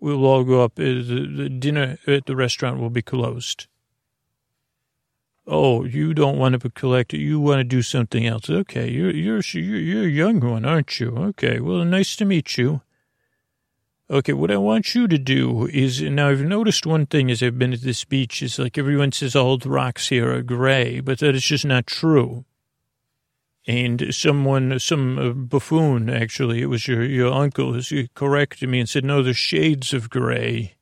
we'll 0.00 0.24
all 0.24 0.44
go 0.44 0.62
up. 0.62 0.78
Uh, 0.78 0.82
the, 0.82 1.48
dinner 1.48 1.98
at 2.06 2.26
the 2.26 2.36
restaurant 2.36 2.78
will 2.78 2.90
be 2.90 3.02
closed. 3.02 3.66
Oh, 5.46 5.84
you 5.84 6.14
don't 6.14 6.38
want 6.38 6.60
to 6.60 6.70
collect 6.70 7.12
it. 7.12 7.18
You 7.18 7.38
want 7.38 7.60
to 7.60 7.64
do 7.64 7.82
something 7.82 8.26
else. 8.26 8.48
Okay, 8.48 8.90
you're 8.90 9.10
you're 9.10 9.42
you're 9.52 9.78
you're 9.78 10.04
a 10.04 10.08
young 10.08 10.40
one, 10.40 10.64
aren't 10.64 10.98
you? 10.98 11.10
Okay, 11.10 11.60
well, 11.60 11.84
nice 11.84 12.16
to 12.16 12.24
meet 12.24 12.56
you. 12.56 12.80
Okay, 14.10 14.32
what 14.32 14.50
I 14.50 14.56
want 14.56 14.94
you 14.94 15.06
to 15.08 15.18
do 15.18 15.66
is 15.66 16.00
now 16.00 16.28
I've 16.28 16.40
noticed 16.40 16.86
one 16.86 17.06
thing 17.06 17.30
as 17.30 17.42
I've 17.42 17.58
been 17.58 17.72
at 17.72 17.82
this 17.82 18.04
beach 18.04 18.42
is 18.42 18.58
like 18.58 18.78
everyone 18.78 19.12
says 19.12 19.36
all 19.36 19.58
the 19.58 19.70
rocks 19.70 20.08
here 20.08 20.34
are 20.34 20.42
gray, 20.42 21.00
but 21.00 21.18
that 21.18 21.34
is 21.34 21.44
just 21.44 21.64
not 21.66 21.86
true 21.86 22.44
and 23.66 24.14
someone, 24.14 24.78
some 24.78 25.18
uh, 25.18 25.30
buffoon, 25.30 26.10
actually, 26.10 26.60
it 26.60 26.66
was 26.66 26.86
your, 26.86 27.02
your 27.02 27.32
uncle, 27.32 27.72
he 27.74 28.08
corrected 28.14 28.68
me 28.68 28.80
and 28.80 28.88
said, 28.88 29.04
no, 29.04 29.22
they're 29.22 29.32
shades 29.32 29.94
of 29.94 30.10
gray. 30.10 30.74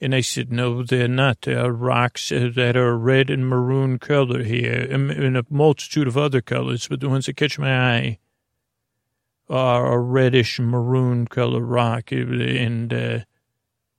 And 0.00 0.14
I 0.14 0.20
said, 0.20 0.52
no, 0.52 0.82
they're 0.82 1.08
not. 1.08 1.42
There 1.42 1.64
are 1.64 1.72
rocks 1.72 2.30
uh, 2.30 2.50
that 2.54 2.76
are 2.76 2.96
red 2.96 3.30
and 3.30 3.48
maroon 3.48 3.98
color 3.98 4.42
here, 4.44 4.86
and 4.90 5.36
a 5.36 5.44
multitude 5.50 6.06
of 6.06 6.16
other 6.16 6.40
colors, 6.40 6.86
but 6.86 7.00
the 7.00 7.08
ones 7.08 7.26
that 7.26 7.36
catch 7.36 7.58
my 7.58 7.76
eye 7.76 8.18
are 9.48 9.92
a 9.92 9.98
reddish 9.98 10.58
maroon 10.60 11.26
color 11.26 11.60
rock, 11.60 12.12
and 12.12 12.94
uh, 12.94 13.18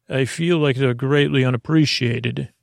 I 0.09 0.25
feel 0.25 0.59
like 0.59 0.77
they're 0.77 0.93
greatly 0.93 1.43
unappreciated. 1.43 2.53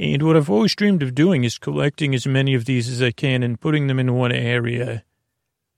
And 0.00 0.22
what 0.22 0.34
I've 0.34 0.48
always 0.48 0.74
dreamed 0.74 1.02
of 1.02 1.14
doing 1.14 1.44
is 1.44 1.58
collecting 1.58 2.14
as 2.14 2.26
many 2.26 2.54
of 2.54 2.64
these 2.64 2.88
as 2.88 3.02
I 3.02 3.10
can 3.10 3.42
and 3.42 3.60
putting 3.60 3.86
them 3.86 3.98
in 3.98 4.14
one 4.14 4.32
area. 4.32 5.04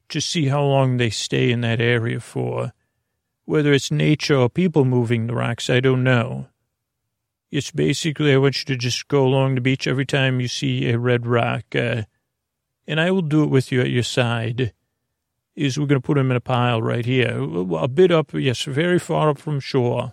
Just 0.08 0.30
see 0.30 0.46
how 0.46 0.62
long 0.62 0.96
they 0.96 1.10
stay 1.10 1.50
in 1.50 1.60
that 1.62 1.80
area 1.80 2.20
for. 2.20 2.72
Whether 3.46 3.72
it's 3.72 3.90
nature 3.90 4.36
or 4.36 4.48
people 4.48 4.84
moving 4.84 5.26
the 5.26 5.34
rocks, 5.34 5.68
I 5.68 5.80
don't 5.80 6.04
know. 6.04 6.46
It's 7.50 7.72
basically, 7.72 8.32
I 8.32 8.36
want 8.36 8.60
you 8.60 8.64
to 8.66 8.76
just 8.76 9.08
go 9.08 9.26
along 9.26 9.56
the 9.56 9.60
beach 9.60 9.88
every 9.88 10.06
time 10.06 10.40
you 10.40 10.46
see 10.46 10.88
a 10.88 11.00
red 11.00 11.26
rock, 11.26 11.74
uh, 11.74 12.02
and 12.86 13.00
I 13.00 13.10
will 13.10 13.22
do 13.22 13.42
it 13.42 13.50
with 13.50 13.72
you 13.72 13.80
at 13.80 13.90
your 13.90 14.04
side. 14.04 14.72
Is 15.56 15.80
we're 15.80 15.86
going 15.86 16.00
to 16.00 16.06
put 16.06 16.14
them 16.14 16.30
in 16.30 16.36
a 16.36 16.40
pile 16.40 16.80
right 16.80 17.04
here, 17.04 17.38
a 17.74 17.88
bit 17.88 18.12
up, 18.12 18.32
yes, 18.34 18.62
very 18.62 19.00
far 19.00 19.30
up 19.30 19.38
from 19.38 19.58
shore. 19.58 20.12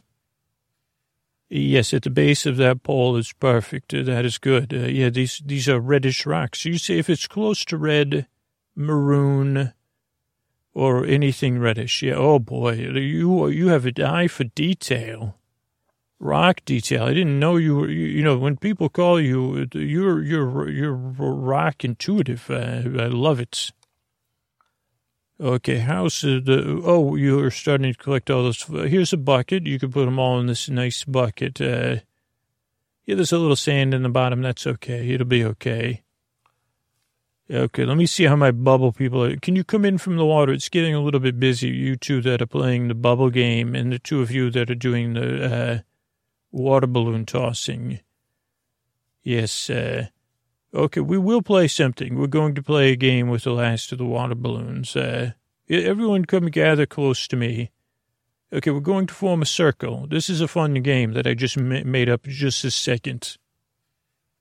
Yes, 1.50 1.96
at 1.96 2.04
the 2.04 2.12
base 2.12 2.46
of 2.46 2.58
that 2.58 2.84
pole 2.84 3.16
is 3.18 3.34
perfect. 3.34 3.92
That 3.92 4.24
is 4.24 4.38
good. 4.38 4.72
Uh, 4.72 4.86
yeah, 4.88 5.10
these 5.10 5.42
these 5.44 5.68
are 5.68 5.80
reddish 5.80 6.28
rocks. 6.28 6.64
You 6.64 6.78
say 6.78 7.00
if 7.00 7.10
it's 7.10 7.26
close 7.26 7.66
to 7.66 7.78
red, 7.78 8.28
maroon, 8.76 9.74
or 10.76 11.06
anything 11.06 11.58
reddish. 11.58 12.04
Yeah. 12.04 12.14
Oh 12.14 12.38
boy, 12.38 12.74
you 12.74 13.48
you 13.48 13.70
have 13.70 13.88
an 13.88 14.00
eye 14.00 14.28
for 14.28 14.44
detail, 14.44 15.38
rock 16.20 16.62
detail. 16.66 17.06
I 17.06 17.16
didn't 17.16 17.40
know 17.40 17.58
you 17.58 17.78
were. 17.78 17.90
You, 17.90 18.06
you 18.06 18.24
know, 18.24 18.38
when 18.38 18.56
people 18.56 18.88
call 18.88 19.20
you, 19.20 19.68
you're 19.74 20.22
you're 20.22 20.70
you're 20.70 20.94
rock 20.94 21.84
intuitive. 21.84 22.48
Uh, 22.52 22.84
I 22.86 23.08
love 23.08 23.40
it. 23.40 23.72
Okay, 25.42 25.78
how's 25.78 26.20
the, 26.22 26.82
oh, 26.84 27.16
you're 27.16 27.50
starting 27.50 27.94
to 27.94 27.98
collect 27.98 28.30
all 28.30 28.44
those. 28.44 28.62
Here's 28.64 29.14
a 29.14 29.18
bucket. 29.18 29.66
You 29.66 29.80
can 29.80 29.92
put 29.92 30.04
them 30.04 30.20
all 30.20 30.38
in 30.40 30.48
this 30.48 30.68
nice 30.68 31.06
bucket. 31.06 31.62
Uh, 31.62 31.98
yeah, 33.06 33.16
there's 33.16 33.32
a 33.32 33.38
little 33.38 33.56
sand 33.56 33.94
in 33.94 34.04
the 34.04 34.10
bottom. 34.10 34.42
That's 34.42 34.68
okay. 34.68 35.10
It'll 35.12 35.26
be 35.26 35.46
okay. 35.46 36.04
Okay, 37.52 37.86
let 37.86 37.98
me 37.98 38.06
see 38.06 38.26
how 38.26 38.36
my 38.36 38.52
bubble 38.52 38.92
people 38.92 39.24
are. 39.24 39.36
Can 39.38 39.56
you 39.56 39.64
come 39.64 39.86
in 39.86 39.98
from 39.98 40.18
the 40.18 40.26
water? 40.26 40.52
It's 40.52 40.70
getting 40.70 40.94
a 40.94 41.02
little 41.02 41.22
bit 41.22 41.40
busy. 41.40 41.70
You 41.70 41.96
two 41.96 42.22
that 42.22 42.42
are 42.42 42.46
playing 42.46 42.90
the 42.90 42.94
bubble 42.94 43.30
game 43.30 43.74
and 43.74 43.92
the 43.92 43.98
two 43.98 44.22
of 44.22 44.30
you 44.30 44.52
that 44.52 44.70
are 44.70 44.76
doing 44.76 45.14
the 45.14 45.46
uh, 45.46 45.80
water 46.52 46.86
balloon 46.86 47.26
tossing. 47.26 48.02
Yes, 49.24 49.70
uh, 49.70 50.08
Okay, 50.74 51.00
we 51.00 51.18
will 51.18 51.42
play 51.42 51.68
something. 51.68 52.16
We're 52.16 52.28
going 52.28 52.54
to 52.54 52.62
play 52.62 52.92
a 52.92 52.96
game 52.96 53.28
with 53.28 53.44
the 53.44 53.54
last 53.54 53.92
of 53.92 53.98
the 53.98 54.06
water 54.06 54.36
balloons. 54.36 54.96
Uh, 54.96 55.32
everyone 55.68 56.26
come 56.26 56.46
gather 56.48 56.86
close 56.86 57.28
to 57.30 57.36
me. 57.36 57.72
Okay, 58.54 58.70
we're 58.70 58.80
going 58.80 59.08
to 59.08 59.14
form 59.14 59.42
a 59.42 59.48
circle. 59.48 60.06
This 60.08 60.30
is 60.30 60.42
a 60.42 60.48
fun 60.48 60.76
game 60.76 61.14
that 61.14 61.26
I 61.26 61.34
just 61.34 61.58
made 61.58 62.08
up 62.08 62.24
just 62.24 62.64
a 62.64 62.72
second. 62.72 63.38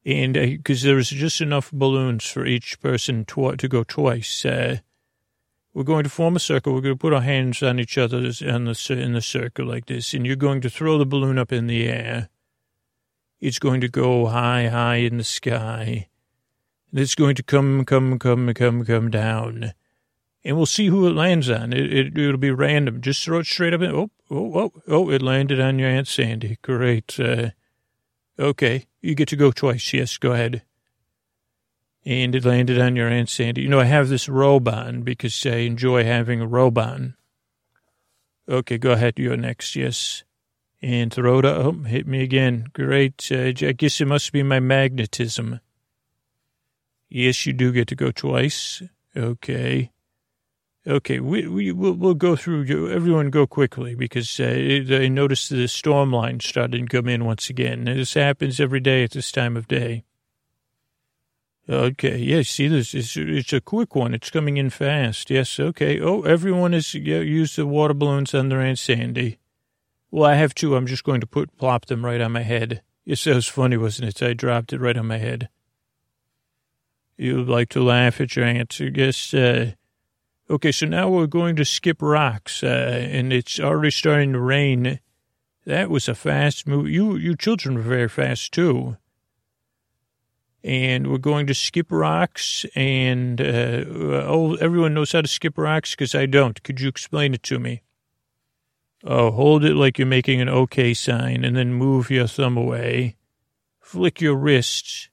And 0.04 0.34
because 0.34 0.84
uh, 0.84 0.88
there's 0.88 1.08
just 1.08 1.40
enough 1.40 1.72
balloons 1.72 2.26
for 2.26 2.44
each 2.44 2.78
person 2.80 3.24
to, 3.26 3.56
to 3.56 3.68
go 3.68 3.82
twice. 3.82 4.44
Uh, 4.44 4.78
we're 5.72 5.82
going 5.82 6.04
to 6.04 6.10
form 6.10 6.36
a 6.36 6.40
circle. 6.40 6.74
We're 6.74 6.82
going 6.82 6.94
to 6.94 6.98
put 6.98 7.14
our 7.14 7.22
hands 7.22 7.62
on 7.62 7.80
each 7.80 7.96
other 7.96 8.18
in 8.18 8.64
the, 8.64 8.86
in 8.90 9.12
the 9.14 9.22
circle 9.22 9.66
like 9.66 9.86
this. 9.86 10.12
And 10.12 10.26
you're 10.26 10.36
going 10.36 10.60
to 10.60 10.70
throw 10.70 10.98
the 10.98 11.06
balloon 11.06 11.38
up 11.38 11.52
in 11.52 11.68
the 11.68 11.88
air. 11.88 12.28
It's 13.40 13.58
going 13.58 13.80
to 13.80 13.88
go 13.88 14.26
high, 14.26 14.68
high 14.68 14.96
in 14.96 15.16
the 15.16 15.24
sky 15.24 16.08
it's 16.92 17.14
going 17.14 17.34
to 17.34 17.42
come, 17.42 17.84
come, 17.84 18.18
come, 18.18 18.52
come, 18.54 18.84
come 18.84 19.10
down. 19.10 19.72
And 20.44 20.56
we'll 20.56 20.66
see 20.66 20.86
who 20.86 21.06
it 21.06 21.14
lands 21.14 21.50
on. 21.50 21.72
It, 21.72 21.92
it, 21.92 22.14
will 22.14 22.36
be 22.36 22.50
random. 22.50 23.00
Just 23.00 23.24
throw 23.24 23.40
it 23.40 23.46
straight 23.46 23.74
up. 23.74 23.82
Oh, 23.82 24.10
oh, 24.30 24.54
oh, 24.54 24.72
oh, 24.86 25.10
it 25.10 25.20
landed 25.20 25.60
on 25.60 25.78
your 25.78 25.90
Aunt 25.90 26.08
Sandy. 26.08 26.58
Great. 26.62 27.18
Uh, 27.18 27.50
okay. 28.38 28.86
You 29.02 29.14
get 29.14 29.28
to 29.28 29.36
go 29.36 29.50
twice. 29.50 29.92
Yes, 29.92 30.16
go 30.16 30.32
ahead. 30.32 30.62
And 32.04 32.34
it 32.34 32.44
landed 32.44 32.78
on 32.78 32.96
your 32.96 33.08
Aunt 33.08 33.28
Sandy. 33.28 33.62
You 33.62 33.68
know, 33.68 33.80
I 33.80 33.84
have 33.84 34.08
this 34.08 34.28
robe 34.28 34.68
on 34.68 35.02
because 35.02 35.44
I 35.44 35.56
enjoy 35.56 36.04
having 36.04 36.40
a 36.40 36.46
robe 36.46 36.78
on. 36.78 37.14
Okay, 38.48 38.78
go 38.78 38.92
ahead. 38.92 39.18
You're 39.18 39.36
next. 39.36 39.76
Yes. 39.76 40.24
And 40.80 41.12
throw 41.12 41.40
it 41.40 41.44
up. 41.44 41.56
Oh, 41.58 41.72
hit 41.82 42.06
me 42.06 42.22
again. 42.22 42.68
Great. 42.72 43.28
Uh, 43.30 43.48
I 43.48 43.52
guess 43.52 44.00
it 44.00 44.06
must 44.06 44.32
be 44.32 44.42
my 44.42 44.60
magnetism. 44.60 45.60
Yes, 47.08 47.46
you 47.46 47.52
do 47.52 47.72
get 47.72 47.88
to 47.88 47.94
go 47.94 48.10
twice. 48.10 48.82
Okay. 49.16 49.90
Okay, 50.86 51.20
we, 51.20 51.46
we, 51.46 51.72
we'll, 51.72 51.92
we'll 51.92 52.14
go 52.14 52.34
through, 52.34 52.90
everyone 52.90 53.28
go 53.28 53.46
quickly 53.46 53.94
because 53.94 54.40
uh, 54.40 54.44
I 54.44 55.08
noticed 55.08 55.50
the 55.50 55.68
storm 55.68 56.12
line 56.12 56.40
started 56.40 56.78
to 56.78 56.96
come 56.96 57.08
in 57.08 57.26
once 57.26 57.50
again. 57.50 57.84
This 57.84 58.14
happens 58.14 58.58
every 58.58 58.80
day 58.80 59.04
at 59.04 59.10
this 59.10 59.30
time 59.30 59.56
of 59.56 59.68
day. 59.68 60.04
Okay, 61.68 62.16
yes, 62.16 62.48
see, 62.48 62.68
this 62.68 62.94
is, 62.94 63.14
it's 63.18 63.52
a 63.52 63.60
quick 63.60 63.94
one. 63.94 64.14
It's 64.14 64.30
coming 64.30 64.56
in 64.56 64.70
fast. 64.70 65.28
Yes, 65.28 65.60
okay. 65.60 66.00
Oh, 66.00 66.22
everyone 66.22 66.72
has 66.72 66.94
yeah, 66.94 67.18
used 67.18 67.56
the 67.56 67.66
water 67.66 67.92
balloons 67.92 68.34
on 68.34 68.48
their 68.48 68.62
Aunt 68.62 68.78
Sandy. 68.78 69.38
Well, 70.10 70.30
I 70.30 70.36
have 70.36 70.54
two. 70.54 70.74
I'm 70.74 70.86
just 70.86 71.04
going 71.04 71.20
to 71.20 71.26
put, 71.26 71.54
plop 71.58 71.84
them 71.86 72.06
right 72.06 72.22
on 72.22 72.32
my 72.32 72.42
head. 72.42 72.80
Yes, 73.04 73.24
that 73.24 73.34
was 73.34 73.46
funny, 73.46 73.76
wasn't 73.76 74.08
it? 74.08 74.22
I 74.22 74.32
dropped 74.32 74.72
it 74.72 74.80
right 74.80 74.96
on 74.96 75.06
my 75.06 75.18
head. 75.18 75.50
You 77.18 77.42
like 77.44 77.68
to 77.70 77.82
laugh 77.82 78.20
at 78.20 78.36
your 78.36 78.44
answer. 78.46 78.88
Yes. 78.94 79.34
Uh, 79.34 79.72
okay, 80.48 80.70
so 80.72 80.86
now 80.86 81.10
we're 81.10 81.26
going 81.26 81.56
to 81.56 81.64
skip 81.64 82.00
rocks, 82.00 82.62
uh, 82.62 83.08
and 83.10 83.32
it's 83.32 83.58
already 83.58 83.90
starting 83.90 84.32
to 84.34 84.40
rain. 84.40 85.00
That 85.66 85.90
was 85.90 86.08
a 86.08 86.14
fast 86.14 86.66
move. 86.66 86.88
You, 86.88 87.16
you 87.16 87.36
children 87.36 87.74
were 87.74 87.82
very 87.82 88.08
fast 88.08 88.52
too. 88.52 88.96
and 90.64 91.06
we're 91.10 91.18
going 91.18 91.46
to 91.46 91.54
skip 91.54 91.86
rocks. 91.90 92.64
And 92.74 93.40
uh, 93.40 93.84
oh, 93.86 94.56
everyone 94.56 94.94
knows 94.94 95.12
how 95.12 95.22
to 95.22 95.28
skip 95.28 95.56
rocks 95.56 95.92
because 95.92 96.14
I 96.14 96.26
don't. 96.26 96.62
Could 96.62 96.80
you 96.80 96.88
explain 96.88 97.34
it 97.34 97.42
to 97.44 97.58
me? 97.58 97.82
Oh, 99.04 99.30
hold 99.30 99.64
it 99.64 99.74
like 99.74 99.98
you're 99.98 100.06
making 100.06 100.40
an 100.40 100.48
OK 100.48 100.92
sign, 100.94 101.44
and 101.44 101.56
then 101.56 101.72
move 101.72 102.10
your 102.10 102.26
thumb 102.26 102.56
away. 102.56 103.16
Flick 103.80 104.20
your 104.20 104.34
wrist 104.34 105.08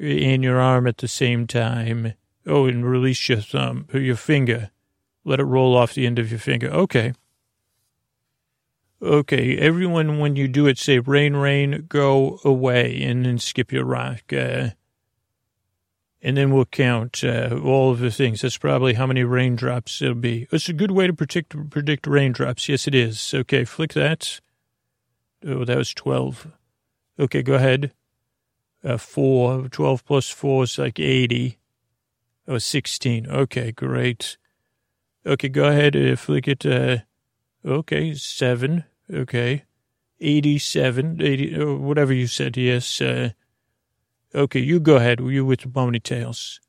and 0.00 0.42
your 0.42 0.60
arm 0.60 0.86
at 0.86 0.98
the 0.98 1.08
same 1.08 1.46
time. 1.46 2.14
Oh, 2.46 2.66
and 2.66 2.84
release 2.84 3.28
your 3.28 3.40
thumb, 3.40 3.86
your 3.92 4.16
finger. 4.16 4.70
Let 5.24 5.40
it 5.40 5.44
roll 5.44 5.76
off 5.76 5.94
the 5.94 6.06
end 6.06 6.18
of 6.18 6.30
your 6.30 6.40
finger. 6.40 6.68
Okay. 6.68 7.12
Okay, 9.02 9.56
everyone, 9.56 10.18
when 10.18 10.36
you 10.36 10.46
do 10.46 10.66
it, 10.66 10.78
say 10.78 10.98
rain, 10.98 11.34
rain, 11.34 11.86
go 11.88 12.38
away, 12.44 13.02
and 13.02 13.24
then 13.24 13.38
skip 13.38 13.72
your 13.72 13.84
rock. 13.84 14.30
Uh, 14.32 14.70
and 16.22 16.36
then 16.36 16.52
we'll 16.52 16.66
count 16.66 17.24
uh, 17.24 17.58
all 17.64 17.92
of 17.92 18.00
the 18.00 18.10
things. 18.10 18.42
That's 18.42 18.58
probably 18.58 18.94
how 18.94 19.06
many 19.06 19.24
raindrops 19.24 20.02
it'll 20.02 20.16
be. 20.16 20.46
It's 20.52 20.68
a 20.68 20.74
good 20.74 20.90
way 20.90 21.06
to 21.06 21.14
predict 21.14 21.70
predict 21.70 22.06
raindrops. 22.06 22.68
Yes, 22.68 22.86
it 22.86 22.94
is. 22.94 23.32
Okay, 23.32 23.64
flick 23.64 23.94
that. 23.94 24.40
Oh, 25.46 25.64
that 25.64 25.78
was 25.78 25.94
12. 25.94 26.48
Okay, 27.18 27.42
go 27.42 27.54
ahead. 27.54 27.92
Uh, 28.82 28.96
4. 28.96 29.68
12 29.68 30.04
plus 30.04 30.28
4 30.28 30.64
is 30.64 30.78
like 30.78 30.98
80. 30.98 31.58
Oh, 32.48 32.58
16. 32.58 33.26
Okay, 33.28 33.72
great. 33.72 34.36
Okay, 35.26 35.48
go 35.48 35.64
ahead. 35.64 35.94
Uh, 35.94 36.16
flick 36.16 36.48
it. 36.48 36.64
Uh, 36.64 36.98
okay, 37.64 38.14
7. 38.14 38.84
Okay. 39.12 39.64
87, 40.20 41.20
80, 41.22 41.60
uh, 41.60 41.66
whatever 41.74 42.12
you 42.12 42.26
said, 42.26 42.56
yes. 42.56 43.00
Uh, 43.00 43.30
okay, 44.34 44.60
you 44.60 44.80
go 44.80 44.96
ahead. 44.96 45.20
You 45.20 45.44
with 45.44 45.60
the 45.60 45.68
ponytails. 45.68 46.60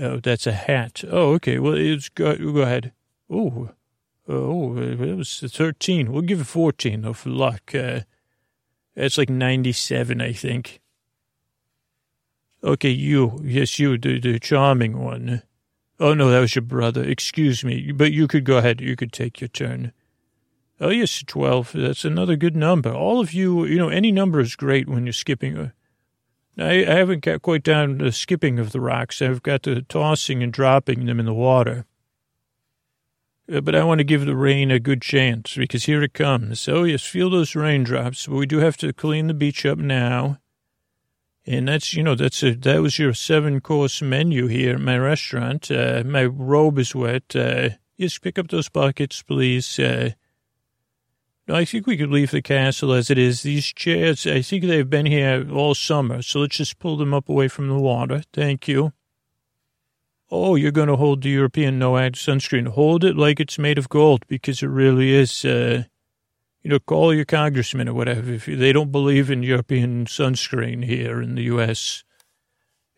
Oh, 0.00 0.18
that's 0.18 0.46
a 0.46 0.52
hat. 0.52 1.04
Oh, 1.08 1.32
okay. 1.34 1.58
Well, 1.58 1.74
it's 1.74 2.08
go, 2.08 2.36
go 2.36 2.62
ahead. 2.62 2.92
Oh, 3.30 3.70
oh, 4.28 4.76
it 4.76 5.16
was 5.16 5.40
13. 5.40 6.12
We'll 6.12 6.22
give 6.22 6.40
it 6.40 6.46
14, 6.46 7.02
though, 7.02 7.12
for 7.12 7.30
luck. 7.30 7.74
Uh, 7.74 8.00
that's 8.96 9.18
like 9.18 9.30
97, 9.30 10.20
I 10.20 10.32
think. 10.32 10.80
Okay, 12.64 12.90
you. 12.90 13.40
Yes, 13.44 13.78
you, 13.78 13.98
the, 13.98 14.18
the 14.18 14.38
charming 14.38 14.98
one. 14.98 15.42
Oh, 16.00 16.14
no, 16.14 16.30
that 16.30 16.40
was 16.40 16.54
your 16.54 16.62
brother. 16.62 17.04
Excuse 17.04 17.62
me. 17.62 17.92
But 17.92 18.12
you 18.12 18.26
could 18.26 18.44
go 18.44 18.56
ahead. 18.56 18.80
You 18.80 18.96
could 18.96 19.12
take 19.12 19.40
your 19.40 19.48
turn. 19.48 19.92
Oh, 20.80 20.88
yes, 20.88 21.22
12. 21.26 21.72
That's 21.74 22.04
another 22.04 22.36
good 22.36 22.56
number. 22.56 22.92
All 22.92 23.20
of 23.20 23.34
you, 23.34 23.66
you 23.66 23.76
know, 23.76 23.90
any 23.90 24.10
number 24.10 24.40
is 24.40 24.56
great 24.56 24.88
when 24.88 25.04
you're 25.04 25.12
skipping. 25.12 25.72
I, 26.58 26.84
I 26.84 26.94
haven't 26.94 27.22
got 27.22 27.42
quite 27.42 27.62
down 27.62 27.98
the 27.98 28.10
skipping 28.10 28.58
of 28.58 28.72
the 28.72 28.80
rocks. 28.80 29.20
I've 29.20 29.42
got 29.42 29.64
the 29.64 29.82
tossing 29.82 30.42
and 30.42 30.52
dropping 30.52 31.04
them 31.04 31.20
in 31.20 31.26
the 31.26 31.34
water. 31.34 31.84
Uh, 33.52 33.60
but 33.60 33.74
I 33.74 33.84
want 33.84 33.98
to 33.98 34.04
give 34.04 34.24
the 34.24 34.34
rain 34.34 34.70
a 34.70 34.80
good 34.80 35.02
chance 35.02 35.54
because 35.54 35.84
here 35.84 36.02
it 36.02 36.14
comes. 36.14 36.66
Oh, 36.66 36.84
yes, 36.84 37.04
feel 37.04 37.28
those 37.28 37.54
raindrops. 37.54 38.26
But 38.26 38.36
we 38.36 38.46
do 38.46 38.58
have 38.58 38.78
to 38.78 38.92
clean 38.94 39.26
the 39.26 39.34
beach 39.34 39.66
up 39.66 39.78
now. 39.78 40.38
And 41.46 41.68
that's, 41.68 41.92
you 41.92 42.02
know, 42.02 42.14
that's 42.14 42.42
a, 42.42 42.54
that 42.54 42.80
was 42.80 42.98
your 42.98 43.12
seven 43.12 43.60
course 43.60 44.00
menu 44.00 44.46
here 44.46 44.74
at 44.74 44.80
my 44.80 44.98
restaurant. 44.98 45.70
Uh, 45.70 46.02
my 46.06 46.24
robe 46.24 46.78
is 46.78 46.94
wet. 46.94 47.36
Uh, 47.36 47.70
yes, 47.96 48.18
pick 48.18 48.38
up 48.38 48.48
those 48.48 48.70
buckets, 48.70 49.22
please. 49.22 49.78
Uh, 49.78 50.10
no, 51.46 51.54
I 51.54 51.66
think 51.66 51.86
we 51.86 51.98
could 51.98 52.10
leave 52.10 52.30
the 52.30 52.40
castle 52.40 52.92
as 52.92 53.10
it 53.10 53.18
is. 53.18 53.42
These 53.42 53.66
chairs, 53.66 54.26
I 54.26 54.40
think 54.40 54.64
they've 54.64 54.88
been 54.88 55.04
here 55.04 55.46
all 55.52 55.74
summer, 55.74 56.22
so 56.22 56.40
let's 56.40 56.56
just 56.56 56.78
pull 56.78 56.96
them 56.96 57.12
up 57.12 57.28
away 57.28 57.48
from 57.48 57.68
the 57.68 57.78
water. 57.78 58.22
Thank 58.32 58.66
you. 58.66 58.94
Oh, 60.30 60.54
you're 60.54 60.72
going 60.72 60.88
to 60.88 60.96
hold 60.96 61.22
the 61.22 61.28
European 61.28 61.78
no-ad 61.78 62.14
sunscreen. 62.14 62.68
Hold 62.68 63.04
it 63.04 63.16
like 63.16 63.38
it's 63.38 63.58
made 63.58 63.76
of 63.76 63.90
gold 63.90 64.26
because 64.26 64.62
it 64.62 64.68
really 64.68 65.12
is. 65.12 65.44
Uh, 65.44 65.84
you 66.64 66.70
know, 66.70 66.78
call 66.78 67.14
your 67.14 67.26
congressman 67.26 67.88
or 67.88 67.94
whatever 67.94 68.32
if 68.32 68.46
they 68.46 68.72
don't 68.72 68.90
believe 68.90 69.30
in 69.30 69.42
European 69.42 70.06
sunscreen 70.06 70.82
here 70.82 71.20
in 71.20 71.34
the 71.34 71.42
U.S. 71.44 72.04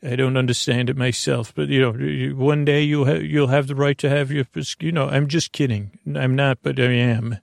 I 0.02 0.14
don't 0.14 0.36
understand 0.36 0.88
it 0.88 0.96
myself, 0.96 1.52
but 1.52 1.68
you 1.68 1.80
know, 1.80 2.36
one 2.36 2.64
day 2.64 2.82
you'll 2.82 3.06
have, 3.06 3.24
you'll 3.24 3.48
have 3.48 3.66
the 3.66 3.74
right 3.74 3.98
to 3.98 4.08
have 4.08 4.30
your, 4.30 4.44
you 4.78 4.92
know, 4.92 5.08
I'm 5.08 5.26
just 5.26 5.50
kidding. 5.50 5.98
I'm 6.14 6.36
not, 6.36 6.58
but 6.62 6.78
I 6.78 6.92
am. 6.92 7.38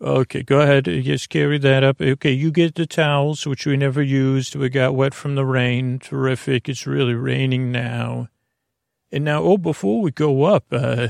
Okay, 0.00 0.42
go 0.42 0.60
ahead. 0.60 0.84
Just 0.84 1.28
carry 1.28 1.58
that 1.58 1.84
up. 1.84 2.00
Okay, 2.00 2.32
you 2.32 2.50
get 2.50 2.74
the 2.74 2.86
towels, 2.86 3.46
which 3.46 3.64
we 3.64 3.76
never 3.76 4.02
used. 4.02 4.56
We 4.56 4.68
got 4.70 4.94
wet 4.94 5.14
from 5.14 5.36
the 5.36 5.44
rain. 5.44 6.00
Terrific. 6.00 6.68
It's 6.68 6.86
really 6.86 7.14
raining 7.14 7.70
now. 7.70 8.28
And 9.10 9.24
now, 9.24 9.42
oh, 9.42 9.58
before 9.58 10.00
we 10.00 10.10
go 10.10 10.44
up, 10.44 10.66
uh, 10.72 11.08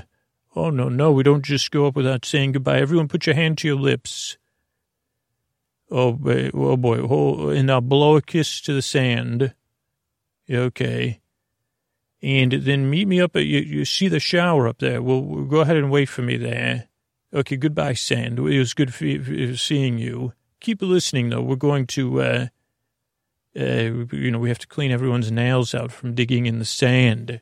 oh, 0.59 0.70
no, 0.70 0.88
no, 0.88 1.12
we 1.12 1.22
don't 1.22 1.44
just 1.44 1.70
go 1.70 1.86
up 1.86 1.96
without 1.96 2.24
saying 2.24 2.52
goodbye. 2.52 2.78
Everyone 2.80 3.09
put 3.09 3.26
your 3.26 3.36
hand 3.36 3.59
to 3.59 3.68
your 3.68 3.76
lips. 3.76 4.36
Oh, 5.90 6.12
boy, 6.12 6.50
oh, 6.52 6.76
boy. 6.76 6.98
Oh, 7.00 7.48
and 7.48 7.66
now 7.66 7.80
blow 7.80 8.16
a 8.16 8.22
kiss 8.22 8.61
to 8.62 8.74
the 8.74 8.82
sand. 8.82 9.54
Okay. 10.50 11.20
And 12.20 12.52
then 12.52 12.90
meet 12.90 13.06
me 13.06 13.20
up 13.20 13.36
at, 13.36 13.46
you, 13.46 13.61
you 13.61 13.84
see 13.84 14.09
the 14.09 14.20
shower 14.20 14.66
up 14.66 14.78
there. 14.78 15.00
Well, 15.00 15.22
go 15.44 15.61
ahead 15.61 15.76
and 15.76 15.90
wait 15.90 16.09
for 16.09 16.22
me 16.22 16.36
there. 16.36 16.88
Okay, 17.32 17.56
goodbye, 17.56 17.92
Sand. 17.92 18.38
It 18.38 18.59
was 18.59 18.74
good 18.74 18.92
seeing 19.59 19.98
you. 19.98 20.32
Keep 20.61 20.82
listening, 20.82 21.28
though. 21.28 21.42
We're 21.42 21.56
going 21.56 21.86
to, 21.88 22.20
uh, 22.20 22.46
uh, 23.56 24.06
you 24.12 24.30
know, 24.30 24.38
we 24.38 24.48
have 24.48 24.59
to 24.61 24.66
clean 24.66 24.90
everyone's 24.90 25.30
nails 25.30 25.74
out 25.74 25.92
from 25.92 26.14
digging 26.14 26.46
in 26.46 26.59
the 26.59 26.64
sand. 26.64 27.40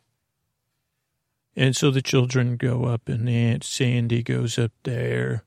And 1.57 1.75
so 1.75 1.91
the 1.91 2.03
children 2.03 2.57
go 2.57 2.85
up, 2.85 3.09
and 3.09 3.29
Aunt 3.29 3.65
Sandy 3.65 4.23
goes 4.23 4.59
up 4.59 4.73
there. 4.83 5.45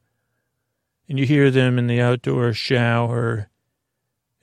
And 1.08 1.20
you 1.20 1.26
hear 1.26 1.52
them 1.52 1.78
in 1.78 1.88
the 1.88 2.02
outdoor 2.02 2.54
shower 2.54 3.50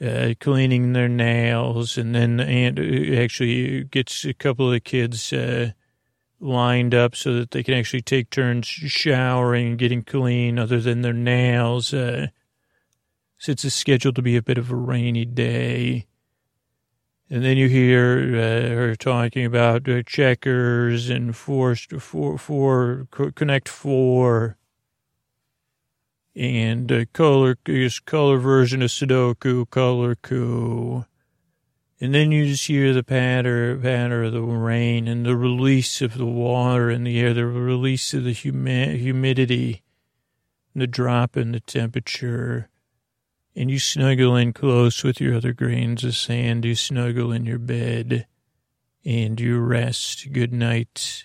uh, 0.01 0.35
cleaning 0.41 0.93
their 0.93 1.09
nails. 1.09 1.99
And 1.99 2.14
then 2.14 2.37
the 2.37 2.45
aunt 2.45 2.79
uh, 2.79 3.21
actually 3.21 3.85
gets 3.85 4.25
a 4.25 4.35
couple 4.35 4.67
of 4.67 4.73
the 4.73 4.81
kids 4.81 5.33
uh, 5.33 5.73
lined 6.39 6.95
up 6.95 7.17
so 7.17 7.35
that 7.35 7.51
they 7.51 7.62
can 7.62 7.75
actually 7.75 8.03
take 8.03 8.31
turns 8.31 8.67
showering 8.67 9.69
and 9.69 9.79
getting 9.79 10.03
clean 10.03 10.59
other 10.59 10.81
than 10.81 11.03
their 11.03 11.12
nails. 11.12 11.93
Uh, 11.93 12.29
since 13.39 13.64
it's 13.64 13.75
scheduled 13.75 14.17
to 14.17 14.23
be 14.23 14.37
a 14.37 14.43
bit 14.43 14.59
of 14.59 14.71
a 14.71 14.77
rainy 14.77 15.25
day. 15.25 16.07
And 17.29 17.45
then 17.45 17.57
you 17.57 17.68
hear 17.68 18.37
uh, 18.37 18.74
her 18.74 18.95
talking 18.95 19.45
about 19.45 19.89
uh, 19.89 20.03
checkers 20.05 21.11
and 21.11 21.35
four, 21.35 21.74
four, 21.74 22.39
four, 22.39 23.09
connect 23.11 23.68
four 23.68 24.57
and 26.37 26.93
uh, 26.93 27.05
color, 27.12 27.57
color 28.05 28.39
version 28.39 28.83
of 28.83 28.91
Sudoku, 28.91 29.68
color 29.70 30.14
coup. 30.14 31.05
And 31.99 32.14
then 32.14 32.31
you 32.31 32.47
just 32.47 32.66
hear 32.66 32.93
the 32.93 33.03
patter, 33.03 33.77
patter 33.77 34.24
of 34.24 34.33
the 34.33 34.43
rain 34.43 35.09
and 35.09 35.24
the 35.24 35.35
release 35.35 36.03
of 36.03 36.18
the 36.18 36.27
water 36.27 36.91
in 36.91 37.05
the 37.05 37.18
air, 37.18 37.33
the 37.33 37.47
release 37.47 38.12
of 38.12 38.24
the 38.24 38.33
humi- 38.33 38.99
humidity, 38.99 39.83
the 40.74 40.87
drop 40.87 41.39
in 41.39 41.53
the 41.53 41.61
temperature. 41.61 42.68
And 43.59 43.71
you 43.71 43.79
snuggle 43.79 44.37
in 44.37 44.53
close 44.53 45.03
with 45.03 45.19
your 45.19 45.35
other 45.35 45.55
grains 45.55 46.05
of 46.05 46.15
sand. 46.15 46.67
You 46.67 46.75
snuggle 46.75 47.33
in 47.33 47.47
your 47.47 47.59
bed 47.59 48.27
and 49.03 49.41
you 49.41 49.59
rest. 49.61 50.31
Good 50.31 50.53
night. 50.53 51.25